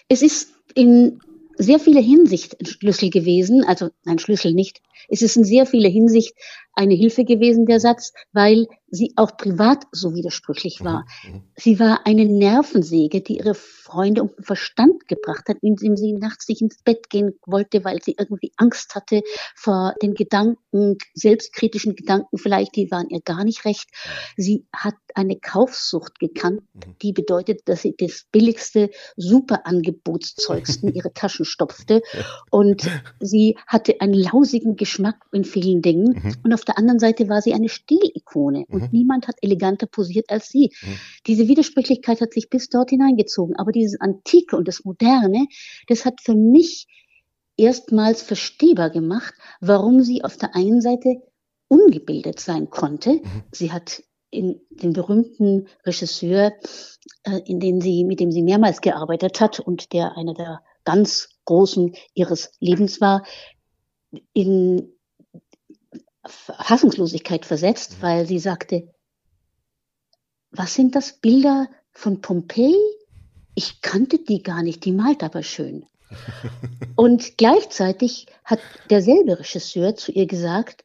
Es 0.09 0.23
ist 0.23 0.51
in 0.75 1.21
sehr 1.57 1.81
vieler 1.81 2.01
Hinsicht 2.01 2.59
ein 2.61 2.67
Schlüssel 2.67 3.11
gewesen, 3.11 3.65
also 3.65 3.91
ein 4.07 4.19
Schlüssel 4.19 4.55
nicht. 4.55 4.81
Es 5.09 5.23
ist 5.23 5.37
in 5.37 5.45
sehr 5.45 5.67
vieler 5.67 5.89
Hinsicht 5.89 6.35
eine 6.75 6.95
Hilfe 6.95 7.25
gewesen, 7.25 7.67
der 7.67 7.81
Satz, 7.81 8.13
weil 8.33 8.67
sie 8.91 9.13
auch 9.17 9.37
privat 9.37 9.85
so 9.93 10.15
widersprüchlich 10.15 10.83
war. 10.83 11.05
Mhm. 11.25 11.33
mhm. 11.33 11.43
Sie 11.57 11.79
war 11.79 12.07
eine 12.07 12.25
Nervensäge, 12.25 13.21
die 13.21 13.37
ihre 13.37 13.55
Freunde 13.55 14.23
um 14.23 14.31
den 14.35 14.45
Verstand 14.45 15.07
gebracht 15.09 15.49
hat, 15.49 15.59
indem 15.61 15.97
sie 15.97 16.13
nachts 16.13 16.49
nicht 16.49 16.63
ins 16.63 16.83
Bett 16.83 17.11
gehen 17.11 17.35
wollte, 17.45 17.85
weil 17.85 18.01
sie 18.03 18.17
irgendwie 18.19 18.53
Angst 18.57 18.95
hatte 18.95 19.23
vor 19.55 19.95
den 20.03 20.15
Gedanken, 20.15 20.97
selbstkritischen 21.15 21.97
Gedanken 21.97 22.39
vielleicht, 22.39 22.77
die 22.77 22.91
waren 22.91 23.11
ihr 23.11 23.21
gar 23.21 23.45
nicht 23.45 23.65
recht. 23.65 23.91
Sie 24.37 24.67
hat 24.75 24.95
eine 25.15 25.37
Kaufsucht 25.39 26.19
gekannt, 26.19 26.63
mhm. 26.73 26.97
die 27.03 27.13
bedeutet, 27.13 27.61
dass 27.67 27.83
sie 27.83 27.95
das 27.97 28.25
billigste 28.33 28.91
Superangebotszeugsten 29.17 30.89
in 30.89 30.95
ihre 30.95 31.13
Taschen 31.13 31.45
stopfte 31.45 32.03
und 32.51 32.83
sie 33.21 33.57
hatte 33.67 34.01
einen 34.01 34.15
lausigen 34.15 34.77
Geschmack 34.91 35.25
in 35.33 35.45
vielen 35.45 35.83
Dingen 35.83 36.21
mhm. 36.21 36.35
und 36.43 36.53
auf 36.53 36.65
der 36.65 36.77
anderen 36.77 36.99
Seite 36.99 37.29
war 37.29 37.41
sie 37.43 37.55
eine 37.55 37.69
Stilikone 37.69 38.65
und 38.69 38.83
mhm. 38.83 38.89
niemand 38.91 39.29
hat 39.29 39.37
eleganter 39.41 39.87
posiert 39.87 40.31
als 40.31 40.49
sie. 40.49 40.73
Mhm. 40.83 40.99
Diese 41.29 41.47
Widersprüchlichkeit 41.47 42.21
hat 42.21 42.33
sich 42.33 42.51
bis 42.51 42.69
dort 42.69 42.91
hineingezogen. 42.91 43.55
Aber 43.57 43.71
dieses 43.71 44.01
Antike 44.01 44.57
und 44.57 44.67
das 44.67 44.85
Moderne, 44.85 45.47
das 45.87 46.05
hat 46.05 46.21
für 46.21 46.35
mich 46.35 46.89
erstmals 47.57 48.23
verstehbar 48.23 48.91
gemacht, 48.91 49.35
warum 49.61 50.03
sie 50.03 50.25
auf 50.25 50.37
der 50.37 50.57
einen 50.57 50.81
Seite 50.81 51.23
ungebildet 51.69 52.41
sein 52.41 52.69
konnte. 52.69 53.15
Mhm. 53.15 53.43
Sie 53.53 53.71
hat 53.71 54.03
in 54.31 54.61
den 54.71 54.93
berühmten 54.93 55.69
Regisseur, 55.87 56.53
äh, 57.25 57.41
in 57.45 57.61
den 57.61 57.81
sie, 57.81 58.05
mit 58.05 58.19
dem 58.19 58.33
sie 58.33 58.43
mehrmals 58.43 58.81
gearbeitet 58.81 59.41
hat 59.41 59.61
und 59.61 59.93
der 59.93 60.17
einer 60.17 60.35
der 60.35 60.63
ganz 60.85 61.29
großen 61.45 61.95
ihres 62.15 62.53
Lebens 62.59 63.01
war, 63.01 63.25
in 64.33 64.93
Fassungslosigkeit 66.25 67.47
versetzt, 67.47 67.99
mhm. 67.99 68.03
weil 68.03 68.27
sie 68.27 68.39
sagte, 68.39 68.93
was 70.51 70.75
sind 70.75 70.95
das 70.95 71.19
Bilder 71.19 71.69
von 71.93 72.21
Pompeji? 72.21 72.77
Ich 73.55 73.81
kannte 73.83 74.19
die 74.19 74.43
gar 74.43 74.63
nicht, 74.63 74.85
die 74.85 74.93
malt 74.93 75.23
aber 75.23 75.43
schön. 75.43 75.87
Und 76.97 77.39
gleichzeitig 77.39 78.27
hat 78.45 78.61
derselbe 78.91 79.39
Regisseur 79.39 79.95
zu 79.95 80.13
ihr 80.13 80.27
gesagt, 80.27 80.85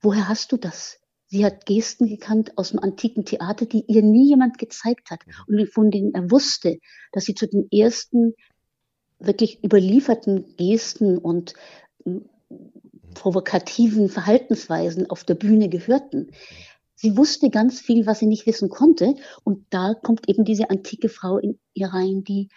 woher 0.00 0.28
hast 0.28 0.52
du 0.52 0.56
das? 0.56 1.00
Sie 1.28 1.44
hat 1.44 1.66
Gesten 1.66 2.06
gekannt 2.06 2.56
aus 2.56 2.70
dem 2.70 2.78
antiken 2.78 3.24
Theater, 3.24 3.66
die 3.66 3.84
ihr 3.88 4.02
nie 4.02 4.28
jemand 4.28 4.58
gezeigt 4.58 5.10
hat 5.10 5.26
mhm. 5.26 5.60
und 5.60 5.72
von 5.72 5.90
denen 5.90 6.14
er 6.14 6.30
wusste, 6.30 6.78
dass 7.12 7.24
sie 7.24 7.34
zu 7.34 7.48
den 7.48 7.68
ersten 7.70 8.34
wirklich 9.18 9.64
überlieferten 9.64 10.56
Gesten 10.56 11.18
und 11.18 11.54
provokativen 13.14 14.08
Verhaltensweisen 14.08 15.08
auf 15.10 15.24
der 15.24 15.34
Bühne 15.34 15.68
gehörten. 15.68 16.30
Sie 16.94 17.16
wusste 17.16 17.50
ganz 17.50 17.80
viel, 17.80 18.06
was 18.06 18.20
sie 18.20 18.26
nicht 18.26 18.46
wissen 18.46 18.68
konnte. 18.68 19.14
Und 19.44 19.66
da 19.70 19.94
kommt 19.94 20.28
eben 20.28 20.44
diese 20.44 20.70
antike 20.70 21.08
Frau 21.08 21.38
in 21.38 21.58
ihr 21.74 21.88
rein, 21.88 22.24
die 22.24 22.48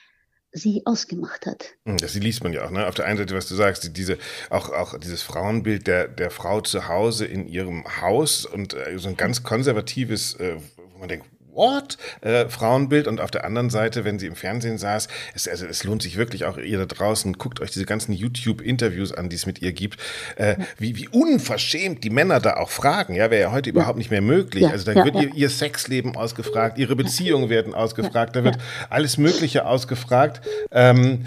sie 0.51 0.81
ausgemacht 0.85 1.45
hat. 1.45 1.75
Hm, 1.85 1.97
das 1.97 2.15
liest 2.15 2.43
man 2.43 2.53
ja 2.53 2.65
auch, 2.65 2.71
ne? 2.71 2.87
Auf 2.87 2.95
der 2.95 3.05
einen 3.05 3.17
Seite, 3.17 3.35
was 3.35 3.47
du 3.47 3.55
sagst, 3.55 3.95
diese, 3.95 4.17
auch, 4.49 4.69
auch 4.69 4.97
dieses 4.97 5.21
Frauenbild 5.21 5.85
der, 5.85 6.07
der 6.07 6.31
Frau 6.31 6.61
zu 6.61 6.87
Hause 6.87 7.25
in 7.25 7.47
ihrem 7.47 7.83
Haus 8.01 8.45
und 8.45 8.73
äh, 8.73 8.97
so 8.97 9.09
ein 9.09 9.17
ganz 9.17 9.43
konservatives, 9.43 10.35
äh, 10.35 10.55
wo 10.93 10.99
man 10.99 11.09
denkt, 11.09 11.27
what? 11.53 11.97
Äh, 12.21 12.47
Frauenbild 12.47 13.07
und 13.07 13.21
auf 13.21 13.31
der 13.31 13.45
anderen 13.45 13.69
Seite, 13.69 14.05
wenn 14.05 14.19
sie 14.19 14.27
im 14.27 14.35
Fernsehen 14.35 14.77
saß, 14.77 15.07
es, 15.33 15.47
also 15.47 15.65
es 15.65 15.83
lohnt 15.83 16.01
sich 16.01 16.17
wirklich 16.17 16.45
auch 16.45 16.57
ihr 16.57 16.77
da 16.77 16.85
draußen, 16.85 17.33
guckt 17.33 17.59
euch 17.59 17.71
diese 17.71 17.85
ganzen 17.85 18.13
YouTube-Interviews 18.13 19.13
an, 19.13 19.29
die 19.29 19.35
es 19.35 19.45
mit 19.45 19.61
ihr 19.61 19.73
gibt, 19.73 19.99
äh, 20.35 20.55
wie, 20.77 20.95
wie 20.95 21.07
unverschämt 21.07 22.03
die 22.03 22.09
Männer 22.09 22.39
da 22.39 22.57
auch 22.57 22.69
fragen, 22.69 23.15
ja, 23.15 23.31
wäre 23.31 23.41
ja 23.41 23.51
heute 23.51 23.69
überhaupt 23.69 23.97
nicht 23.97 24.11
mehr 24.11 24.21
möglich. 24.21 24.63
Ja, 24.63 24.69
also 24.69 24.85
da 24.85 24.93
ja, 24.93 25.05
wird. 25.05 25.15
Ihr, 25.15 25.33
ihr 25.33 25.49
Sexleben 25.49 26.15
ausgefragt, 26.15 26.77
ihre 26.77 26.95
Beziehungen 26.95 27.49
werden 27.49 27.73
ausgefragt, 27.73 28.35
da 28.35 28.43
wird 28.43 28.57
alles 28.89 29.17
Mögliche 29.17 29.65
ausgefragt. 29.65 30.41
Ähm, 30.71 31.25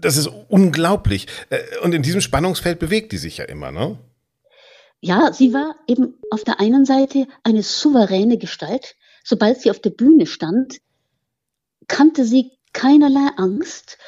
das 0.00 0.16
ist 0.16 0.28
unglaublich. 0.48 1.26
Äh, 1.50 1.58
und 1.82 1.94
in 1.94 2.02
diesem 2.02 2.20
Spannungsfeld 2.20 2.78
bewegt 2.78 3.12
die 3.12 3.18
sich 3.18 3.38
ja 3.38 3.44
immer, 3.44 3.70
ne? 3.70 3.98
Ja, 5.00 5.34
sie 5.34 5.52
war 5.52 5.74
eben 5.86 6.14
auf 6.30 6.44
der 6.44 6.60
einen 6.60 6.86
Seite 6.86 7.26
eine 7.42 7.62
souveräne 7.62 8.38
Gestalt, 8.38 8.96
sobald 9.24 9.60
sie 9.60 9.70
auf 9.70 9.80
der 9.80 9.90
Bühne 9.90 10.26
stand, 10.26 10.78
kannte 11.88 12.24
sie 12.24 12.52
keinerlei 12.72 13.28
Angst 13.36 13.98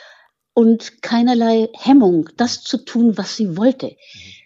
und 0.54 1.02
keinerlei 1.02 1.68
Hemmung, 1.74 2.28
das 2.36 2.62
zu 2.62 2.78
tun, 2.78 3.18
was 3.18 3.36
sie 3.36 3.56
wollte. 3.56 3.88
Mhm. 3.88 3.96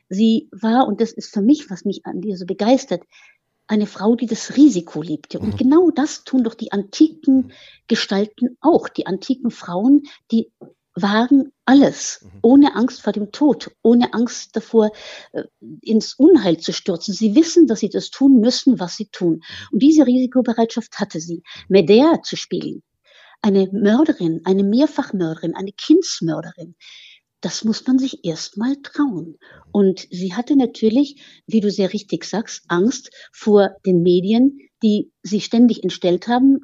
Sie 0.09 0.49
war, 0.51 0.89
und 0.89 1.01
das 1.01 1.13
ist 1.13 1.33
für 1.33 1.43
mich, 1.43 1.71
was 1.71 1.85
mich 1.85 2.07
an 2.07 2.23
ihr 2.23 2.37
so 2.37 2.47
begeistert, 2.47 3.03
eine 3.69 3.87
Frau, 3.87 4.17
die 4.17 4.27
das 4.27 4.57
Risiko 4.57 5.03
liebte. 5.03 5.39
Und 5.39 5.55
mhm. 5.55 5.57
genau 5.57 5.91
das 5.91 6.25
tun 6.25 6.43
doch 6.43 6.55
die 6.55 6.73
antiken 6.73 7.53
Gestalten 7.87 8.57
auch. 8.61 8.89
Die 8.89 9.07
antiken 9.07 9.53
Frauen, 9.53 10.03
die 10.33 10.51
wagen 10.95 11.53
alles, 11.65 12.21
mhm. 12.23 12.39
ohne 12.43 12.77
Angst 12.77 13.03
vor 13.03 13.13
dem 13.13 13.33
Tod, 13.33 13.71
ohne 13.83 14.13
Angst 14.13 14.57
davor, 14.57 14.91
äh, 15.33 15.45
ins 15.81 16.15
Unheil 16.15 16.59
zu 16.59 16.73
stürzen. 16.73 17.15
Sie 17.15 17.35
wissen, 17.35 17.67
dass 17.67 17.81
sie 17.81 17.91
das 17.91 18.11
tun 18.11 18.41
müssen, 18.41 18.81
was 18.81 18.97
sie 18.97 19.07
tun. 19.07 19.35
Mhm. 19.35 19.69
Und 19.73 19.83
diese 19.83 20.07
Risikobereitschaft 20.07 20.99
hatte 20.99 21.21
sie. 21.21 21.43
Medea 21.69 22.23
zu 22.23 22.37
spielen, 22.37 22.83
eine 23.43 23.69
Mörderin, 23.73 24.41
eine 24.45 24.65
Mehrfachmörderin, 24.65 25.55
eine 25.55 25.73
Kindsmörderin, 25.73 26.75
das 27.41 27.65
muss 27.65 27.87
man 27.87 27.99
sich 27.99 28.25
erstmal 28.25 28.77
trauen. 28.83 29.27
Mhm. 29.27 29.71
Und 29.73 30.09
sie 30.11 30.35
hatte 30.35 30.57
natürlich, 30.57 31.23
wie 31.47 31.61
du 31.61 31.71
sehr 31.71 31.93
richtig 31.93 32.25
sagst, 32.25 32.65
Angst 32.69 33.11
vor 33.33 33.71
den 33.87 34.03
Medien, 34.03 34.59
die 34.83 35.13
sie 35.23 35.41
ständig 35.41 35.83
entstellt 35.83 36.29
haben, 36.29 36.61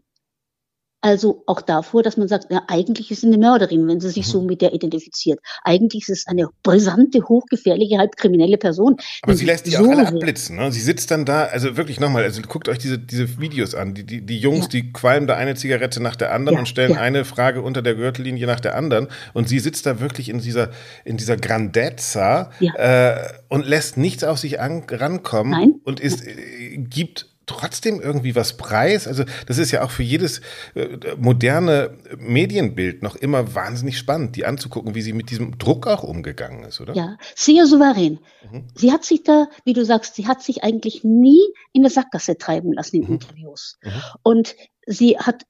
also 1.06 1.44
auch 1.46 1.60
davor, 1.60 2.02
dass 2.02 2.16
man 2.16 2.26
sagt, 2.26 2.48
ja, 2.50 2.62
eigentlich 2.66 3.12
ist 3.12 3.20
sie 3.20 3.28
eine 3.28 3.38
Mörderin, 3.38 3.86
wenn 3.86 4.00
sie 4.00 4.08
sich 4.08 4.26
mhm. 4.26 4.30
so 4.30 4.42
mit 4.42 4.60
der 4.60 4.74
identifiziert. 4.74 5.38
Eigentlich 5.62 6.08
ist 6.08 6.08
es 6.08 6.26
eine 6.26 6.48
brisante, 6.64 7.20
hochgefährliche, 7.28 7.98
halbkriminelle 7.98 8.58
Person. 8.58 8.96
Aber 9.22 9.34
sie 9.34 9.44
lässt 9.44 9.66
sich 9.66 9.76
so 9.76 9.84
auch 9.84 9.90
alle 9.90 10.08
abblitzen. 10.08 10.56
Ne? 10.56 10.72
Sie 10.72 10.80
sitzt 10.80 11.12
dann 11.12 11.24
da, 11.24 11.44
also 11.44 11.76
wirklich 11.76 12.00
nochmal, 12.00 12.24
also 12.24 12.42
guckt 12.42 12.68
euch 12.68 12.78
diese, 12.78 12.98
diese 12.98 13.38
Videos 13.38 13.76
an. 13.76 13.94
Die, 13.94 14.04
die, 14.04 14.26
die 14.26 14.38
Jungs, 14.40 14.64
ja. 14.64 14.68
die 14.70 14.92
qualmen 14.92 15.28
da 15.28 15.36
eine 15.36 15.54
Zigarette 15.54 16.02
nach 16.02 16.16
der 16.16 16.32
anderen 16.32 16.54
ja, 16.54 16.58
und 16.60 16.66
stellen 16.66 16.94
ja. 16.94 17.00
eine 17.00 17.24
Frage 17.24 17.62
unter 17.62 17.82
der 17.82 17.94
Gürtellinie 17.94 18.48
nach 18.48 18.58
der 18.58 18.74
anderen. 18.74 19.06
Und 19.32 19.48
sie 19.48 19.60
sitzt 19.60 19.86
da 19.86 20.00
wirklich 20.00 20.28
in 20.28 20.40
dieser, 20.40 20.70
in 21.04 21.16
dieser 21.16 21.36
Grandezza 21.36 22.50
äh, 22.60 23.14
und 23.48 23.64
lässt 23.64 23.96
nichts 23.96 24.24
auf 24.24 24.38
sich 24.38 24.58
an, 24.58 24.82
rankommen 24.90 25.52
Nein. 25.52 25.74
und 25.84 26.00
ist, 26.00 26.26
äh, 26.26 26.78
gibt 26.78 27.35
trotzdem 27.46 28.00
irgendwie 28.00 28.34
was 28.34 28.56
preis? 28.56 29.06
Also 29.06 29.24
das 29.46 29.58
ist 29.58 29.70
ja 29.70 29.82
auch 29.82 29.90
für 29.90 30.02
jedes 30.02 30.40
äh, 30.74 30.98
moderne 31.16 31.96
Medienbild 32.18 33.02
noch 33.02 33.16
immer 33.16 33.54
wahnsinnig 33.54 33.98
spannend, 33.98 34.36
die 34.36 34.44
anzugucken, 34.44 34.94
wie 34.94 35.02
sie 35.02 35.12
mit 35.12 35.30
diesem 35.30 35.58
Druck 35.58 35.86
auch 35.86 36.02
umgegangen 36.02 36.64
ist, 36.64 36.80
oder? 36.80 36.94
Ja, 36.94 37.16
sehr 37.34 37.66
souverän. 37.66 38.18
Mhm. 38.50 38.66
Sie 38.74 38.92
hat 38.92 39.04
sich 39.04 39.22
da, 39.22 39.46
wie 39.64 39.72
du 39.72 39.84
sagst, 39.84 40.16
sie 40.16 40.26
hat 40.26 40.42
sich 40.42 40.64
eigentlich 40.64 41.04
nie 41.04 41.40
in 41.72 41.82
eine 41.82 41.90
Sackgasse 41.90 42.36
treiben 42.36 42.72
lassen 42.72 42.96
in 42.96 43.04
mhm. 43.04 43.12
Interviews. 43.14 43.78
Mhm. 43.82 43.90
Und 44.22 44.56
sie 44.86 45.18
hat 45.18 45.46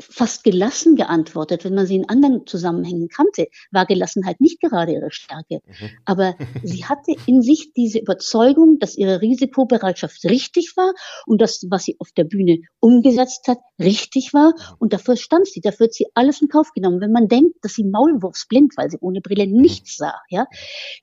fast 0.00 0.42
gelassen 0.42 0.96
geantwortet, 0.96 1.64
wenn 1.64 1.74
man 1.74 1.86
sie 1.86 1.96
in 1.96 2.08
anderen 2.08 2.46
Zusammenhängen 2.46 3.08
kannte, 3.08 3.46
war 3.70 3.86
Gelassenheit 3.86 4.40
nicht 4.40 4.60
gerade 4.60 4.92
ihre 4.92 5.10
Stärke. 5.10 5.60
Mhm. 5.66 5.90
Aber 6.04 6.34
sie 6.62 6.84
hatte 6.84 7.14
in 7.26 7.42
sich 7.42 7.72
diese 7.72 8.00
Überzeugung, 8.00 8.78
dass 8.80 8.96
ihre 8.96 9.20
Risikobereitschaft 9.20 10.24
richtig 10.24 10.76
war 10.76 10.92
und 11.26 11.40
das, 11.40 11.64
was 11.70 11.84
sie 11.84 11.96
auf 12.00 12.10
der 12.12 12.24
Bühne 12.24 12.58
umgesetzt 12.80 13.46
hat, 13.46 13.58
richtig 13.78 14.34
war. 14.34 14.48
Mhm. 14.48 14.76
Und 14.78 14.92
dafür 14.92 15.16
stand 15.16 15.46
sie, 15.46 15.60
dafür 15.60 15.86
hat 15.86 15.94
sie 15.94 16.06
alles 16.14 16.42
in 16.42 16.48
Kauf 16.48 16.72
genommen. 16.72 17.00
Wenn 17.00 17.12
man 17.12 17.28
denkt, 17.28 17.56
dass 17.62 17.74
sie 17.74 17.84
maulwurfsblind, 17.84 18.76
weil 18.76 18.90
sie 18.90 18.98
ohne 19.00 19.20
Brille 19.20 19.46
mhm. 19.46 19.60
nichts 19.60 19.96
sah, 19.96 20.20
ja, 20.28 20.46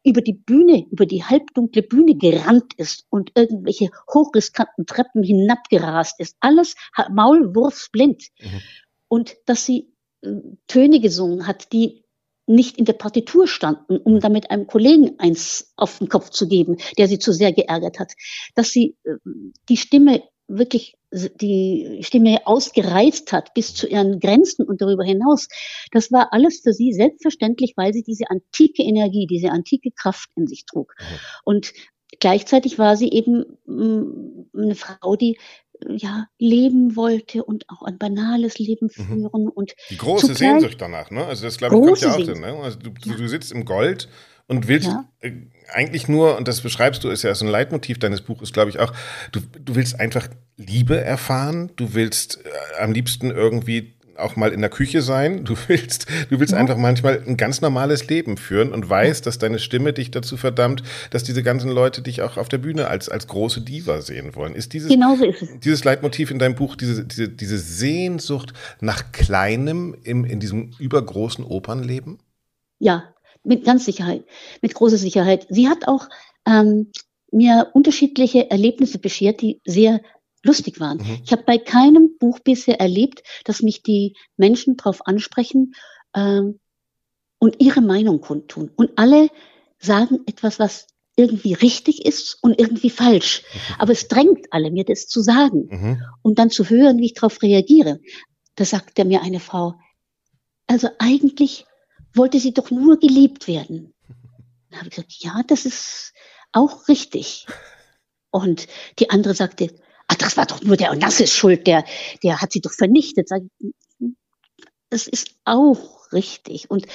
über 0.03 0.21
die 0.21 0.33
Bühne, 0.33 0.85
über 0.91 1.05
die 1.05 1.23
halbdunkle 1.23 1.83
Bühne 1.83 2.15
gerannt 2.15 2.73
ist 2.75 3.05
und 3.09 3.31
irgendwelche 3.35 3.89
hochriskanten 4.13 4.85
Treppen 4.85 5.23
hinabgerast 5.23 6.19
ist, 6.19 6.35
alles 6.41 6.75
maulwurfsblind. 7.09 8.23
Mhm 8.39 8.61
und 9.11 9.35
dass 9.45 9.65
sie 9.65 9.93
äh, 10.21 10.29
Töne 10.67 11.01
gesungen 11.01 11.45
hat, 11.45 11.73
die 11.73 12.05
nicht 12.47 12.77
in 12.77 12.85
der 12.85 12.93
Partitur 12.93 13.45
standen, 13.45 13.97
um 13.97 14.21
damit 14.21 14.49
einem 14.49 14.67
Kollegen 14.67 15.19
eins 15.19 15.73
auf 15.75 15.99
den 15.99 16.07
Kopf 16.07 16.29
zu 16.29 16.47
geben, 16.47 16.77
der 16.97 17.09
sie 17.09 17.19
zu 17.19 17.33
sehr 17.33 17.51
geärgert 17.51 17.99
hat, 17.99 18.13
dass 18.55 18.69
sie 18.69 18.95
äh, 19.03 19.15
die 19.67 19.75
Stimme 19.75 20.23
wirklich 20.47 20.95
die 21.11 21.99
Stimme 22.03 22.39
ausgereizt 22.45 23.33
hat 23.33 23.53
bis 23.53 23.73
zu 23.73 23.85
ihren 23.85 24.21
Grenzen 24.21 24.65
und 24.65 24.81
darüber 24.81 25.03
hinaus. 25.03 25.49
Das 25.91 26.09
war 26.13 26.31
alles 26.31 26.61
für 26.63 26.71
sie 26.71 26.93
selbstverständlich, 26.93 27.73
weil 27.75 27.91
sie 27.91 28.03
diese 28.03 28.29
antike 28.29 28.81
Energie, 28.81 29.27
diese 29.27 29.51
antike 29.51 29.91
Kraft 29.91 30.29
in 30.35 30.47
sich 30.47 30.65
trug. 30.65 30.93
Mhm. 30.97 31.15
Und 31.43 31.73
gleichzeitig 32.21 32.79
war 32.79 32.95
sie 32.95 33.09
eben 33.09 33.57
mm, 33.65 34.45
eine 34.57 34.75
Frau, 34.75 35.17
die 35.17 35.37
ja, 35.87 36.27
leben 36.37 36.95
wollte 36.95 37.43
und 37.43 37.69
auch 37.69 37.81
ein 37.83 37.97
banales 37.97 38.59
Leben 38.59 38.89
mhm. 38.95 39.03
führen. 39.03 39.43
Mhm. 39.43 39.49
Und 39.49 39.73
die 39.89 39.97
große 39.97 40.33
Sehnsucht 40.35 40.79
danach, 40.79 41.11
ne? 41.11 41.25
Also 41.25 41.45
das 41.45 41.57
glaube 41.57 41.75
ich 41.75 41.81
kommt 41.81 42.01
ja 42.01 42.13
auch 42.13 42.21
drin, 42.21 42.41
ne? 42.41 42.55
Also 42.61 42.79
du, 42.79 42.91
ja. 43.03 43.15
du 43.15 43.27
sitzt 43.27 43.51
im 43.51 43.65
Gold 43.65 44.07
und 44.47 44.67
willst 44.67 44.87
ja. 44.87 45.05
äh, 45.21 45.31
eigentlich 45.69 46.07
nur, 46.07 46.37
und 46.37 46.47
das 46.47 46.61
beschreibst 46.61 47.03
du, 47.03 47.09
ist 47.09 47.23
ja 47.23 47.33
so 47.35 47.45
ein 47.45 47.51
Leitmotiv 47.51 47.99
deines 47.99 48.21
Buches, 48.21 48.51
glaube 48.51 48.69
ich 48.69 48.79
auch, 48.79 48.93
du, 49.31 49.39
du 49.39 49.75
willst 49.75 49.99
einfach 49.99 50.27
Liebe 50.57 50.99
erfahren, 50.99 51.71
du 51.77 51.93
willst 51.93 52.43
äh, 52.43 52.81
am 52.81 52.91
liebsten 52.91 53.31
irgendwie 53.31 53.95
auch 54.21 54.35
mal 54.35 54.51
in 54.51 54.61
der 54.61 54.69
Küche 54.69 55.01
sein. 55.01 55.43
Du 55.43 55.55
willst, 55.67 56.07
du 56.29 56.39
willst 56.39 56.53
ja. 56.53 56.59
einfach 56.59 56.77
manchmal 56.77 57.23
ein 57.25 57.37
ganz 57.37 57.61
normales 57.61 58.07
Leben 58.07 58.37
führen 58.37 58.71
und 58.71 58.89
weißt, 58.89 59.25
dass 59.25 59.37
deine 59.37 59.59
Stimme 59.59 59.93
dich 59.93 60.11
dazu 60.11 60.37
verdammt, 60.37 60.83
dass 61.09 61.23
diese 61.23 61.43
ganzen 61.43 61.69
Leute 61.69 62.01
dich 62.01 62.21
auch 62.21 62.37
auf 62.37 62.49
der 62.49 62.57
Bühne 62.59 62.87
als, 62.87 63.09
als 63.09 63.27
große 63.27 63.61
Diva 63.61 64.01
sehen 64.01 64.35
wollen. 64.35 64.55
Ist 64.55 64.73
dieses, 64.73 64.89
Genauso 64.89 65.25
ist 65.25 65.41
es. 65.41 65.49
dieses 65.59 65.83
Leitmotiv 65.83 66.31
in 66.31 66.39
deinem 66.39 66.55
Buch, 66.55 66.75
diese, 66.75 67.05
diese, 67.05 67.29
diese 67.29 67.57
Sehnsucht 67.57 68.53
nach 68.79 69.11
Kleinem 69.11 69.95
im, 70.03 70.25
in 70.25 70.39
diesem 70.39 70.71
übergroßen 70.79 71.43
Opernleben? 71.45 72.19
Ja, 72.79 73.13
mit 73.43 73.65
ganz 73.65 73.85
Sicherheit, 73.85 74.23
mit 74.61 74.73
großer 74.73 74.97
Sicherheit. 74.97 75.47
Sie 75.49 75.67
hat 75.67 75.87
auch 75.87 76.07
ähm, 76.47 76.91
mir 77.31 77.69
unterschiedliche 77.73 78.49
Erlebnisse 78.51 78.99
beschert, 78.99 79.41
die 79.41 79.61
sehr 79.65 80.01
lustig 80.43 80.79
waren. 80.79 80.97
Mhm. 80.97 81.21
Ich 81.23 81.31
habe 81.31 81.43
bei 81.43 81.57
keinem 81.57 82.17
Buch 82.19 82.39
bisher 82.39 82.79
erlebt, 82.79 83.23
dass 83.45 83.61
mich 83.61 83.83
die 83.83 84.15
Menschen 84.37 84.77
darauf 84.77 85.05
ansprechen 85.05 85.73
ähm, 86.15 86.59
und 87.39 87.61
ihre 87.61 87.81
Meinung 87.81 88.21
kundtun. 88.21 88.71
Und 88.75 88.91
alle 88.97 89.29
sagen 89.79 90.19
etwas, 90.25 90.59
was 90.59 90.87
irgendwie 91.15 91.53
richtig 91.53 92.05
ist 92.05 92.37
und 92.41 92.59
irgendwie 92.59 92.89
falsch. 92.89 93.43
Mhm. 93.43 93.75
Aber 93.79 93.91
es 93.91 94.07
drängt 94.07 94.47
alle, 94.51 94.71
mir 94.71 94.85
das 94.85 95.07
zu 95.07 95.21
sagen 95.21 95.67
mhm. 95.69 96.03
und 96.21 96.39
dann 96.39 96.49
zu 96.49 96.69
hören, 96.69 96.97
wie 96.99 97.05
ich 97.05 97.13
darauf 97.13 97.41
reagiere. 97.41 97.99
Da 98.55 98.65
sagte 98.65 99.05
mir 99.05 99.21
eine 99.21 99.39
Frau, 99.39 99.75
also 100.67 100.89
eigentlich 100.99 101.65
wollte 102.13 102.39
sie 102.39 102.53
doch 102.53 102.71
nur 102.71 102.99
geliebt 102.99 103.47
werden. 103.47 103.93
Dann 104.69 104.79
habe 104.79 104.89
ich 104.89 104.95
gesagt, 104.95 105.13
ja, 105.19 105.41
das 105.47 105.65
ist 105.65 106.13
auch 106.51 106.87
richtig. 106.87 107.45
Und 108.29 108.67
die 108.99 109.09
andere 109.09 109.33
sagte, 109.33 109.75
ach, 110.11 110.15
das 110.15 110.37
war 110.37 110.45
doch 110.45 110.61
nur 110.61 110.77
der 110.77 110.91
Onassis 110.91 111.33
schuld, 111.33 111.65
der, 111.67 111.85
der 112.21 112.41
hat 112.41 112.51
sie 112.51 112.61
doch 112.61 112.73
vernichtet. 112.73 113.29
Sag, 113.29 113.43
das 114.89 115.07
ist 115.07 115.35
auch 115.45 116.11
richtig. 116.11 116.69
Und 116.69 116.85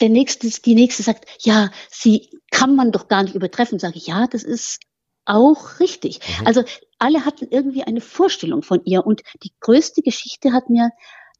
der 0.00 0.08
nächste, 0.08 0.48
die 0.48 0.74
nächste 0.74 1.02
sagt, 1.02 1.26
ja, 1.40 1.70
sie 1.90 2.30
kann 2.50 2.74
man 2.74 2.92
doch 2.92 3.08
gar 3.08 3.22
nicht 3.22 3.34
übertreffen. 3.34 3.78
Sage 3.78 3.98
ich, 3.98 4.06
ja, 4.06 4.26
das 4.26 4.42
ist 4.42 4.80
auch 5.26 5.80
richtig. 5.80 6.20
Mhm. 6.40 6.46
Also 6.46 6.64
alle 6.98 7.26
hatten 7.26 7.46
irgendwie 7.50 7.82
eine 7.82 8.00
Vorstellung 8.00 8.62
von 8.62 8.82
ihr. 8.84 9.04
Und 9.04 9.22
die 9.42 9.52
größte 9.60 10.00
Geschichte 10.00 10.52
hat 10.52 10.70
mir 10.70 10.90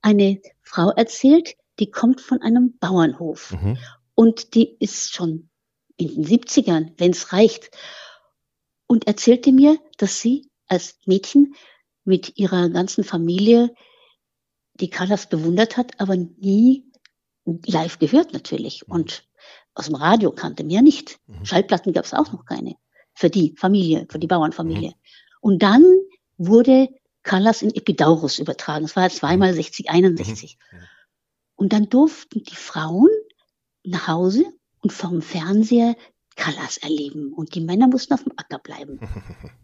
eine 0.02 0.40
Frau 0.62 0.90
erzählt, 0.90 1.54
die 1.78 1.90
kommt 1.90 2.20
von 2.20 2.42
einem 2.42 2.76
Bauernhof. 2.78 3.52
Mhm. 3.52 3.78
Und 4.14 4.54
die 4.54 4.76
ist 4.78 5.14
schon 5.14 5.48
in 5.96 6.08
den 6.08 6.24
70ern, 6.26 6.92
wenn 6.98 7.12
es 7.12 7.32
reicht. 7.32 7.70
Und 8.86 9.06
erzählte 9.06 9.50
mir, 9.50 9.78
dass 9.96 10.20
sie 10.20 10.50
als 10.68 10.98
Mädchen 11.06 11.54
mit 12.04 12.36
ihrer 12.36 12.68
ganzen 12.68 13.04
Familie 13.04 13.74
die 14.74 14.90
Callas 14.90 15.28
bewundert 15.28 15.76
hat, 15.76 16.00
aber 16.00 16.16
nie 16.16 16.84
live 17.44 17.98
gehört 17.98 18.32
natürlich. 18.32 18.86
Mhm. 18.86 18.94
Und 18.94 19.28
aus 19.74 19.86
dem 19.86 19.94
Radio 19.94 20.32
kannte 20.32 20.64
mehr 20.64 20.82
nicht. 20.82 21.18
Mhm. 21.26 21.44
Schallplatten 21.44 21.92
gab 21.92 22.04
es 22.04 22.14
auch 22.14 22.32
noch 22.32 22.44
keine. 22.44 22.76
Für 23.14 23.30
die 23.30 23.54
Familie, 23.56 24.06
für 24.10 24.18
die 24.18 24.26
Bauernfamilie. 24.26 24.90
Mhm. 24.90 24.94
Und 25.40 25.62
dann 25.62 25.84
wurde 26.36 26.88
Callas 27.22 27.62
in 27.62 27.74
Epidaurus 27.74 28.38
übertragen. 28.38 28.84
Es 28.84 28.96
war 28.96 29.08
zweimal 29.10 29.54
60, 29.54 29.90
61. 29.90 30.58
Mhm. 30.72 30.78
mhm. 30.78 30.84
Und 31.56 31.72
dann 31.72 31.88
durften 31.88 32.42
die 32.42 32.56
Frauen 32.56 33.10
nach 33.84 34.08
Hause 34.08 34.44
und 34.80 34.92
vom 34.92 35.22
Fernseher 35.22 35.94
Callas 36.34 36.78
erleben. 36.78 37.32
Und 37.32 37.54
die 37.54 37.60
Männer 37.60 37.86
mussten 37.86 38.12
auf 38.14 38.24
dem 38.24 38.32
Acker 38.36 38.58
bleiben. 38.58 38.98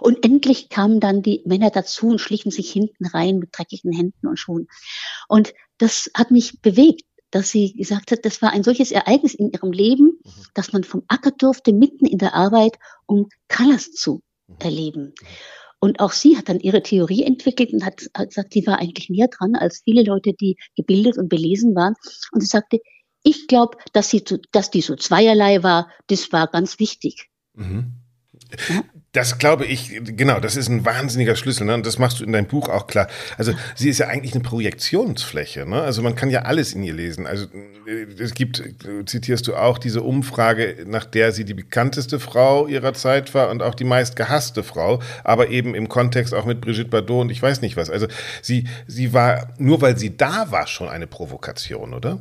Und 0.00 0.24
endlich 0.24 0.68
kamen 0.68 1.00
dann 1.00 1.22
die 1.22 1.42
Männer 1.44 1.70
dazu 1.70 2.08
und 2.08 2.20
schlichen 2.20 2.50
sich 2.50 2.70
hinten 2.70 3.06
rein 3.06 3.38
mit 3.38 3.50
dreckigen 3.52 3.92
Händen 3.92 4.26
und 4.26 4.38
Schuhen. 4.38 4.68
Und 5.28 5.54
das 5.78 6.10
hat 6.14 6.30
mich 6.30 6.60
bewegt, 6.60 7.02
dass 7.30 7.50
sie 7.50 7.74
gesagt 7.74 8.10
hat, 8.10 8.24
das 8.24 8.40
war 8.40 8.52
ein 8.52 8.64
solches 8.64 8.90
Ereignis 8.90 9.34
in 9.34 9.50
ihrem 9.50 9.72
Leben, 9.72 10.18
mhm. 10.24 10.30
dass 10.54 10.72
man 10.72 10.84
vom 10.84 11.02
Acker 11.08 11.30
durfte, 11.30 11.72
mitten 11.72 12.06
in 12.06 12.18
der 12.18 12.34
Arbeit, 12.34 12.78
um 13.06 13.28
Colors 13.48 13.92
zu 13.92 14.22
mhm. 14.46 14.56
erleben. 14.60 15.14
Und 15.80 16.00
auch 16.00 16.12
sie 16.12 16.36
hat 16.36 16.48
dann 16.48 16.58
ihre 16.58 16.82
Theorie 16.82 17.22
entwickelt 17.22 17.72
und 17.72 17.84
hat, 17.84 18.02
hat 18.16 18.30
gesagt, 18.30 18.52
sie 18.52 18.66
war 18.66 18.78
eigentlich 18.78 19.10
näher 19.10 19.28
dran 19.28 19.54
als 19.54 19.82
viele 19.84 20.02
Leute, 20.02 20.32
die 20.32 20.56
gebildet 20.74 21.18
und 21.18 21.28
belesen 21.28 21.74
waren. 21.76 21.94
Und 22.32 22.40
sie 22.40 22.48
sagte, 22.48 22.80
ich 23.22 23.46
glaube, 23.46 23.78
dass, 23.92 24.10
sie, 24.10 24.24
dass 24.52 24.70
die 24.70 24.80
so 24.80 24.96
zweierlei 24.96 25.62
war, 25.62 25.90
das 26.08 26.32
war 26.32 26.48
ganz 26.48 26.78
wichtig. 26.80 27.28
Mhm. 27.54 27.94
Das 29.12 29.38
glaube 29.38 29.64
ich, 29.64 30.00
genau, 30.04 30.38
das 30.38 30.54
ist 30.54 30.68
ein 30.68 30.84
wahnsinniger 30.84 31.34
Schlüssel, 31.34 31.66
ne? 31.66 31.72
Und 31.72 31.86
das 31.86 31.98
machst 31.98 32.20
du 32.20 32.24
in 32.24 32.32
deinem 32.32 32.46
Buch 32.46 32.68
auch 32.68 32.86
klar. 32.86 33.08
Also 33.38 33.54
sie 33.74 33.88
ist 33.88 33.98
ja 33.98 34.08
eigentlich 34.08 34.34
eine 34.34 34.42
Projektionsfläche, 34.42 35.64
ne? 35.64 35.80
Also 35.80 36.02
man 36.02 36.14
kann 36.14 36.28
ja 36.28 36.42
alles 36.42 36.74
in 36.74 36.82
ihr 36.82 36.92
lesen. 36.92 37.26
Also 37.26 37.46
äh, 37.86 38.02
es 38.18 38.34
gibt, 38.34 38.62
zitierst 39.06 39.46
du 39.46 39.56
auch, 39.56 39.78
diese 39.78 40.02
Umfrage, 40.02 40.84
nach 40.86 41.06
der 41.06 41.32
sie 41.32 41.46
die 41.46 41.54
bekannteste 41.54 42.20
Frau 42.20 42.66
ihrer 42.66 42.92
Zeit 42.92 43.32
war 43.32 43.48
und 43.48 43.62
auch 43.62 43.74
die 43.74 43.84
meist 43.84 44.14
gehasste 44.14 44.62
Frau, 44.62 45.00
aber 45.24 45.48
eben 45.48 45.74
im 45.74 45.88
Kontext 45.88 46.34
auch 46.34 46.44
mit 46.44 46.60
Brigitte 46.60 46.90
Bardot 46.90 47.22
und 47.22 47.30
ich 47.30 47.40
weiß 47.40 47.62
nicht 47.62 47.78
was. 47.78 47.88
Also 47.88 48.08
sie, 48.42 48.68
sie 48.86 49.14
war, 49.14 49.54
nur 49.56 49.80
weil 49.80 49.96
sie 49.96 50.18
da 50.18 50.50
war, 50.50 50.66
schon 50.66 50.90
eine 50.90 51.06
Provokation, 51.06 51.94
oder? 51.94 52.20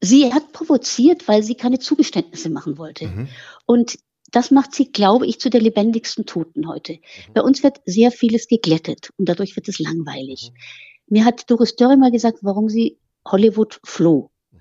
Sie 0.00 0.32
hat 0.32 0.52
provoziert, 0.52 1.26
weil 1.26 1.42
sie 1.42 1.56
keine 1.56 1.80
Zugeständnisse 1.80 2.48
machen 2.50 2.78
wollte. 2.78 3.06
Mhm. 3.06 3.28
Und 3.66 3.98
das 4.34 4.50
macht 4.50 4.74
sie, 4.74 4.90
glaube 4.90 5.26
ich, 5.26 5.38
zu 5.40 5.50
der 5.50 5.60
lebendigsten 5.60 6.26
Toten 6.26 6.68
heute. 6.68 6.94
Mhm. 6.94 7.32
Bei 7.34 7.42
uns 7.42 7.62
wird 7.62 7.80
sehr 7.86 8.10
vieles 8.10 8.48
geglättet 8.48 9.10
und 9.16 9.28
dadurch 9.28 9.56
wird 9.56 9.68
es 9.68 9.78
langweilig. 9.78 10.50
Mhm. 10.50 10.58
Mir 11.06 11.24
hat 11.24 11.50
Doris 11.50 11.76
Dörre 11.76 11.96
mal 11.96 12.10
gesagt, 12.10 12.38
warum 12.42 12.68
sie 12.68 12.98
Hollywood 13.26 13.80
floh. 13.84 14.30
Mhm. 14.50 14.58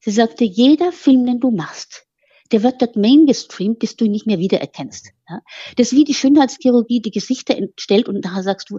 Sie 0.00 0.10
sagte, 0.10 0.44
jeder 0.44 0.92
Film, 0.92 1.26
den 1.26 1.40
du 1.40 1.50
machst, 1.50 2.06
der 2.52 2.62
wird 2.62 2.80
dort 2.80 2.96
main 2.96 3.26
bis 3.26 3.48
du 3.96 4.04
ihn 4.04 4.12
nicht 4.12 4.26
mehr 4.26 4.38
wiedererkennst. 4.38 5.10
Ja? 5.28 5.40
Das 5.76 5.92
ist 5.92 5.98
wie 5.98 6.04
die 6.04 6.14
Schönheitschirurgie, 6.14 7.00
die 7.00 7.10
Gesichter 7.10 7.56
entstellt 7.56 8.08
und 8.08 8.24
nachher 8.24 8.42
sagst 8.42 8.70
du, 8.70 8.78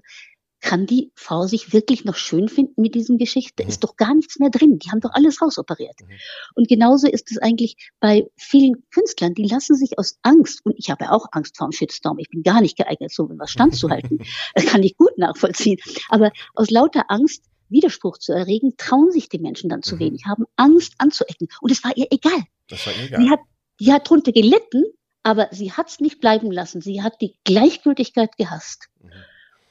kann 0.59 0.85
die 0.85 1.11
Frau 1.15 1.45
sich 1.45 1.73
wirklich 1.73 2.03
noch 2.03 2.15
schön 2.15 2.49
finden 2.49 2.81
mit 2.81 2.95
diesem 2.95 3.17
Geschichte? 3.17 3.63
Mhm. 3.63 3.69
Ist 3.69 3.83
doch 3.83 3.95
gar 3.95 4.15
nichts 4.15 4.39
mehr 4.39 4.49
drin. 4.49 4.79
Die 4.79 4.89
haben 4.89 4.99
doch 4.99 5.11
alles 5.13 5.41
rausoperiert. 5.41 5.95
Mhm. 6.01 6.13
Und 6.55 6.67
genauso 6.67 7.07
ist 7.07 7.31
es 7.31 7.37
eigentlich 7.37 7.91
bei 7.99 8.27
vielen 8.37 8.83
Künstlern. 8.91 9.33
Die 9.33 9.47
lassen 9.47 9.75
sich 9.75 9.99
aus 9.99 10.17
Angst, 10.23 10.65
und 10.65 10.75
ich 10.77 10.89
habe 10.89 11.05
ja 11.05 11.11
auch 11.11 11.27
Angst 11.31 11.57
vor 11.57 11.67
dem 11.67 11.71
Shitstorm. 11.71 12.19
Ich 12.19 12.29
bin 12.29 12.43
gar 12.43 12.61
nicht 12.61 12.77
geeignet, 12.77 13.11
so 13.11 13.29
was 13.37 13.51
standzuhalten. 13.51 14.19
das 14.55 14.65
kann 14.65 14.83
ich 14.83 14.97
gut 14.97 15.17
nachvollziehen. 15.17 15.77
Aber 16.09 16.31
aus 16.55 16.69
lauter 16.69 17.05
Angst, 17.09 17.43
Widerspruch 17.69 18.17
zu 18.17 18.33
erregen, 18.33 18.73
trauen 18.77 19.11
sich 19.11 19.29
die 19.29 19.39
Menschen 19.39 19.69
dann 19.69 19.83
zu 19.83 19.95
mhm. 19.95 19.99
wenig, 19.99 20.25
haben 20.25 20.45
Angst 20.55 20.93
anzuecken. 20.97 21.47
Und 21.61 21.71
es 21.71 21.83
war 21.83 21.95
ihr 21.95 22.07
egal. 22.09 22.43
Das 22.69 22.85
war 22.85 22.93
ihr 22.93 23.05
egal. 23.05 23.21
Sie 23.21 23.29
hat, 23.29 23.39
die 23.79 23.93
hat 23.93 24.09
drunter 24.09 24.31
gelitten, 24.31 24.85
aber 25.23 25.49
sie 25.51 25.73
hat 25.73 25.89
es 25.89 25.99
nicht 25.99 26.19
bleiben 26.19 26.51
lassen. 26.51 26.81
Sie 26.81 27.03
hat 27.03 27.21
die 27.21 27.35
Gleichgültigkeit 27.43 28.37
gehasst. 28.37 28.87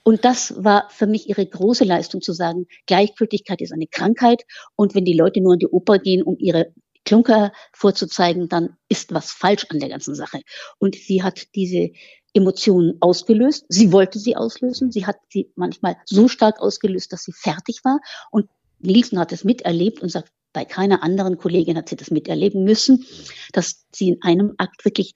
Und 0.06 0.24
das 0.24 0.54
war 0.56 0.88
für 0.90 1.08
mich 1.08 1.28
ihre 1.28 1.44
große 1.44 1.82
Leistung 1.82 2.22
zu 2.22 2.32
sagen, 2.32 2.68
Gleichgültigkeit 2.86 3.60
ist 3.60 3.72
eine 3.72 3.88
Krankheit 3.88 4.44
und 4.76 4.94
wenn 4.94 5.04
die 5.04 5.16
Leute 5.16 5.40
nur 5.40 5.54
in 5.54 5.58
die 5.58 5.66
Oper 5.66 5.98
gehen, 5.98 6.22
um 6.22 6.36
ihre 6.38 6.72
Klunker 7.04 7.50
vorzuzeigen, 7.72 8.48
dann 8.48 8.76
ist 8.88 9.12
was 9.12 9.32
falsch 9.32 9.66
an 9.68 9.80
der 9.80 9.88
ganzen 9.88 10.14
Sache. 10.14 10.42
Und 10.78 10.94
sie 10.94 11.24
hat 11.24 11.48
diese 11.56 11.90
Emotionen 12.34 12.98
ausgelöst. 13.00 13.66
Sie 13.68 13.90
wollte 13.90 14.20
sie 14.20 14.36
auslösen. 14.36 14.92
Sie 14.92 15.06
hat 15.06 15.16
sie 15.28 15.50
manchmal 15.56 15.96
so 16.04 16.28
stark 16.28 16.60
ausgelöst, 16.60 17.12
dass 17.12 17.24
sie 17.24 17.32
fertig 17.32 17.80
war. 17.82 17.98
Und 18.30 18.48
Nielsen 18.78 19.18
hat 19.18 19.32
es 19.32 19.42
miterlebt 19.42 20.02
und 20.02 20.10
sagt, 20.10 20.30
bei 20.52 20.64
keiner 20.64 21.02
anderen 21.02 21.36
Kollegin 21.36 21.76
hat 21.76 21.88
sie 21.88 21.96
das 21.96 22.12
miterleben 22.12 22.62
müssen, 22.62 23.04
dass 23.52 23.84
sie 23.92 24.10
in 24.10 24.22
einem 24.22 24.54
Akt 24.56 24.84
wirklich 24.84 25.14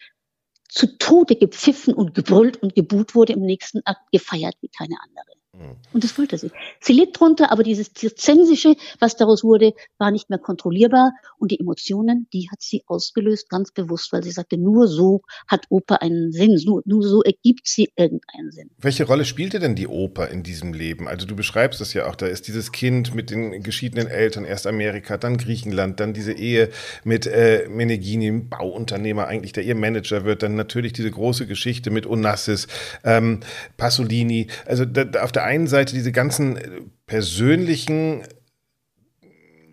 zu 0.70 0.98
Tode 0.98 1.36
gepfiffen 1.36 1.94
und 1.94 2.14
gebrüllt 2.14 2.62
und 2.62 2.74
gebuht 2.74 3.14
wurde, 3.14 3.34
im 3.34 3.42
nächsten 3.42 3.80
Akt 3.84 4.10
gefeiert 4.12 4.54
wie 4.60 4.68
keine 4.68 4.96
andere. 5.02 5.39
Mhm. 5.52 5.76
Und 5.92 6.04
das 6.04 6.16
wollte 6.16 6.38
sie. 6.38 6.50
Sie 6.80 6.92
litt 6.92 7.18
drunter, 7.18 7.50
aber 7.50 7.62
dieses 7.62 7.92
Zirzensische, 7.92 8.76
was 9.00 9.16
daraus 9.16 9.42
wurde, 9.42 9.72
war 9.98 10.10
nicht 10.10 10.30
mehr 10.30 10.38
kontrollierbar. 10.38 11.12
Und 11.38 11.50
die 11.50 11.58
Emotionen, 11.58 12.28
die 12.32 12.48
hat 12.50 12.62
sie 12.62 12.84
ausgelöst, 12.86 13.48
ganz 13.48 13.72
bewusst, 13.72 14.12
weil 14.12 14.22
sie 14.22 14.30
sagte, 14.30 14.56
nur 14.56 14.86
so 14.86 15.22
hat 15.48 15.66
Oper 15.68 16.02
einen 16.02 16.30
Sinn, 16.30 16.60
nur, 16.64 16.82
nur 16.84 17.02
so 17.02 17.22
ergibt 17.22 17.66
sie 17.66 17.90
irgendeinen 17.96 18.52
Sinn. 18.52 18.70
Welche 18.78 19.04
Rolle 19.04 19.24
spielte 19.24 19.58
denn 19.58 19.74
die 19.74 19.88
Oper 19.88 20.28
in 20.28 20.42
diesem 20.44 20.72
Leben? 20.72 21.08
Also 21.08 21.26
du 21.26 21.34
beschreibst 21.34 21.80
es 21.80 21.94
ja 21.94 22.06
auch, 22.06 22.14
da 22.14 22.26
ist 22.26 22.46
dieses 22.46 22.70
Kind 22.70 23.14
mit 23.14 23.30
den 23.30 23.62
geschiedenen 23.62 24.06
Eltern, 24.06 24.44
erst 24.44 24.66
Amerika, 24.66 25.16
dann 25.16 25.36
Griechenland, 25.36 25.98
dann 25.98 26.14
diese 26.14 26.32
Ehe 26.32 26.70
mit 27.02 27.26
äh, 27.26 27.66
Meneghini, 27.68 28.30
Bauunternehmer 28.30 29.26
eigentlich, 29.26 29.52
der 29.52 29.64
ihr 29.64 29.74
Manager 29.74 30.24
wird, 30.24 30.44
dann 30.44 30.54
natürlich 30.54 30.92
diese 30.92 31.10
große 31.10 31.46
Geschichte 31.46 31.90
mit 31.90 32.06
Onassis, 32.06 32.68
ähm, 33.02 33.40
Pasolini. 33.76 34.46
Also 34.66 34.84
da, 34.84 35.22
auf 35.22 35.32
der 35.32 35.39
der 35.40 35.46
einen 35.46 35.66
Seite 35.66 35.94
diese 35.94 36.12
ganzen 36.12 36.56
äh, 36.56 36.68
persönlichen 37.06 38.22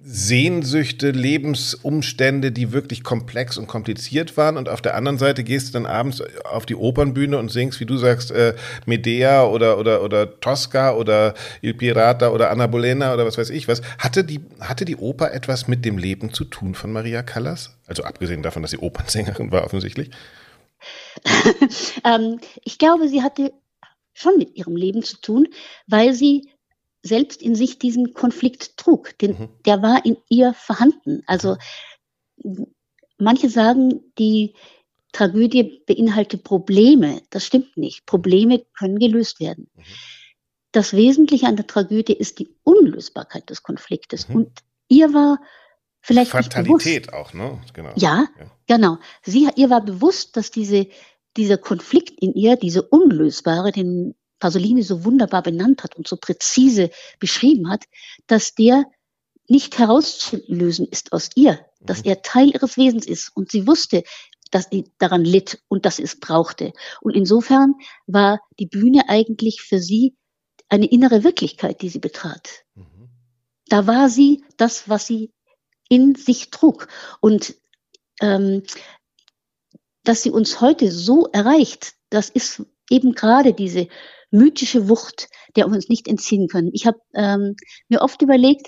Sehnsüchte, 0.10 1.12
Lebensumstände, 1.12 2.54
die 2.54 2.72
wirklich 2.72 3.04
komplex 3.04 3.58
und 3.58 3.68
kompliziert 3.68 4.38
waren. 4.38 4.56
Und 4.56 4.70
auf 4.70 4.82
der 4.82 4.96
anderen 4.96 5.18
Seite 5.18 5.44
gehst 5.44 5.68
du 5.68 5.74
dann 5.74 5.86
abends 5.86 6.24
auf 6.46 6.66
die 6.66 6.76
Opernbühne 6.76 7.38
und 7.38 7.52
singst, 7.52 7.82
wie 7.82 7.86
du 7.86 7.98
sagst, 7.98 8.32
äh, 8.32 8.56
Medea 8.86 9.44
oder, 9.44 9.78
oder, 9.78 10.02
oder 10.02 10.40
Tosca 10.40 10.94
oder 10.94 11.34
Il 11.62 11.74
Pirata 11.74 12.30
oder 12.30 12.50
Anna 12.52 12.68
Bolena 12.68 13.14
oder 13.14 13.26
was 13.26 13.38
weiß 13.38 13.50
ich 13.50 13.68
was. 13.68 13.82
Hatte 13.98 14.24
die, 14.24 14.40
hatte 14.62 14.86
die 14.86 14.96
Oper 14.96 15.34
etwas 15.34 15.68
mit 15.68 15.84
dem 15.84 15.98
Leben 15.98 16.32
zu 16.34 16.46
tun 16.46 16.74
von 16.74 16.94
Maria 16.94 17.22
Callas? 17.22 17.78
Also 17.86 18.04
abgesehen 18.04 18.44
davon, 18.44 18.62
dass 18.62 18.72
sie 18.72 18.78
Opernsängerin 18.78 19.52
war 19.52 19.66
offensichtlich. 19.66 20.12
ähm, 22.06 22.40
ich 22.64 22.78
glaube, 22.80 23.10
sie 23.10 23.24
hatte 23.24 23.52
schon 24.18 24.38
mit 24.38 24.56
ihrem 24.56 24.76
Leben 24.76 25.04
zu 25.04 25.18
tun, 25.22 25.48
weil 25.86 26.14
sie 26.14 26.50
selbst 27.04 27.42
in 27.42 27.56
sich 27.56 27.78
diesen 27.78 28.14
Konflikt 28.14 28.78
trug. 28.78 29.18
Den, 29.20 29.32
mhm. 29.32 29.50
Der 29.66 29.82
war 29.82 30.04
in 30.06 30.18
ihr 30.28 30.54
vorhanden. 30.54 31.22
Also 31.28 31.58
manche 33.18 33.50
sagen, 33.50 34.02
die 34.18 34.56
Tragödie 35.12 35.84
beinhaltet 35.86 36.44
Probleme. 36.44 37.22
Das 37.30 37.46
stimmt 37.46 37.78
nicht. 37.78 38.06
Probleme 38.06 38.66
können 38.78 38.98
gelöst 38.98 39.40
werden. 39.40 39.70
Mhm. 39.76 39.84
Das 40.72 40.94
Wesentliche 40.94 41.46
an 41.46 41.56
der 41.56 41.68
Tragödie 41.68 42.14
ist 42.14 42.40
die 42.40 42.50
Unlösbarkeit 42.64 43.50
des 43.50 43.62
Konfliktes. 43.62 44.28
Mhm. 44.28 44.36
Und 44.36 44.60
ihr 44.90 45.14
war 45.14 45.40
vielleicht. 46.02 46.32
Fatalität 46.32 47.14
auch, 47.14 47.34
ne? 47.34 47.62
Genau. 47.74 47.94
Ja, 47.96 48.28
ja, 48.40 48.52
genau. 48.68 48.98
Sie, 49.24 49.48
ihr 49.56 49.70
war 49.70 49.86
bewusst, 49.86 50.36
dass 50.36 50.50
diese 50.50 50.88
dieser 51.38 51.58
Konflikt 51.58 52.20
in 52.22 52.34
ihr, 52.34 52.56
diese 52.56 52.82
unlösbare, 52.82 53.72
den 53.72 54.16
Pasolini 54.40 54.84
so 54.84 55.04
wunderbar 55.04 55.42
benannt 55.44 55.84
hat 55.84 55.96
und 55.96 56.08
so 56.08 56.18
präzise 56.18 56.90
beschrieben 57.20 57.70
hat, 57.70 57.86
dass 58.28 58.54
der 58.56 58.86
nicht 59.48 59.80
herauszulösen 59.80 60.88
ist 60.88 61.14
aus 61.14 61.30
ihr, 61.36 61.66
dass 61.80 62.00
mhm. 62.04 62.10
er 62.10 62.22
Teil 62.22 62.50
ihres 62.54 62.78
Wesens 62.78 63.08
ist. 63.08 63.32
Und 63.34 63.52
sie 63.52 63.66
wusste, 63.66 64.04
dass 64.52 64.68
sie 64.70 64.92
daran 64.98 65.24
litt 65.24 65.62
und 65.68 65.86
dass 65.86 65.98
sie 65.98 66.04
es 66.04 66.20
brauchte. 66.20 66.74
Und 67.02 67.16
insofern 67.16 67.76
war 68.06 68.40
die 68.60 68.68
Bühne 68.68 69.10
eigentlich 69.10 69.62
für 69.62 69.80
sie 69.80 70.16
eine 70.70 70.88
innere 70.88 71.24
Wirklichkeit, 71.24 71.82
die 71.82 71.90
sie 71.90 72.00
betrat. 72.00 72.66
Mhm. 72.76 73.10
Da 73.68 73.88
war 73.88 74.10
sie 74.10 74.44
das, 74.58 74.90
was 74.90 75.08
sie 75.08 75.32
in 75.90 76.16
sich 76.16 76.50
trug. 76.52 76.88
Und 77.22 77.56
ähm, 78.22 78.64
dass 80.08 80.24
sie 80.24 80.32
uns 80.32 80.62
heute 80.62 80.92
so 80.92 81.28
erreicht, 81.34 81.94
das 82.10 82.30
ist 82.30 82.64
eben 82.90 83.14
gerade 83.14 83.54
diese 83.54 83.88
mythische 84.32 84.88
Wucht, 84.88 85.30
der 85.56 85.68
wir 85.68 85.76
uns 85.76 85.90
nicht 85.90 86.08
entziehen 86.08 86.48
können. 86.48 86.72
Ich 86.74 86.86
habe 86.88 87.00
ähm, 87.14 87.56
mir 87.90 88.02
oft 88.02 88.22
überlegt, 88.22 88.68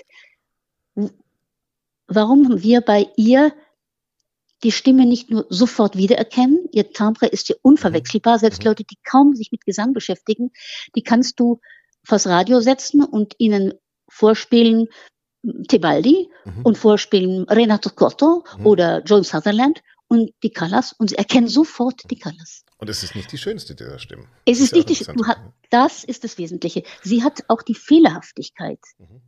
warum 2.06 2.62
wir 2.62 2.80
bei 2.82 3.06
ihr 3.16 3.52
die 4.62 4.72
Stimme 4.72 5.06
nicht 5.06 5.30
nur 5.30 5.46
sofort 5.48 5.96
wiedererkennen. 5.96 6.68
Ihr 6.72 6.92
Timbre 6.92 7.26
ist 7.26 7.48
ja 7.48 7.56
unverwechselbar. 7.62 8.38
Selbst 8.38 8.62
mhm. 8.62 8.68
Leute, 8.68 8.84
die 8.84 8.98
kaum 9.02 9.34
sich 9.34 9.50
mit 9.52 9.64
Gesang 9.64 9.94
beschäftigen, 9.94 10.50
die 10.94 11.02
kannst 11.02 11.40
du 11.40 11.60
vors 12.04 12.26
Radio 12.26 12.60
setzen 12.60 13.02
und 13.02 13.34
ihnen 13.38 13.72
vorspielen 14.08 14.88
Tebaldi 15.68 16.28
mhm. 16.44 16.62
und 16.64 16.76
vorspielen 16.76 17.44
Renato 17.44 17.88
Cotto 17.90 18.44
mhm. 18.58 18.66
oder 18.66 19.02
John 19.04 19.22
Sutherland 19.24 19.80
und 20.10 20.32
die 20.42 20.50
Callas 20.50 20.92
und 20.92 21.10
sie 21.10 21.16
erkennen 21.16 21.46
sofort 21.46 22.10
die 22.10 22.18
Callas. 22.18 22.64
Und 22.78 22.90
es 22.90 23.04
ist 23.04 23.14
nicht 23.14 23.30
die 23.30 23.38
schönste 23.38 23.76
dieser 23.76 24.00
Stimmen. 24.00 24.26
Es 24.44 24.58
ist, 24.58 24.72
ist 24.72 24.74
nicht 24.74 24.88
die, 24.88 25.04
du 25.04 25.26
hat, 25.26 25.38
das 25.70 26.02
ist 26.02 26.24
das 26.24 26.36
Wesentliche. 26.36 26.82
Sie 27.02 27.22
hat 27.22 27.44
auch 27.46 27.62
die 27.62 27.76
Fehlerhaftigkeit, 27.76 28.80
mhm. 28.98 29.22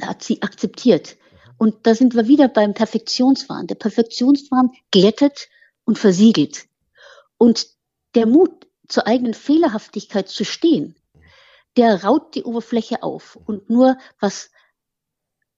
hat 0.00 0.22
sie 0.22 0.42
akzeptiert. 0.42 1.16
Mhm. 1.16 1.54
Und 1.58 1.86
da 1.88 1.96
sind 1.96 2.14
wir 2.14 2.28
wieder 2.28 2.46
beim 2.46 2.72
Perfektionswahn. 2.72 3.66
Der 3.66 3.74
Perfektionswahn 3.74 4.70
glättet 4.92 5.48
und 5.84 5.98
versiegelt. 5.98 6.66
Und 7.36 7.66
der 8.14 8.26
Mut, 8.26 8.68
zur 8.86 9.08
eigenen 9.08 9.34
Fehlerhaftigkeit 9.34 10.28
zu 10.28 10.44
stehen, 10.44 10.94
der 11.76 12.04
raut 12.04 12.36
die 12.36 12.44
Oberfläche 12.44 13.02
auf. 13.02 13.36
Und 13.44 13.70
nur 13.70 13.98
was 14.20 14.50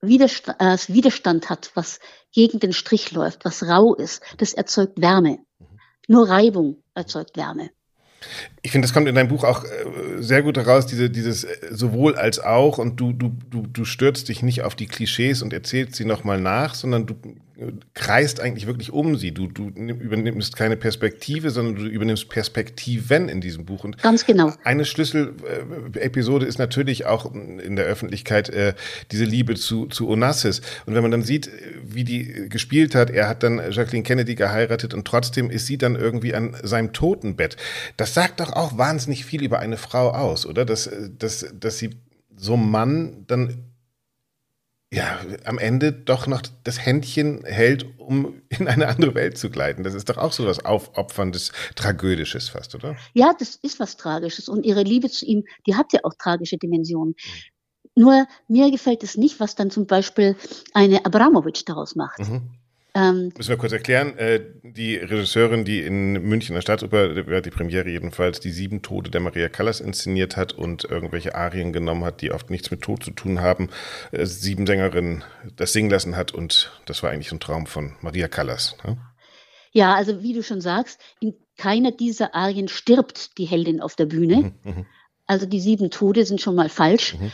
Widerstand, 0.02 0.60
äh, 0.60 0.76
Widerstand 0.88 1.48
hat, 1.48 1.70
was 1.74 2.00
gegen 2.32 2.58
den 2.58 2.72
Strich 2.72 3.12
läuft, 3.12 3.44
was 3.44 3.62
rau 3.62 3.94
ist, 3.94 4.22
das 4.38 4.52
erzeugt 4.52 5.00
Wärme. 5.00 5.38
Nur 6.08 6.28
Reibung 6.28 6.82
erzeugt 6.94 7.36
Wärme. 7.36 7.70
Ich 8.62 8.70
finde, 8.70 8.86
das 8.86 8.94
kommt 8.94 9.08
in 9.08 9.14
deinem 9.14 9.28
Buch 9.28 9.44
auch 9.44 9.64
äh, 9.64 10.22
sehr 10.22 10.42
gut 10.42 10.56
heraus, 10.56 10.86
diese, 10.86 11.10
dieses 11.10 11.44
äh, 11.44 11.68
sowohl 11.70 12.16
als 12.16 12.38
auch 12.38 12.78
und 12.78 13.00
du, 13.00 13.12
du, 13.12 13.32
du, 13.50 13.66
du 13.66 13.84
stürzt 13.84 14.28
dich 14.28 14.42
nicht 14.42 14.62
auf 14.62 14.74
die 14.74 14.86
Klischees 14.86 15.42
und 15.42 15.52
erzählst 15.52 15.96
sie 15.96 16.04
nochmal 16.04 16.40
nach, 16.40 16.74
sondern 16.74 17.06
du 17.06 17.14
kreist 17.94 18.40
eigentlich 18.40 18.66
wirklich 18.66 18.92
um 18.92 19.16
sie. 19.16 19.32
Du, 19.32 19.46
du 19.46 19.68
übernimmst 19.68 20.56
keine 20.56 20.76
Perspektive, 20.76 21.50
sondern 21.50 21.76
du 21.76 21.82
übernimmst 21.82 22.28
Perspektiven 22.28 23.28
in 23.28 23.40
diesem 23.40 23.64
Buch. 23.64 23.84
Und 23.84 24.00
Ganz 24.02 24.24
genau. 24.26 24.52
Eine 24.64 24.84
Schlüsselepisode 24.84 26.46
ist 26.46 26.58
natürlich 26.58 27.06
auch 27.06 27.32
in 27.32 27.76
der 27.76 27.84
Öffentlichkeit 27.84 28.48
äh, 28.48 28.74
diese 29.10 29.24
Liebe 29.24 29.54
zu, 29.54 29.86
zu 29.86 30.08
Onassis. 30.08 30.60
Und 30.86 30.94
wenn 30.94 31.02
man 31.02 31.10
dann 31.10 31.22
sieht, 31.22 31.50
wie 31.84 32.04
die 32.04 32.48
gespielt 32.48 32.94
hat, 32.94 33.10
er 33.10 33.28
hat 33.28 33.42
dann 33.42 33.60
Jacqueline 33.70 34.04
Kennedy 34.04 34.34
geheiratet 34.34 34.94
und 34.94 35.06
trotzdem 35.06 35.50
ist 35.50 35.66
sie 35.66 35.78
dann 35.78 35.96
irgendwie 35.96 36.34
an 36.34 36.56
seinem 36.62 36.92
Totenbett. 36.92 37.56
Das 37.96 38.14
sagt 38.14 38.40
doch 38.40 38.52
auch 38.52 38.78
wahnsinnig 38.78 39.24
viel 39.24 39.42
über 39.42 39.58
eine 39.58 39.76
Frau 39.76 40.10
aus, 40.10 40.46
oder? 40.46 40.64
Dass, 40.64 40.90
dass, 41.18 41.46
dass 41.58 41.78
sie 41.78 41.90
so 42.36 42.56
Mann 42.56 43.24
dann 43.26 43.71
ja, 44.92 45.20
am 45.46 45.58
Ende 45.58 45.90
doch 45.90 46.26
noch 46.26 46.42
das 46.64 46.84
Händchen 46.84 47.44
hält, 47.44 47.86
um 47.98 48.42
in 48.50 48.68
eine 48.68 48.88
andere 48.88 49.14
Welt 49.14 49.38
zu 49.38 49.48
gleiten. 49.48 49.84
Das 49.84 49.94
ist 49.94 50.10
doch 50.10 50.18
auch 50.18 50.32
so 50.32 50.44
was 50.44 50.66
Aufopferndes, 50.66 51.52
Tragödisches 51.76 52.50
fast, 52.50 52.74
oder? 52.74 52.94
Ja, 53.14 53.32
das 53.38 53.56
ist 53.62 53.80
was 53.80 53.96
Tragisches. 53.96 54.50
Und 54.50 54.66
ihre 54.66 54.82
Liebe 54.82 55.08
zu 55.08 55.24
ihm, 55.24 55.44
die 55.66 55.76
hat 55.76 55.94
ja 55.94 56.00
auch 56.02 56.12
tragische 56.18 56.58
Dimensionen. 56.58 57.14
Mhm. 57.16 58.02
Nur 58.02 58.26
mir 58.48 58.70
gefällt 58.70 59.02
es 59.02 59.16
nicht, 59.16 59.40
was 59.40 59.54
dann 59.54 59.70
zum 59.70 59.86
Beispiel 59.86 60.36
eine 60.74 61.06
Abramowitsch 61.06 61.62
daraus 61.64 61.96
macht. 61.96 62.18
Mhm. 62.18 62.50
Ähm, 62.94 63.32
Müssen 63.36 63.48
wir 63.48 63.56
kurz 63.56 63.72
erklären, 63.72 64.18
äh, 64.18 64.40
die 64.62 64.96
Regisseurin, 64.96 65.64
die 65.64 65.80
in 65.80 66.12
München, 66.12 66.54
der 66.54 66.60
Staatsoper, 66.60 67.40
die 67.40 67.50
Premiere 67.50 67.88
jedenfalls, 67.88 68.38
die 68.38 68.50
sieben 68.50 68.82
Tode 68.82 69.10
der 69.10 69.22
Maria 69.22 69.48
Callas 69.48 69.80
inszeniert 69.80 70.36
hat 70.36 70.52
und 70.52 70.84
irgendwelche 70.84 71.34
Arien 71.34 71.72
genommen 71.72 72.04
hat, 72.04 72.20
die 72.20 72.32
oft 72.32 72.50
nichts 72.50 72.70
mit 72.70 72.82
Tod 72.82 73.02
zu 73.02 73.10
tun 73.12 73.40
haben, 73.40 73.70
äh, 74.10 74.26
sieben 74.26 74.66
Sängerinnen 74.66 75.24
das 75.56 75.72
singen 75.72 75.90
lassen 75.90 76.16
hat 76.16 76.32
und 76.32 76.70
das 76.84 77.02
war 77.02 77.10
eigentlich 77.10 77.30
so 77.30 77.36
ein 77.36 77.40
Traum 77.40 77.66
von 77.66 77.94
Maria 78.02 78.28
Callas. 78.28 78.76
Ne? 78.84 78.98
Ja, 79.72 79.94
also 79.94 80.22
wie 80.22 80.34
du 80.34 80.42
schon 80.42 80.60
sagst, 80.60 81.00
in 81.18 81.34
keiner 81.56 81.92
dieser 81.92 82.34
Arien 82.34 82.68
stirbt 82.68 83.38
die 83.38 83.46
Heldin 83.46 83.80
auf 83.80 83.96
der 83.96 84.06
Bühne. 84.06 84.36
Mhm, 84.36 84.54
mh. 84.64 84.86
Also 85.26 85.46
die 85.46 85.60
sieben 85.60 85.90
Tode 85.90 86.26
sind 86.26 86.42
schon 86.42 86.54
mal 86.54 86.68
falsch. 86.68 87.14
Mhm. 87.14 87.32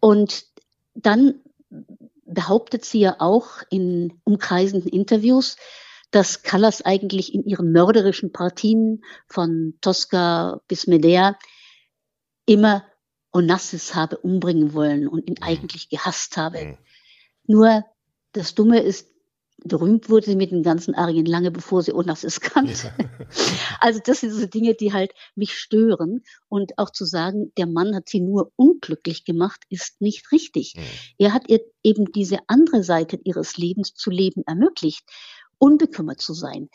Und 0.00 0.46
dann 0.94 1.34
behauptet 2.26 2.84
sie 2.84 3.00
ja 3.00 3.16
auch 3.18 3.62
in 3.70 4.20
umkreisenden 4.24 4.90
Interviews, 4.90 5.56
dass 6.10 6.42
Callas 6.42 6.82
eigentlich 6.82 7.34
in 7.34 7.44
ihren 7.44 7.72
mörderischen 7.72 8.32
Partien 8.32 9.02
von 9.28 9.74
Tosca 9.80 10.60
bis 10.68 10.86
Medea 10.86 11.38
immer 12.46 12.84
Onassis 13.32 13.94
habe 13.94 14.18
umbringen 14.18 14.72
wollen 14.72 15.08
und 15.08 15.28
ihn 15.28 15.42
eigentlich 15.42 15.88
gehasst 15.88 16.36
habe. 16.36 16.78
Nur 17.46 17.84
das 18.32 18.54
Dumme 18.54 18.80
ist, 18.80 19.10
berühmt 19.64 20.08
wurde 20.08 20.26
sie 20.26 20.36
mit 20.36 20.50
den 20.50 20.62
ganzen 20.62 20.94
Arien 20.94 21.26
lange 21.26 21.50
bevor 21.50 21.82
sie 21.82 21.92
Onassis 21.92 22.40
kannte. 22.40 22.92
Ja. 22.98 23.04
Also 23.80 24.00
das 24.04 24.20
sind 24.20 24.32
so 24.32 24.46
Dinge, 24.46 24.74
die 24.74 24.92
halt 24.92 25.12
mich 25.34 25.54
stören. 25.58 26.22
Und 26.48 26.78
auch 26.78 26.90
zu 26.90 27.04
sagen, 27.04 27.52
der 27.56 27.66
Mann 27.66 27.94
hat 27.94 28.08
sie 28.08 28.20
nur 28.20 28.52
unglücklich 28.56 29.24
gemacht, 29.24 29.64
ist 29.68 30.00
nicht 30.00 30.30
richtig. 30.32 30.74
Mhm. 30.76 30.82
Er 31.18 31.32
hat 31.32 31.48
ihr 31.48 31.60
eben 31.82 32.12
diese 32.12 32.38
andere 32.46 32.82
Seite 32.82 33.18
ihres 33.24 33.56
Lebens 33.56 33.94
zu 33.94 34.10
leben 34.10 34.42
ermöglicht, 34.46 35.04
unbekümmert 35.58 36.20
zu 36.20 36.34
sein. 36.34 36.68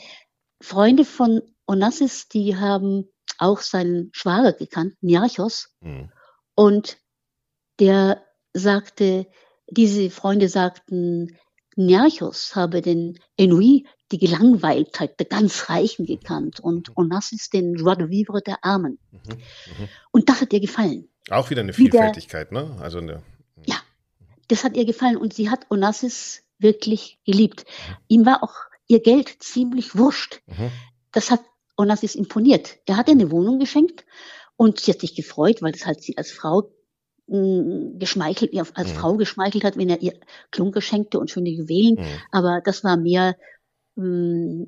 Freunde 0.61 1.05
von 1.05 1.41
Onassis, 1.65 2.27
die 2.27 2.55
haben 2.55 3.09
auch 3.37 3.59
seinen 3.59 4.09
Schwager 4.13 4.53
gekannt, 4.53 4.95
Niarchos. 5.01 5.69
Mhm. 5.81 6.11
Und 6.55 6.97
der 7.79 8.23
sagte, 8.53 9.27
diese 9.69 10.09
Freunde 10.09 10.49
sagten, 10.49 11.37
Niarchos 11.75 12.55
habe 12.55 12.81
den 12.81 13.19
Enui 13.37 13.85
die 14.11 14.17
Gelangweiltheit 14.17 15.19
der 15.19 15.27
ganz 15.27 15.69
Reichen 15.69 16.05
gekannt 16.05 16.59
und 16.59 16.89
mhm. 16.89 16.95
Onassis 16.97 17.49
den 17.49 17.75
Joie 17.75 17.95
de 17.95 18.09
Vivre 18.09 18.41
der 18.41 18.63
Armen. 18.63 18.99
Mhm. 19.11 19.19
Mhm. 19.29 19.89
Und 20.11 20.29
das 20.29 20.41
hat 20.41 20.53
ihr 20.53 20.59
gefallen. 20.59 21.07
Auch 21.29 21.49
wieder 21.49 21.61
eine 21.61 21.73
Vielfältigkeit, 21.73 22.51
der, 22.51 22.63
ne? 22.63 22.77
Also 22.81 22.99
eine, 22.99 23.23
mhm. 23.55 23.63
ja, 23.65 23.75
das 24.47 24.63
hat 24.63 24.75
ihr 24.75 24.85
gefallen 24.85 25.17
und 25.17 25.33
sie 25.33 25.49
hat 25.49 25.69
Onassis 25.69 26.43
wirklich 26.59 27.19
geliebt. 27.25 27.65
Mhm. 27.65 27.95
Ihm 28.07 28.25
war 28.25 28.43
auch 28.43 28.55
ihr 28.87 29.01
Geld 29.01 29.41
ziemlich 29.41 29.95
wurscht. 29.95 30.41
Mhm. 30.47 30.71
Das 31.11 31.31
hat 31.31 31.41
Onassis 31.77 32.15
imponiert. 32.15 32.77
Er 32.85 32.97
hat 32.97 33.07
ihr 33.07 33.13
eine 33.13 33.31
Wohnung 33.31 33.59
geschenkt 33.59 34.05
und 34.57 34.79
sie 34.79 34.91
hat 34.91 35.01
sich 35.01 35.15
gefreut, 35.15 35.61
weil 35.61 35.71
das 35.71 35.85
halt 35.85 36.03
sie 36.03 36.17
als 36.17 36.31
Frau 36.31 36.69
geschmeichelt, 37.27 38.51
ihr 38.51 38.65
als 38.73 38.89
mhm. 38.89 38.95
Frau 38.95 39.15
geschmeichelt 39.15 39.63
hat, 39.63 39.77
wenn 39.77 39.89
er 39.89 40.01
ihr 40.01 40.13
Klunker 40.51 40.81
schenkte 40.81 41.19
und 41.19 41.31
schöne 41.31 41.49
Juwelen. 41.49 41.95
Mhm. 41.95 42.07
Aber 42.31 42.61
das 42.63 42.83
war 42.83 42.97
mehr 42.97 43.37
mh, 43.95 44.65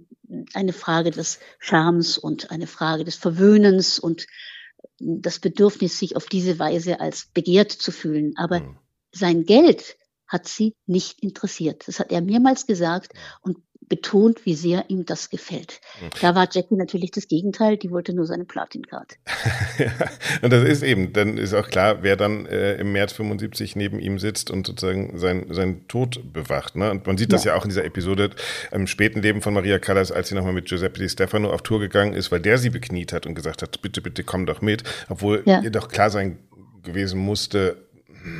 eine 0.54 0.74
Frage 0.74 1.12
des 1.12 1.40
Charmes 1.60 2.18
und 2.18 2.52
eine 2.52 2.68
Frage 2.68 3.04
des 3.04 3.16
Verwöhnens 3.16 4.00
und 4.00 4.28
das 5.00 5.40
Bedürfnis, 5.40 6.00
sich 6.00 6.16
auf 6.16 6.28
diese 6.28 6.60
Weise 6.60 7.00
als 7.00 7.28
begehrt 7.34 7.72
zu 7.72 7.92
fühlen. 7.92 8.34
Aber 8.38 8.62
mhm. 8.62 8.78
sein 9.12 9.46
Geld 9.46 9.98
hat 10.28 10.48
sie 10.48 10.76
nicht 10.86 11.22
interessiert. 11.22 11.88
Das 11.88 12.00
hat 12.00 12.12
er 12.12 12.22
mehrmals 12.22 12.66
gesagt 12.66 13.14
und 13.42 13.58
betont, 13.94 14.44
wie 14.48 14.56
sehr 14.56 14.86
ihm 14.88 15.06
das 15.06 15.30
gefällt. 15.30 15.80
Mhm. 16.02 16.10
Da 16.20 16.34
war 16.34 16.48
Jackie 16.52 16.76
natürlich 16.76 17.12
das 17.12 17.28
Gegenteil, 17.28 17.78
die 17.78 17.92
wollte 17.92 18.12
nur 18.16 18.26
seine 18.26 18.44
Platin-Card. 18.44 19.18
ja, 19.78 19.92
und 20.42 20.52
das 20.52 20.64
ist 20.64 20.82
eben, 20.82 21.14
dann 21.14 21.38
ist 21.38 21.54
auch 21.54 21.68
klar, 21.70 22.02
wer 22.02 22.16
dann 22.16 22.48
äh, 22.48 22.74
im 22.78 22.92
März 22.92 23.14
75 23.14 23.76
neben 23.76 24.00
ihm 24.00 24.18
sitzt 24.18 24.50
und 24.50 24.66
sozusagen 24.66 25.20
sein, 25.20 25.46
sein 25.52 25.88
Tod 25.88 26.34
bewacht. 26.34 26.76
Ne? 26.76 26.90
Und 26.90 27.06
man 27.06 27.20
sieht 27.20 27.32
das 27.32 27.44
ja. 27.44 27.52
ja 27.52 27.60
auch 27.60 27.66
in 27.66 27.70
dieser 27.70 27.86
Episode 27.86 28.32
im 28.72 28.88
späten 28.88 29.22
Leben 29.22 29.44
von 29.44 29.54
Maria 29.54 29.78
Callas, 29.78 30.12
als 30.12 30.30
sie 30.30 30.36
nochmal 30.36 30.54
mit 30.54 30.66
Giuseppe 30.66 31.00
Di 31.00 31.08
Stefano 31.08 31.52
auf 31.52 31.62
Tour 31.62 31.80
gegangen 31.80 32.14
ist, 32.14 32.32
weil 32.32 32.40
der 32.40 32.58
sie 32.58 32.72
bekniet 32.72 33.14
hat 33.14 33.28
und 33.28 33.36
gesagt 33.36 33.62
hat, 33.62 33.80
bitte, 33.84 34.02
bitte 34.02 34.24
komm 34.24 34.48
doch 34.48 34.62
mit, 34.62 34.84
obwohl 35.08 35.44
ja. 35.46 35.62
ihr 35.62 35.70
doch 35.70 35.88
klar 35.88 36.10
sein 36.10 36.40
gewesen 36.82 37.20
musste, 37.20 37.78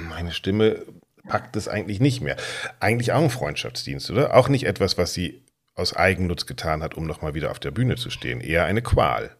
meine 0.10 0.32
Stimme 0.32 0.84
packt 1.28 1.56
es 1.56 1.68
eigentlich 1.68 2.00
nicht 2.00 2.22
mehr. 2.22 2.38
Eigentlich 2.80 3.12
auch 3.12 3.22
ein 3.22 3.30
Freundschaftsdienst, 3.30 4.10
oder? 4.12 4.36
Auch 4.36 4.50
nicht 4.50 4.66
etwas, 4.66 4.98
was 4.98 5.14
sie 5.14 5.43
aus 5.76 5.94
Eigennutz 5.94 6.46
getan 6.46 6.84
hat, 6.84 6.96
um 6.96 7.06
nochmal 7.06 7.34
wieder 7.34 7.52
auf 7.52 7.60
der 7.60 7.72
Bühne 7.72 7.96
zu 7.96 8.10
stehen. 8.10 8.42
Eher 8.42 8.66
eine 8.66 8.82
Qual. 8.82 9.36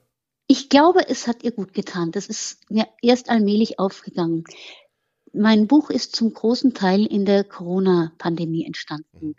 Ich 0.48 0.70
glaube, 0.70 1.08
es 1.08 1.28
hat 1.28 1.44
ihr 1.44 1.52
gut 1.52 1.74
getan. 1.74 2.12
Das 2.12 2.28
ist 2.28 2.70
mir 2.70 2.88
erst 3.02 3.30
allmählich 3.30 3.80
aufgegangen. 3.80 4.44
Mein 5.32 5.68
Buch 5.68 5.90
ist 5.90 6.16
zum 6.16 6.34
großen 6.34 6.74
Teil 6.74 7.06
in 7.06 7.26
der 7.26 7.44
Corona-Pandemie 7.44 8.66
entstanden. 8.66 9.36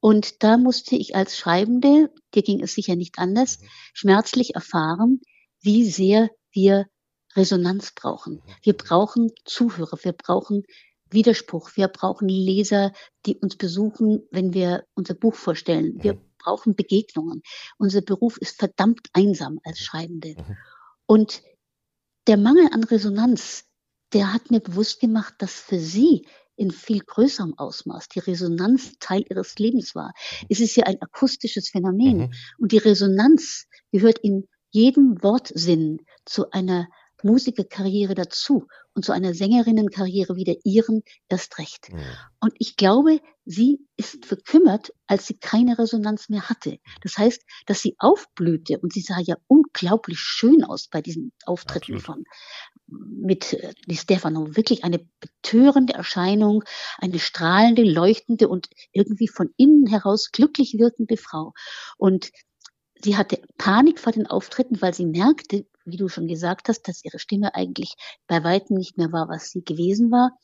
Und 0.00 0.42
da 0.42 0.56
musste 0.56 0.96
ich 0.96 1.16
als 1.16 1.36
Schreibende, 1.36 2.10
dir 2.34 2.42
ging 2.42 2.62
es 2.62 2.74
sicher 2.74 2.96
nicht 2.96 3.18
anders, 3.18 3.60
mhm. 3.60 3.66
schmerzlich 3.94 4.54
erfahren, 4.54 5.20
wie 5.60 5.88
sehr 5.88 6.30
wir 6.52 6.86
Resonanz 7.34 7.92
brauchen. 7.94 8.34
Mhm. 8.34 8.52
Wir 8.62 8.76
brauchen 8.76 9.32
Zuhörer, 9.44 9.98
wir 10.02 10.12
brauchen 10.12 10.62
Widerspruch. 11.10 11.70
Wir 11.74 11.88
brauchen 11.88 12.28
Leser, 12.28 12.92
die 13.26 13.36
uns 13.36 13.56
besuchen, 13.56 14.22
wenn 14.30 14.52
wir 14.54 14.84
unser 14.94 15.14
Buch 15.14 15.34
vorstellen. 15.34 16.02
Wir 16.02 16.14
mhm. 16.14 16.20
Brauchen 16.38 16.74
Begegnungen. 16.74 17.42
Unser 17.76 18.00
Beruf 18.00 18.38
ist 18.38 18.58
verdammt 18.58 19.08
einsam 19.12 19.60
als 19.64 19.80
Schreibende. 19.80 20.30
Mhm. 20.36 20.56
Und 21.06 21.42
der 22.26 22.36
Mangel 22.36 22.68
an 22.72 22.84
Resonanz, 22.84 23.64
der 24.12 24.32
hat 24.32 24.50
mir 24.50 24.60
bewusst 24.60 25.00
gemacht, 25.00 25.34
dass 25.38 25.54
für 25.54 25.78
Sie 25.78 26.26
in 26.56 26.70
viel 26.70 27.00
größerem 27.00 27.56
Ausmaß 27.56 28.08
die 28.08 28.18
Resonanz 28.18 28.94
Teil 28.98 29.24
Ihres 29.30 29.58
Lebens 29.58 29.94
war. 29.94 30.08
Mhm. 30.08 30.46
Es 30.50 30.60
ist 30.60 30.76
ja 30.76 30.84
ein 30.84 31.00
akustisches 31.00 31.68
Phänomen. 31.70 32.18
Mhm. 32.18 32.30
Und 32.58 32.72
die 32.72 32.78
Resonanz 32.78 33.66
gehört 33.92 34.18
in 34.18 34.48
jedem 34.70 35.22
Wortsinn 35.22 36.04
zu 36.24 36.50
einer 36.50 36.88
Musikerkarriere 37.22 38.14
dazu 38.14 38.66
und 38.98 39.04
zu 39.04 39.12
einer 39.12 39.32
Sängerinnenkarriere 39.32 40.34
wie 40.34 40.42
der 40.42 40.56
ihren 40.64 41.02
erst 41.28 41.58
recht. 41.58 41.92
Mhm. 41.92 42.00
Und 42.40 42.52
ich 42.58 42.74
glaube, 42.74 43.20
sie 43.44 43.78
ist 43.96 44.26
verkümmert, 44.26 44.92
als 45.06 45.28
sie 45.28 45.38
keine 45.38 45.78
Resonanz 45.78 46.28
mehr 46.28 46.48
hatte. 46.48 46.80
Das 47.02 47.16
heißt, 47.16 47.42
dass 47.66 47.80
sie 47.80 47.94
aufblühte 47.98 48.80
und 48.80 48.92
sie 48.92 49.00
sah 49.00 49.20
ja 49.20 49.36
unglaublich 49.46 50.18
schön 50.18 50.64
aus 50.64 50.88
bei 50.88 51.00
diesen 51.00 51.30
Auftritten 51.46 51.94
Absolut. 51.94 52.02
von 52.02 52.24
mit 52.88 53.52
äh, 53.52 53.72
Di 53.86 53.96
Stefano. 53.96 54.56
Wirklich 54.56 54.82
eine 54.82 54.98
betörende 55.20 55.92
Erscheinung, 55.92 56.64
eine 56.98 57.20
strahlende, 57.20 57.84
leuchtende 57.84 58.48
und 58.48 58.68
irgendwie 58.90 59.28
von 59.28 59.50
innen 59.56 59.86
heraus 59.86 60.30
glücklich 60.32 60.74
wirkende 60.76 61.16
Frau. 61.16 61.52
Und 61.98 62.32
sie 63.00 63.16
hatte 63.16 63.40
Panik 63.58 64.00
vor 64.00 64.10
den 64.10 64.26
Auftritten, 64.26 64.82
weil 64.82 64.92
sie 64.92 65.06
merkte, 65.06 65.66
wie 65.90 65.96
du 65.96 66.08
schon 66.08 66.26
gesagt 66.26 66.68
hast, 66.68 66.88
dass 66.88 67.04
ihre 67.04 67.18
Stimme 67.18 67.54
eigentlich 67.54 67.94
bei 68.26 68.42
weitem 68.44 68.76
nicht 68.76 68.98
mehr 68.98 69.12
war, 69.12 69.28
was 69.28 69.50
sie 69.50 69.62
gewesen 69.64 70.10
war. 70.10 70.38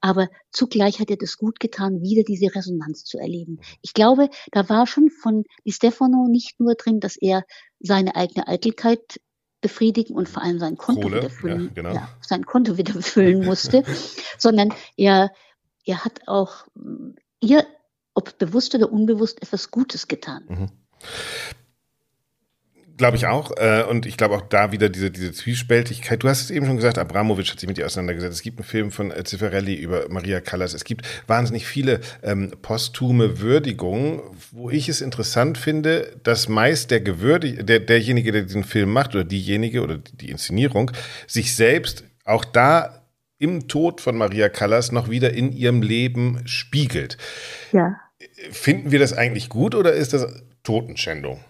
Aber 0.00 0.28
zugleich 0.50 1.00
hat 1.00 1.10
ihr 1.10 1.18
das 1.18 1.36
gut 1.36 1.60
getan, 1.60 2.02
wieder 2.02 2.22
diese 2.22 2.54
Resonanz 2.54 3.04
zu 3.04 3.18
erleben. 3.18 3.60
Ich 3.82 3.94
glaube, 3.94 4.30
da 4.52 4.68
war 4.68 4.86
schon 4.86 5.10
von 5.10 5.44
Di 5.64 5.72
Stefano 5.72 6.28
nicht 6.28 6.60
nur 6.60 6.74
drin, 6.74 7.00
dass 7.00 7.16
er 7.16 7.44
seine 7.80 8.16
eigene 8.16 8.46
Eitelkeit 8.46 9.20
befriedigen 9.60 10.14
und 10.14 10.28
vor 10.28 10.42
allem 10.42 10.58
sein 10.58 10.76
Konto 10.76 11.02
Kohle, 11.02 11.18
wieder 11.18 11.30
füllen, 11.30 11.64
ja, 11.64 11.70
genau. 11.74 11.94
ja, 11.94 12.08
sein 12.26 12.44
Konto 12.46 12.76
wieder 12.78 13.00
füllen 13.02 13.44
musste, 13.44 13.84
sondern 14.38 14.72
er, 14.96 15.32
er 15.84 16.04
hat 16.04 16.26
auch 16.28 16.66
ihr, 17.40 17.66
ob 18.14 18.38
bewusst 18.38 18.74
oder 18.74 18.90
unbewusst, 18.90 19.42
etwas 19.42 19.70
Gutes 19.70 20.08
getan. 20.08 20.44
Mhm. 20.48 20.70
Glaube 23.00 23.16
ich 23.16 23.26
auch. 23.26 23.52
Äh, 23.56 23.82
und 23.88 24.04
ich 24.04 24.18
glaube 24.18 24.34
auch 24.34 24.42
da 24.42 24.72
wieder 24.72 24.90
diese, 24.90 25.10
diese 25.10 25.32
Zwiespältigkeit. 25.32 26.22
Du 26.22 26.28
hast 26.28 26.42
es 26.42 26.50
eben 26.50 26.66
schon 26.66 26.76
gesagt, 26.76 26.98
Abramowitsch 26.98 27.50
hat 27.50 27.58
sich 27.58 27.66
mit 27.66 27.78
ihr 27.78 27.86
auseinandergesetzt. 27.86 28.34
Es 28.34 28.42
gibt 28.42 28.58
einen 28.58 28.66
Film 28.66 28.90
von 28.90 29.10
äh, 29.10 29.24
Ziffarelli 29.24 29.74
über 29.74 30.06
Maria 30.10 30.42
Callas. 30.42 30.74
Es 30.74 30.84
gibt 30.84 31.06
wahnsinnig 31.26 31.66
viele 31.66 32.00
ähm, 32.22 32.52
posthume 32.60 33.40
Würdigungen, 33.40 34.20
wo 34.52 34.68
ich 34.68 34.90
es 34.90 35.00
interessant 35.00 35.56
finde, 35.56 36.14
dass 36.24 36.50
meist 36.50 36.90
der 36.90 37.00
gewürdig, 37.00 37.64
der, 37.64 37.80
derjenige, 37.80 38.32
der 38.32 38.42
diesen 38.42 38.64
Film 38.64 38.92
macht 38.92 39.14
oder 39.14 39.24
diejenige 39.24 39.80
oder 39.80 39.96
die 39.96 40.30
Inszenierung, 40.30 40.90
sich 41.26 41.56
selbst 41.56 42.04
auch 42.26 42.44
da 42.44 43.02
im 43.38 43.66
Tod 43.66 44.02
von 44.02 44.14
Maria 44.14 44.50
Callas 44.50 44.92
noch 44.92 45.08
wieder 45.08 45.32
in 45.32 45.52
ihrem 45.54 45.80
Leben 45.80 46.42
spiegelt. 46.44 47.16
Ja. 47.72 47.98
Finden 48.50 48.90
wir 48.90 48.98
das 48.98 49.14
eigentlich 49.14 49.48
gut 49.48 49.74
oder 49.74 49.94
ist 49.94 50.12
das 50.12 50.26
Totenschändung? 50.64 51.40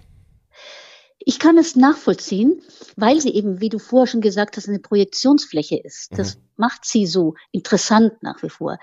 Ich 1.22 1.38
kann 1.38 1.58
es 1.58 1.76
nachvollziehen, 1.76 2.62
weil 2.96 3.20
sie 3.20 3.34
eben, 3.34 3.60
wie 3.60 3.68
du 3.68 3.78
vorher 3.78 4.06
schon 4.06 4.22
gesagt 4.22 4.56
hast, 4.56 4.68
eine 4.68 4.78
Projektionsfläche 4.78 5.76
ist. 5.76 6.08
Das 6.16 6.36
mhm. 6.36 6.42
macht 6.56 6.84
sie 6.84 7.06
so 7.06 7.34
interessant 7.52 8.22
nach 8.22 8.42
wie 8.42 8.48
vor. 8.48 8.78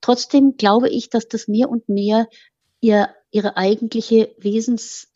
Trotzdem 0.00 0.56
glaube 0.56 0.90
ich, 0.90 1.10
dass 1.10 1.28
das 1.28 1.48
mehr 1.48 1.68
und 1.70 1.88
mehr 1.88 2.28
ihr, 2.80 3.08
ihre 3.30 3.56
eigentliche 3.56 4.34
Wesens, 4.38 5.08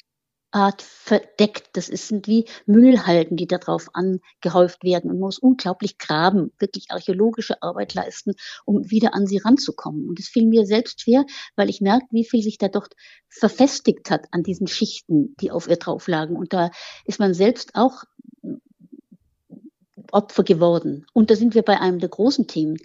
Art 0.52 0.82
verdeckt. 0.82 1.70
Das 1.72 1.86
sind 1.86 2.26
wie 2.26 2.46
Müllhalden, 2.66 3.36
die 3.36 3.46
darauf 3.46 3.88
angehäuft 3.94 4.84
werden. 4.84 5.10
Und 5.10 5.18
man 5.18 5.26
muss 5.26 5.38
unglaublich 5.38 5.98
graben, 5.98 6.52
wirklich 6.58 6.90
archäologische 6.90 7.62
Arbeit 7.62 7.94
leisten, 7.94 8.34
um 8.64 8.90
wieder 8.90 9.14
an 9.14 9.26
sie 9.26 9.38
ranzukommen. 9.38 10.08
Und 10.08 10.20
es 10.20 10.28
fiel 10.28 10.46
mir 10.46 10.66
selbst 10.66 11.00
schwer, 11.00 11.24
weil 11.56 11.70
ich 11.70 11.80
merke, 11.80 12.06
wie 12.10 12.24
viel 12.24 12.42
sich 12.42 12.58
da 12.58 12.68
dort 12.68 12.94
verfestigt 13.28 14.10
hat 14.10 14.26
an 14.30 14.42
diesen 14.42 14.66
Schichten, 14.66 15.34
die 15.40 15.50
auf 15.50 15.68
ihr 15.68 15.76
drauf 15.76 16.06
lagen. 16.06 16.36
Und 16.36 16.52
da 16.52 16.70
ist 17.04 17.18
man 17.18 17.34
selbst 17.34 17.74
auch 17.74 18.04
Opfer 20.12 20.44
geworden. 20.44 21.06
Und 21.12 21.30
da 21.30 21.36
sind 21.36 21.54
wir 21.54 21.62
bei 21.62 21.80
einem 21.80 21.98
der 21.98 22.10
großen 22.10 22.46
Themen. 22.46 22.76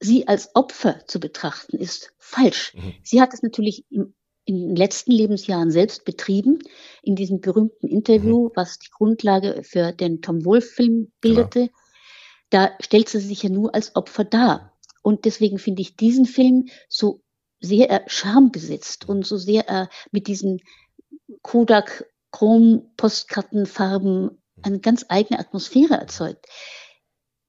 Sie 0.00 0.28
als 0.28 0.54
Opfer 0.54 1.04
zu 1.06 1.20
betrachten, 1.20 1.76
ist 1.76 2.12
falsch. 2.18 2.74
Mhm. 2.74 2.94
Sie 3.02 3.20
hat 3.20 3.34
es 3.34 3.42
natürlich 3.42 3.84
im 3.90 4.14
in 4.48 4.68
den 4.68 4.76
letzten 4.76 5.12
Lebensjahren 5.12 5.70
selbst 5.70 6.06
betrieben, 6.06 6.58
in 7.02 7.16
diesem 7.16 7.42
berühmten 7.42 7.86
Interview, 7.86 8.44
mhm. 8.44 8.52
was 8.54 8.78
die 8.78 8.88
Grundlage 8.90 9.62
für 9.62 9.92
den 9.92 10.22
Tom 10.22 10.42
Wolfe-Film 10.46 11.12
bildete. 11.20 11.66
Genau. 11.66 11.72
da 12.48 12.70
stellt 12.80 13.10
sie 13.10 13.20
sich 13.20 13.42
ja 13.42 13.50
nur 13.50 13.74
als 13.74 13.94
Opfer 13.94 14.24
dar. 14.24 14.72
Und 15.02 15.26
deswegen 15.26 15.58
finde 15.58 15.82
ich 15.82 15.96
diesen 15.96 16.24
Film 16.24 16.68
so 16.88 17.20
sehr 17.60 17.90
er 17.90 18.08
Charme 18.08 18.50
besitzt 18.50 19.06
und 19.06 19.26
so 19.26 19.36
sehr 19.36 19.68
er 19.68 19.90
mit 20.12 20.28
diesen 20.28 20.60
Kodak 21.42 22.06
Chrom 22.30 22.90
Postkartenfarben 22.96 24.30
eine 24.62 24.80
ganz 24.80 25.04
eigene 25.10 25.40
Atmosphäre 25.40 25.94
erzeugt. 25.94 26.46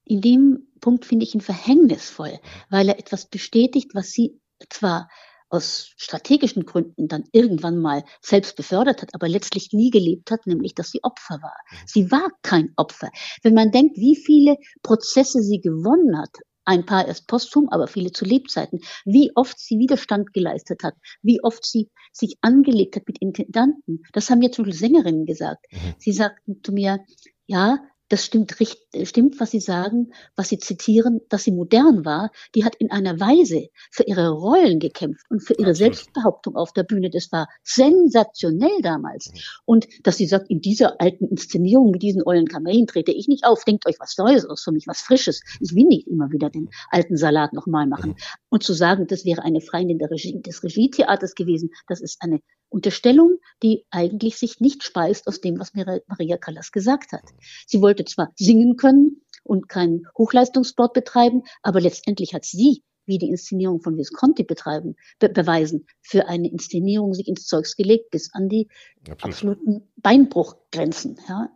In 0.04 0.20
dem 0.20 0.68
Punkt 0.80 1.06
finde 1.06 1.24
ich 1.24 1.34
ihn 1.34 1.40
verhängnisvoll, 1.40 2.38
weil 2.68 2.90
er 2.90 2.98
etwas 2.98 3.26
bestätigt, 3.26 3.94
was 3.94 4.10
sie 4.10 4.38
zwar 4.68 5.08
aus 5.50 5.92
strategischen 5.96 6.64
Gründen 6.64 7.08
dann 7.08 7.24
irgendwann 7.32 7.78
mal 7.78 8.04
selbst 8.22 8.56
befördert 8.56 9.02
hat, 9.02 9.14
aber 9.14 9.28
letztlich 9.28 9.72
nie 9.72 9.90
gelebt 9.90 10.30
hat, 10.30 10.46
nämlich 10.46 10.74
dass 10.74 10.90
sie 10.90 11.00
Opfer 11.02 11.42
war. 11.42 11.56
Mhm. 11.70 11.76
Sie 11.86 12.10
war 12.10 12.28
kein 12.42 12.72
Opfer. 12.76 13.10
Wenn 13.42 13.54
man 13.54 13.70
denkt, 13.70 13.96
wie 13.96 14.16
viele 14.16 14.56
Prozesse 14.82 15.42
sie 15.42 15.60
gewonnen 15.60 16.18
hat, 16.18 16.30
ein 16.64 16.86
paar 16.86 17.06
erst 17.06 17.26
posthum, 17.26 17.68
aber 17.70 17.88
viele 17.88 18.12
zu 18.12 18.24
Lebzeiten, 18.24 18.80
wie 19.04 19.32
oft 19.34 19.58
sie 19.58 19.78
Widerstand 19.78 20.32
geleistet 20.32 20.84
hat, 20.84 20.94
wie 21.22 21.42
oft 21.42 21.64
sie 21.64 21.90
sich 22.12 22.36
angelegt 22.42 22.96
hat 22.96 23.08
mit 23.08 23.18
Intendanten. 23.20 24.04
Das 24.12 24.30
haben 24.30 24.42
ja 24.42 24.50
zum 24.50 24.64
Beispiel 24.66 24.78
Sängerinnen 24.78 25.26
gesagt. 25.26 25.66
Mhm. 25.72 25.94
Sie 25.98 26.12
sagten 26.12 26.62
zu 26.62 26.72
mir, 26.72 27.04
ja, 27.46 27.78
das 28.10 28.24
stimmt, 28.24 28.56
stimmt, 29.04 29.40
was 29.40 29.52
Sie 29.52 29.60
sagen, 29.60 30.12
was 30.36 30.48
Sie 30.48 30.58
zitieren, 30.58 31.20
dass 31.28 31.44
sie 31.44 31.52
modern 31.52 32.04
war. 32.04 32.30
Die 32.54 32.64
hat 32.64 32.74
in 32.74 32.90
einer 32.90 33.20
Weise 33.20 33.68
für 33.90 34.02
ihre 34.02 34.30
Rollen 34.30 34.80
gekämpft 34.80 35.24
und 35.30 35.40
für 35.40 35.54
ihre 35.54 35.70
Absolut. 35.70 35.94
Selbstbehauptung 35.94 36.56
auf 36.56 36.72
der 36.72 36.82
Bühne. 36.82 37.08
Das 37.10 37.30
war 37.30 37.48
sensationell 37.62 38.82
damals. 38.82 39.30
Mhm. 39.32 39.38
Und 39.64 39.86
dass 40.02 40.16
sie 40.16 40.26
sagt, 40.26 40.50
in 40.50 40.60
dieser 40.60 41.00
alten 41.00 41.28
Inszenierung 41.28 41.92
mit 41.92 42.02
diesen 42.02 42.22
ollen 42.26 42.48
Kamellen 42.48 42.88
trete 42.88 43.12
ich 43.12 43.28
nicht 43.28 43.44
auf. 43.44 43.64
Denkt 43.64 43.86
euch 43.86 44.00
was 44.00 44.18
Neues 44.18 44.44
aus 44.44 44.64
für 44.64 44.72
mich, 44.72 44.88
was 44.88 45.00
Frisches. 45.00 45.42
Ich 45.60 45.74
will 45.74 45.84
nicht 45.84 46.08
immer 46.08 46.32
wieder 46.32 46.50
den 46.50 46.68
alten 46.90 47.16
Salat 47.16 47.52
nochmal 47.52 47.86
machen. 47.86 48.10
Mhm. 48.10 48.16
Und 48.48 48.64
zu 48.64 48.72
sagen, 48.72 49.06
das 49.06 49.24
wäre 49.24 49.42
eine 49.42 49.60
Freundin 49.60 49.98
der 49.98 50.10
Regie, 50.10 50.42
des 50.42 50.64
Regietheaters 50.64 51.36
gewesen, 51.36 51.70
das 51.86 52.00
ist 52.00 52.20
eine 52.20 52.40
Unterstellung, 52.70 53.38
die 53.62 53.84
eigentlich 53.90 54.38
sich 54.38 54.60
nicht 54.60 54.82
speist 54.84 55.26
aus 55.26 55.40
dem, 55.40 55.58
was 55.58 55.74
Maria 55.74 56.36
Callas 56.38 56.72
gesagt 56.72 57.12
hat. 57.12 57.24
Sie 57.66 57.82
wollte 57.82 58.04
zwar 58.04 58.32
singen 58.36 58.76
können 58.76 59.22
und 59.42 59.68
keinen 59.68 60.06
Hochleistungssport 60.16 60.94
betreiben, 60.94 61.42
aber 61.62 61.80
letztendlich 61.80 62.32
hat 62.32 62.44
sie, 62.44 62.82
wie 63.06 63.18
die 63.18 63.28
Inszenierung 63.28 63.80
von 63.80 63.98
Visconti 63.98 64.44
betreiben, 64.44 64.96
be 65.18 65.28
beweisen, 65.28 65.86
für 66.00 66.28
eine 66.28 66.50
Inszenierung 66.50 67.12
sich 67.12 67.28
ins 67.28 67.46
Zeugs 67.46 67.76
gelegt 67.76 68.10
bis 68.10 68.32
an 68.32 68.48
die 68.48 68.68
Absolut. 69.00 69.24
absoluten 69.24 69.92
Beinbruchgrenzen. 69.96 71.18
Ja. 71.28 71.50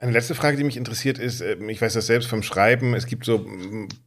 Eine 0.00 0.12
letzte 0.12 0.34
Frage, 0.34 0.56
die 0.56 0.64
mich 0.64 0.78
interessiert, 0.78 1.18
ist, 1.18 1.42
ähm, 1.42 1.68
ich 1.68 1.82
weiß 1.82 1.92
das 1.92 2.06
selbst 2.06 2.26
vom 2.26 2.42
Schreiben, 2.42 2.94
es 2.94 3.04
gibt 3.04 3.26
so 3.26 3.46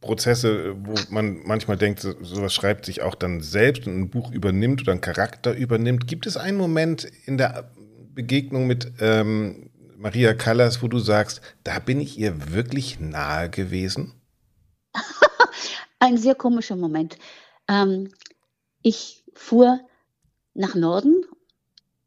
Prozesse, 0.00 0.74
wo 0.84 0.94
man 1.08 1.40
manchmal 1.44 1.76
denkt, 1.76 2.00
sowas 2.00 2.52
schreibt 2.52 2.84
sich 2.84 3.02
auch 3.02 3.14
dann 3.14 3.40
selbst 3.40 3.86
und 3.86 3.96
ein 3.96 4.10
Buch 4.10 4.32
übernimmt 4.32 4.82
oder 4.82 4.90
einen 4.90 5.00
Charakter 5.00 5.54
übernimmt. 5.54 6.08
Gibt 6.08 6.26
es 6.26 6.36
einen 6.36 6.58
Moment 6.58 7.04
in 7.26 7.38
der 7.38 7.70
Begegnung 8.12 8.66
mit 8.66 8.92
ähm, 8.98 9.70
Maria 9.96 10.34
Callas, 10.34 10.82
wo 10.82 10.88
du 10.88 10.98
sagst, 10.98 11.40
da 11.62 11.78
bin 11.78 12.00
ich 12.00 12.18
ihr 12.18 12.52
wirklich 12.52 12.98
nahe 12.98 13.48
gewesen? 13.48 14.14
Ein 16.00 16.18
sehr 16.18 16.34
komischer 16.34 16.74
Moment. 16.74 17.18
Ähm, 17.68 18.10
ich 18.82 19.22
fuhr 19.32 19.78
nach 20.54 20.74
Norden, 20.74 21.24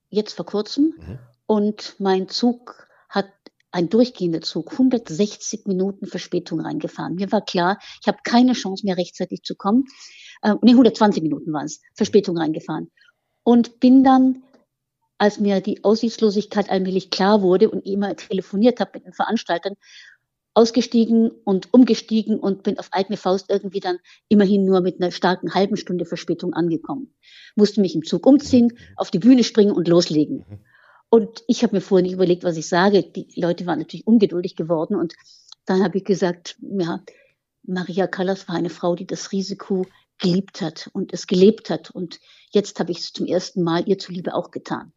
jetzt 0.10 0.34
vor 0.34 0.46
kurzem, 0.46 0.94
mhm. 0.98 1.20
und 1.46 1.96
mein 2.00 2.28
Zug 2.28 2.87
ein 3.72 3.90
durchgehender 3.90 4.42
Zug, 4.42 4.72
160 4.72 5.66
Minuten 5.66 6.08
Verspätung 6.08 6.62
reingefahren. 6.62 7.16
Mir 7.16 7.32
war 7.32 7.42
klar, 7.42 7.80
ich 8.02 8.08
habe 8.08 8.20
keine 8.24 8.54
Chance 8.54 8.86
mehr 8.86 8.98
rechtzeitig 8.98 9.44
zu 9.44 9.56
kommen. 9.56 9.86
Äh, 10.42 10.56
nee, 10.62 10.72
120 10.72 11.22
Minuten 11.24 11.54
waren 11.54 11.66
es, 11.66 11.82
Verspätung 11.94 12.38
reingefahren. 12.38 12.92
Und 13.44 13.80
bin 13.80 14.04
dann, 14.04 14.44
als 15.18 15.40
mir 15.40 15.62
die 15.62 15.84
Aussichtslosigkeit 15.84 16.70
allmählich 16.70 17.10
klar 17.10 17.42
wurde 17.42 17.70
und 17.70 17.86
immer 17.86 18.16
telefoniert 18.16 18.80
habe 18.80 18.92
mit 18.96 19.06
den 19.06 19.14
Veranstaltern, 19.14 19.76
ausgestiegen 20.58 21.30
und 21.30 21.72
umgestiegen 21.72 22.40
und 22.40 22.64
bin 22.64 22.80
auf 22.80 22.90
eigene 22.92 23.16
Faust 23.16 23.52
irgendwie 23.52 23.80
dann 23.80 24.00
immerhin 24.28 24.66
nur 24.66 24.82
mit 24.82 25.00
einer 25.00 25.12
starken 25.12 25.54
halben 25.54 25.78
Stunde 25.78 26.04
Verspätung 26.06 26.54
angekommen. 26.54 27.14
Musste 27.56 27.80
mich 27.80 27.94
im 27.94 28.04
Zug 28.04 28.26
umziehen, 28.26 28.76
auf 28.96 29.12
die 29.12 29.20
Bühne 29.20 29.44
springen 29.44 29.72
und 29.72 29.88
loslegen. 29.88 30.46
Und 31.10 31.44
ich 31.48 31.64
habe 31.64 31.76
mir 31.76 31.82
vorher 31.82 32.04
nicht 32.04 32.14
überlegt, 32.14 32.44
was 32.44 32.58
ich 32.58 32.68
sage. 32.68 33.04
Die 33.04 33.28
Leute 33.36 33.66
waren 33.66 33.80
natürlich 33.80 34.08
ungeduldig 34.08 34.56
geworden. 34.56 34.96
Und 34.96 35.14
dann 35.66 35.84
habe 35.84 35.98
ich 35.98 36.04
gesagt, 36.04 36.58
ja, 36.62 37.04
Maria 37.64 38.08
Callas 38.08 38.48
war 38.48 38.56
eine 38.56 38.70
Frau, 38.70 38.96
die 38.96 39.08
das 39.08 39.32
Risiko 39.32 39.86
geliebt 40.20 40.62
hat 40.62 40.90
und 40.94 41.14
es 41.14 41.28
gelebt 41.28 41.70
hat. 41.70 41.92
Und 41.92 42.20
jetzt 42.52 42.80
habe 42.80 42.92
ich 42.92 43.00
es 43.00 43.14
zum 43.14 43.26
ersten 43.26 43.64
Mal 43.64 43.88
ihr 43.88 43.98
zuliebe 43.98 44.34
auch 44.34 44.52
getan. 44.52 44.92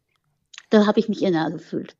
Da 0.69 0.85
habe 0.85 0.99
ich 0.99 1.09
mich 1.09 1.21
ihr 1.21 1.31
nahe 1.31 1.51
gefühlt. 1.51 1.95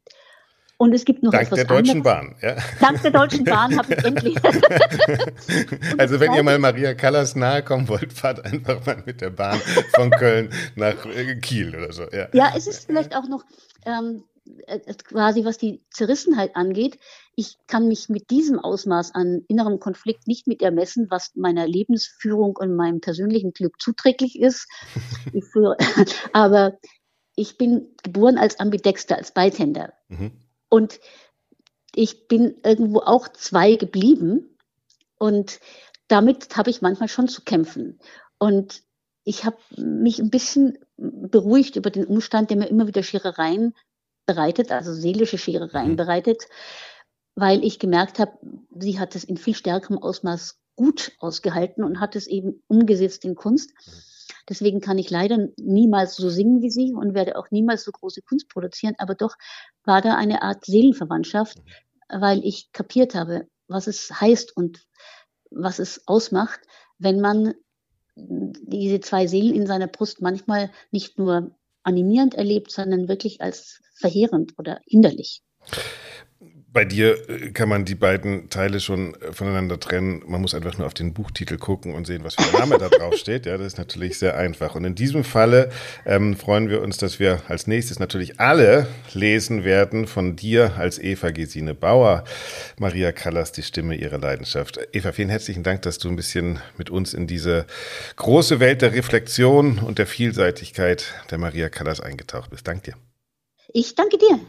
Und 0.82 0.95
es 0.95 1.05
gibt 1.05 1.21
noch 1.21 1.32
Dank 1.32 1.43
etwas 1.43 1.57
der 1.57 1.65
Deutschen 1.65 1.97
anderes. 1.97 2.03
Bahn, 2.03 2.36
ja. 2.41 2.55
Dank 2.79 3.03
der 3.03 3.11
Deutschen 3.11 3.43
Bahn 3.45 3.77
habe 3.77 3.93
ich 3.93 4.03
endlich. 4.03 4.36
also 5.99 6.19
wenn 6.19 6.34
ihr 6.34 6.41
mal 6.41 6.57
Maria 6.57 6.95
Callas 6.95 7.36
nahe 7.36 7.61
kommen 7.61 7.88
wollt, 7.88 8.11
fahrt 8.11 8.43
einfach 8.43 8.84
mal 8.84 9.03
mit 9.05 9.21
der 9.21 9.29
Bahn 9.29 9.59
von 9.93 10.09
Köln 10.09 10.49
nach 10.75 11.05
äh, 11.05 11.36
Kiel 11.36 11.75
oder 11.75 11.93
so. 11.93 12.07
Ja, 12.11 12.29
ja 12.34 12.53
es 12.57 12.65
ist 12.65 12.88
vielleicht 12.88 13.15
auch 13.15 13.27
noch 13.29 13.45
ähm, 13.86 14.23
äh, 14.65 14.79
quasi 15.03 15.45
was 15.45 15.59
die 15.59 15.84
Zerrissenheit 15.91 16.55
angeht. 16.55 16.97
Ich 17.36 17.57
kann 17.67 17.88
mich 17.88 18.09
mit 18.09 18.32
diesem 18.32 18.57
Ausmaß 18.57 19.13
an 19.13 19.45
innerem 19.47 19.79
Konflikt 19.79 20.25
nicht 20.25 20.47
mit 20.47 20.63
ermessen, 20.63 21.11
was 21.11 21.36
meiner 21.36 21.67
Lebensführung 21.67 22.55
und 22.55 22.75
meinem 22.75 23.01
persönlichen 23.01 23.53
Glück 23.53 23.79
zuträglich 23.79 24.39
ist. 24.39 24.67
aber 26.34 26.79
ich 27.36 27.59
bin 27.59 27.89
geboren 28.01 28.39
als 28.39 28.59
Ambidexter, 28.59 29.17
als 29.17 29.32
Beithänder. 29.32 29.93
Mhm. 30.09 30.32
Und 30.72 31.01
ich 31.93 32.30
bin 32.30 32.55
irgendwo 32.63 32.99
auch 32.99 33.28
zwei 33.28 33.76
geblieben. 33.76 34.57
Und 35.19 35.59
damit 36.07 36.55
habe 36.55 36.69
ich 36.69 36.82
manchmal 36.82 37.09
schon 37.09 37.28
zu 37.28 37.41
kämpfen. 37.41 37.99
Und 38.39 38.82
ich 39.26 39.43
habe 39.43 39.57
mich 39.76 40.19
ein 40.19 40.30
bisschen 40.30 40.78
beruhigt 40.97 41.76
über 41.76 41.89
den 41.89 42.05
Umstand, 42.05 42.49
der 42.49 42.57
mir 42.57 42.67
immer 42.67 42.88
wieder 42.88 43.03
Scherereien 43.03 43.76
bereitet, 44.26 44.72
also 44.72 44.93
seelische 44.93 45.38
Scherereien 45.38 45.91
mhm. 45.91 45.95
bereitet, 45.97 46.43
weil 47.36 47.65
ich 47.65 47.78
gemerkt 47.78 48.17
habe, 48.17 48.39
sie 48.80 48.97
hat 48.97 49.15
es 49.15 49.26
in 49.26 49.36
viel 49.36 49.55
stärkerem 49.55 49.97
Ausmaß 49.97 50.57
gut 50.78 51.11
ausgehalten 51.19 51.84
und 51.84 51.99
hat 51.99 52.15
es 52.15 52.28
eben 52.28 52.63
umgesetzt 52.67 53.26
in 53.26 53.36
Kunst. 53.36 53.72
Mhm. 53.86 54.11
Deswegen 54.49 54.81
kann 54.81 54.97
ich 54.97 55.09
leider 55.09 55.49
niemals 55.57 56.15
so 56.15 56.29
singen 56.29 56.61
wie 56.61 56.69
sie 56.69 56.93
und 56.93 57.13
werde 57.13 57.37
auch 57.37 57.51
niemals 57.51 57.83
so 57.83 57.91
große 57.91 58.21
Kunst 58.21 58.49
produzieren, 58.49 58.95
aber 58.97 59.15
doch 59.15 59.35
war 59.83 60.01
da 60.01 60.15
eine 60.15 60.41
Art 60.41 60.65
Seelenverwandtschaft, 60.65 61.57
mhm. 61.57 62.21
weil 62.21 62.45
ich 62.45 62.71
kapiert 62.71 63.15
habe, 63.15 63.47
was 63.67 63.87
es 63.87 64.09
heißt 64.19 64.55
und 64.55 64.85
was 65.49 65.79
es 65.79 66.07
ausmacht, 66.07 66.59
wenn 66.97 67.19
man 67.19 67.53
diese 68.15 68.99
zwei 68.99 69.27
Seelen 69.27 69.55
in 69.55 69.67
seiner 69.67 69.87
Brust 69.87 70.21
manchmal 70.21 70.71
nicht 70.91 71.17
nur 71.17 71.55
animierend 71.83 72.35
erlebt, 72.35 72.71
sondern 72.71 73.07
wirklich 73.07 73.41
als 73.41 73.81
verheerend 73.95 74.53
oder 74.57 74.81
hinderlich. 74.85 75.41
Bei 76.74 76.86
dir 76.86 77.30
äh, 77.30 77.51
kann 77.51 77.67
man 77.67 77.84
die 77.84 77.95
beiden 77.95 78.49
Teile 78.49 78.80
schon 78.80 79.15
äh, 79.15 79.34
voneinander 79.34 79.78
trennen. 79.78 80.24
Man 80.26 80.39
muss 80.39 80.55
einfach 80.55 80.78
nur 80.78 80.88
auf 80.88 80.93
den 80.93 81.13
Buchtitel 81.13 81.57
gucken 81.57 81.93
und 81.93 82.07
sehen, 82.07 82.24
was 82.24 82.36
für 82.36 82.43
ein 82.43 82.59
Name 82.59 82.78
da 82.78 82.88
drauf 82.88 83.15
steht. 83.17 83.45
Ja, 83.45 83.57
das 83.57 83.67
ist 83.67 83.78
natürlich 83.78 84.17
sehr 84.17 84.38
einfach. 84.38 84.76
Und 84.76 84.86
in 84.86 84.95
diesem 84.95 85.26
Falle 85.26 85.69
ähm, 86.05 86.38
freuen 86.38 86.69
wir 86.69 86.82
uns, 86.82 86.95
dass 86.95 87.19
wir 87.19 87.41
als 87.49 87.67
nächstes 87.67 87.99
natürlich 87.99 88.39
alle 88.39 88.88
lesen 89.13 89.65
werden 89.65 90.07
von 90.07 90.38
dir 90.38 90.78
als 90.78 90.97
Eva 90.97 91.32
Gesine 91.32 91.74
Bauer. 91.74 92.24
Maria 92.80 93.11
Callas, 93.11 93.51
die 93.51 93.63
Stimme 93.63 93.95
ihrer 93.95 94.17
Leidenschaft. 94.17 94.80
Eva, 94.93 95.11
vielen 95.11 95.30
herzlichen 95.30 95.63
Dank, 95.63 95.82
dass 95.82 95.97
du 95.97 96.07
ein 96.07 96.15
bisschen 96.15 96.59
mit 96.78 96.89
uns 96.89 97.13
in 97.13 97.28
diese 97.28 97.65
große 98.15 98.61
Welt 98.61 98.82
der 98.82 98.93
Reflexion 98.93 99.80
und 99.80 99.99
der 99.99 100.07
Vielseitigkeit 100.07 101.13
der 101.32 101.38
Maria 101.38 101.67
Callas 101.67 101.99
eingetaucht 101.99 102.49
bist. 102.49 102.65
Dank 102.65 102.84
dir. 102.84 102.93
Ich 103.74 103.95
danke 103.95 104.17
dir. 104.17 104.39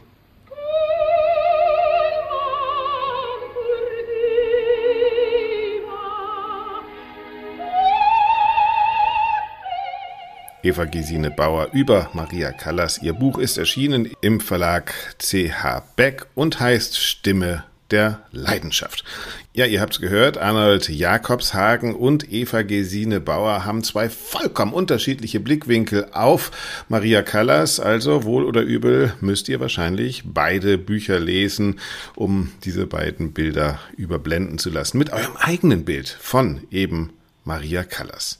Eva 10.63 10.85
Gesine 10.85 11.29
Bauer 11.29 11.69
über 11.73 12.09
Maria 12.13 12.53
Callas. 12.53 13.01
Ihr 13.01 13.11
Buch 13.11 13.37
ist 13.37 13.57
erschienen 13.57 14.09
im 14.21 14.39
Verlag 14.39 14.93
CH 15.19 15.83
Beck 15.97 16.25
und 16.35 16.61
heißt 16.61 16.97
Stimme 16.97 17.65
der 17.91 18.21
Leidenschaft. 18.31 19.03
Ja, 19.51 19.65
ihr 19.65 19.81
habt's 19.81 19.99
gehört, 19.99 20.37
Arnold 20.37 20.87
Jakobshagen 20.87 21.93
und 21.93 22.31
Eva 22.31 22.61
Gesine 22.61 23.19
Bauer 23.19 23.65
haben 23.65 23.83
zwei 23.83 24.09
vollkommen 24.09 24.73
unterschiedliche 24.73 25.41
Blickwinkel 25.41 26.07
auf 26.13 26.51
Maria 26.87 27.23
Callas. 27.23 27.81
Also 27.81 28.23
wohl 28.23 28.45
oder 28.45 28.61
übel 28.61 29.13
müsst 29.19 29.49
ihr 29.49 29.59
wahrscheinlich 29.59 30.23
beide 30.25 30.77
Bücher 30.77 31.19
lesen, 31.19 31.81
um 32.15 32.53
diese 32.63 32.87
beiden 32.87 33.33
Bilder 33.33 33.79
überblenden 33.97 34.59
zu 34.59 34.69
lassen 34.69 34.97
mit 34.97 35.11
eurem 35.11 35.35
eigenen 35.35 35.83
Bild 35.83 36.07
von 36.07 36.61
eben 36.71 37.11
Maria 37.43 37.83
Callas. 37.83 38.39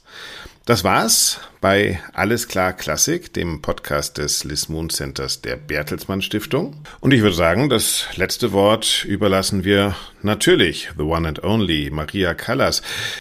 Das 0.66 0.82
war's 0.82 1.40
bei 1.60 2.00
Alles 2.14 2.48
klar 2.48 2.72
Klassik, 2.72 3.34
dem 3.34 3.60
Podcast 3.60 4.16
des 4.16 4.44
Lismoon 4.44 4.88
Centers 4.88 5.42
der 5.42 5.56
Bertelsmann 5.56 6.22
Stiftung. 6.22 6.74
Und 7.00 7.12
ich 7.12 7.20
würde 7.20 7.36
sagen, 7.36 7.68
das 7.68 8.06
letzte 8.16 8.52
Wort 8.52 9.04
überlassen 9.04 9.64
wir 9.64 9.94
natürlich 10.22 10.88
the 10.96 11.02
one 11.02 11.28
and 11.28 11.44
only 11.44 11.90
Maria 11.90 12.32
Callas. 12.32 12.80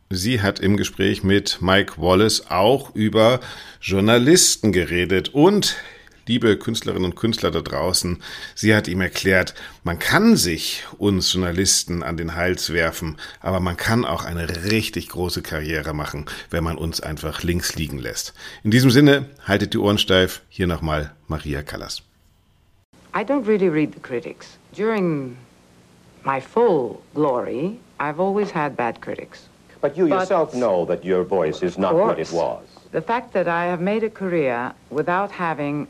Sie 0.10 0.42
hat 0.42 0.62
im 0.62 0.78
Gespräch 0.78 1.24
mit 1.24 1.62
Mike 1.62 1.96
Wallace 1.98 2.50
auch 2.50 2.96
über 2.96 3.42
Journalisten 3.82 4.72
geredet 4.72 5.34
und 5.34 5.76
liebe 6.26 6.58
Künstlerinnen 6.58 7.06
und 7.06 7.16
Künstler 7.16 7.52
da 7.52 7.62
draußen, 7.62 8.22
sie 8.56 8.76
hat 8.76 8.88
ihm 8.88 9.02
erklärt, 9.02 9.54
man 9.84 10.00
kann 10.00 10.36
sich 10.36 10.84
uns 10.98 11.34
Journalisten 11.34 12.04
an 12.04 12.18
den 12.18 12.36
Hals 12.36 12.72
werfen, 12.72 13.18
aber 13.42 13.60
man 13.60 13.78
kann 13.78 14.06
auch 14.06 14.24
eine 14.24 14.72
richtig 14.72 15.10
große 15.10 15.42
Karriere 15.42 15.94
machen, 15.94 16.26
wenn 16.50 16.64
man 16.64 16.78
uns 16.78 17.02
einfach 17.02 17.44
links 17.44 17.76
liegen 17.76 18.00
lässt. 18.00 18.34
In 18.64 18.72
diesem 18.72 18.92
Sinne, 18.92 19.30
haltet 19.46 19.74
die 19.74 19.78
Ohren 19.78 19.98
steif. 19.98 20.42
Hier 20.50 20.68
nochmal 20.68 21.12
Maria 21.28 21.62
Callas. 21.62 22.04
I 23.16 23.24
don't 23.24 23.46
really 23.46 23.70
read 23.70 23.94
the 23.94 24.00
critics. 24.00 24.58
During 24.76 25.38
my 26.24 26.42
full 26.42 27.02
glory, 27.14 27.80
I've 28.00 28.20
always 28.20 28.52
had 28.54 28.76
bad 28.76 29.02
critics. 29.02 29.48
But 29.82 29.98
you 29.98 30.08
yourself 30.08 30.54
know 30.54 30.86
that 30.86 31.04
your 31.04 31.26
voice 31.26 31.62
is 31.62 31.78
not 31.78 31.94
what 31.94 32.18
it 32.18 32.32
was. 32.32 32.64
The 32.92 33.02
fact 33.02 33.34
that 33.34 33.48
I 33.48 33.66
have 33.66 33.82
made 33.82 34.04
a 34.04 34.10
career 34.10 34.72
without 34.90 35.30
having 35.30 35.88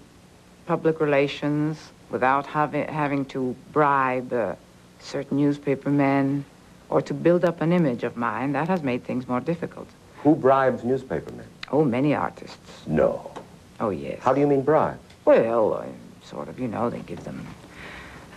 public 0.66 0.99
relations 0.99 1.91
without 2.09 2.45
having, 2.45 2.88
having 2.88 3.26
to 3.26 3.55
bribe 3.72 4.32
uh, 4.32 4.55
certain 4.99 5.38
newspaper 5.38 5.89
men 5.89 6.45
or 6.89 7.01
to 7.01 7.14
build 7.14 7.43
up 7.43 7.61
an 7.61 7.72
image 7.72 8.03
of 8.03 8.16
mine, 8.16 8.51
that 8.53 8.68
has 8.68 8.84
made 8.84 9.03
things 9.03 9.28
more 9.28 9.39
difficult. 9.39 9.88
Who 10.18 10.36
bribes 10.36 10.84
newspapermen? 10.84 11.45
Oh, 11.72 11.84
many 11.84 12.14
artists. 12.14 12.88
No. 12.88 13.32
Oh, 13.80 13.89
yes. 13.89 14.22
How 14.22 14.34
do 14.34 14.39
you 14.39 14.47
mean 14.47 14.61
bribe? 14.61 14.99
Well, 15.26 15.74
uh, 15.74 15.86
sort 16.24 16.47
of, 16.49 16.59
you 16.59 16.68
know, 16.68 16.89
they 16.89 16.99
give 16.99 17.24
them 17.24 17.45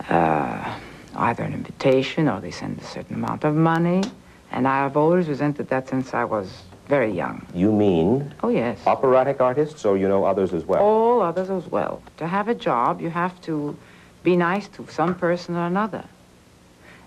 uh, 0.09 0.79
either 1.15 1.43
an 1.43 1.53
invitation 1.53 2.27
or 2.27 2.41
they 2.41 2.51
send 2.51 2.79
a 2.79 2.83
certain 2.83 3.15
amount 3.15 3.43
of 3.43 3.55
money. 3.55 4.03
And 4.51 4.67
I 4.67 4.77
have 4.79 4.97
always 4.97 5.27
resented 5.27 5.69
that 5.69 5.87
since 5.89 6.13
I 6.13 6.23
was 6.23 6.63
very 6.87 7.11
young. 7.11 7.45
You 7.53 7.71
mean? 7.71 8.33
Oh, 8.43 8.49
yes. 8.49 8.79
Operatic 8.85 9.41
artists, 9.41 9.85
or 9.85 9.97
you 9.97 10.07
know 10.07 10.23
others 10.23 10.53
as 10.53 10.65
well? 10.65 10.81
All 10.81 11.21
others 11.21 11.49
as 11.49 11.67
well. 11.67 12.01
To 12.17 12.27
have 12.27 12.47
a 12.47 12.55
job, 12.55 13.01
you 13.01 13.09
have 13.09 13.39
to 13.41 13.77
be 14.23 14.35
nice 14.35 14.67
to 14.69 14.87
some 14.89 15.15
person 15.15 15.55
or 15.55 15.65
another. 15.65 16.05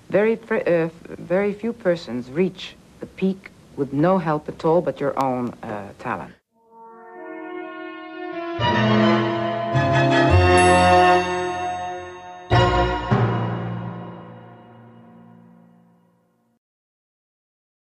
Very, 0.08 0.38
uh, 0.50 0.88
very 1.06 1.52
few 1.52 1.72
persons 1.72 2.30
reach 2.30 2.74
the 3.00 3.06
peak 3.06 3.50
with 3.76 3.92
no 3.92 4.18
help 4.18 4.48
at 4.48 4.64
all 4.64 4.80
but 4.82 5.00
your 5.00 5.18
own 5.18 5.54
uh, 5.62 5.88
talent. 5.98 6.34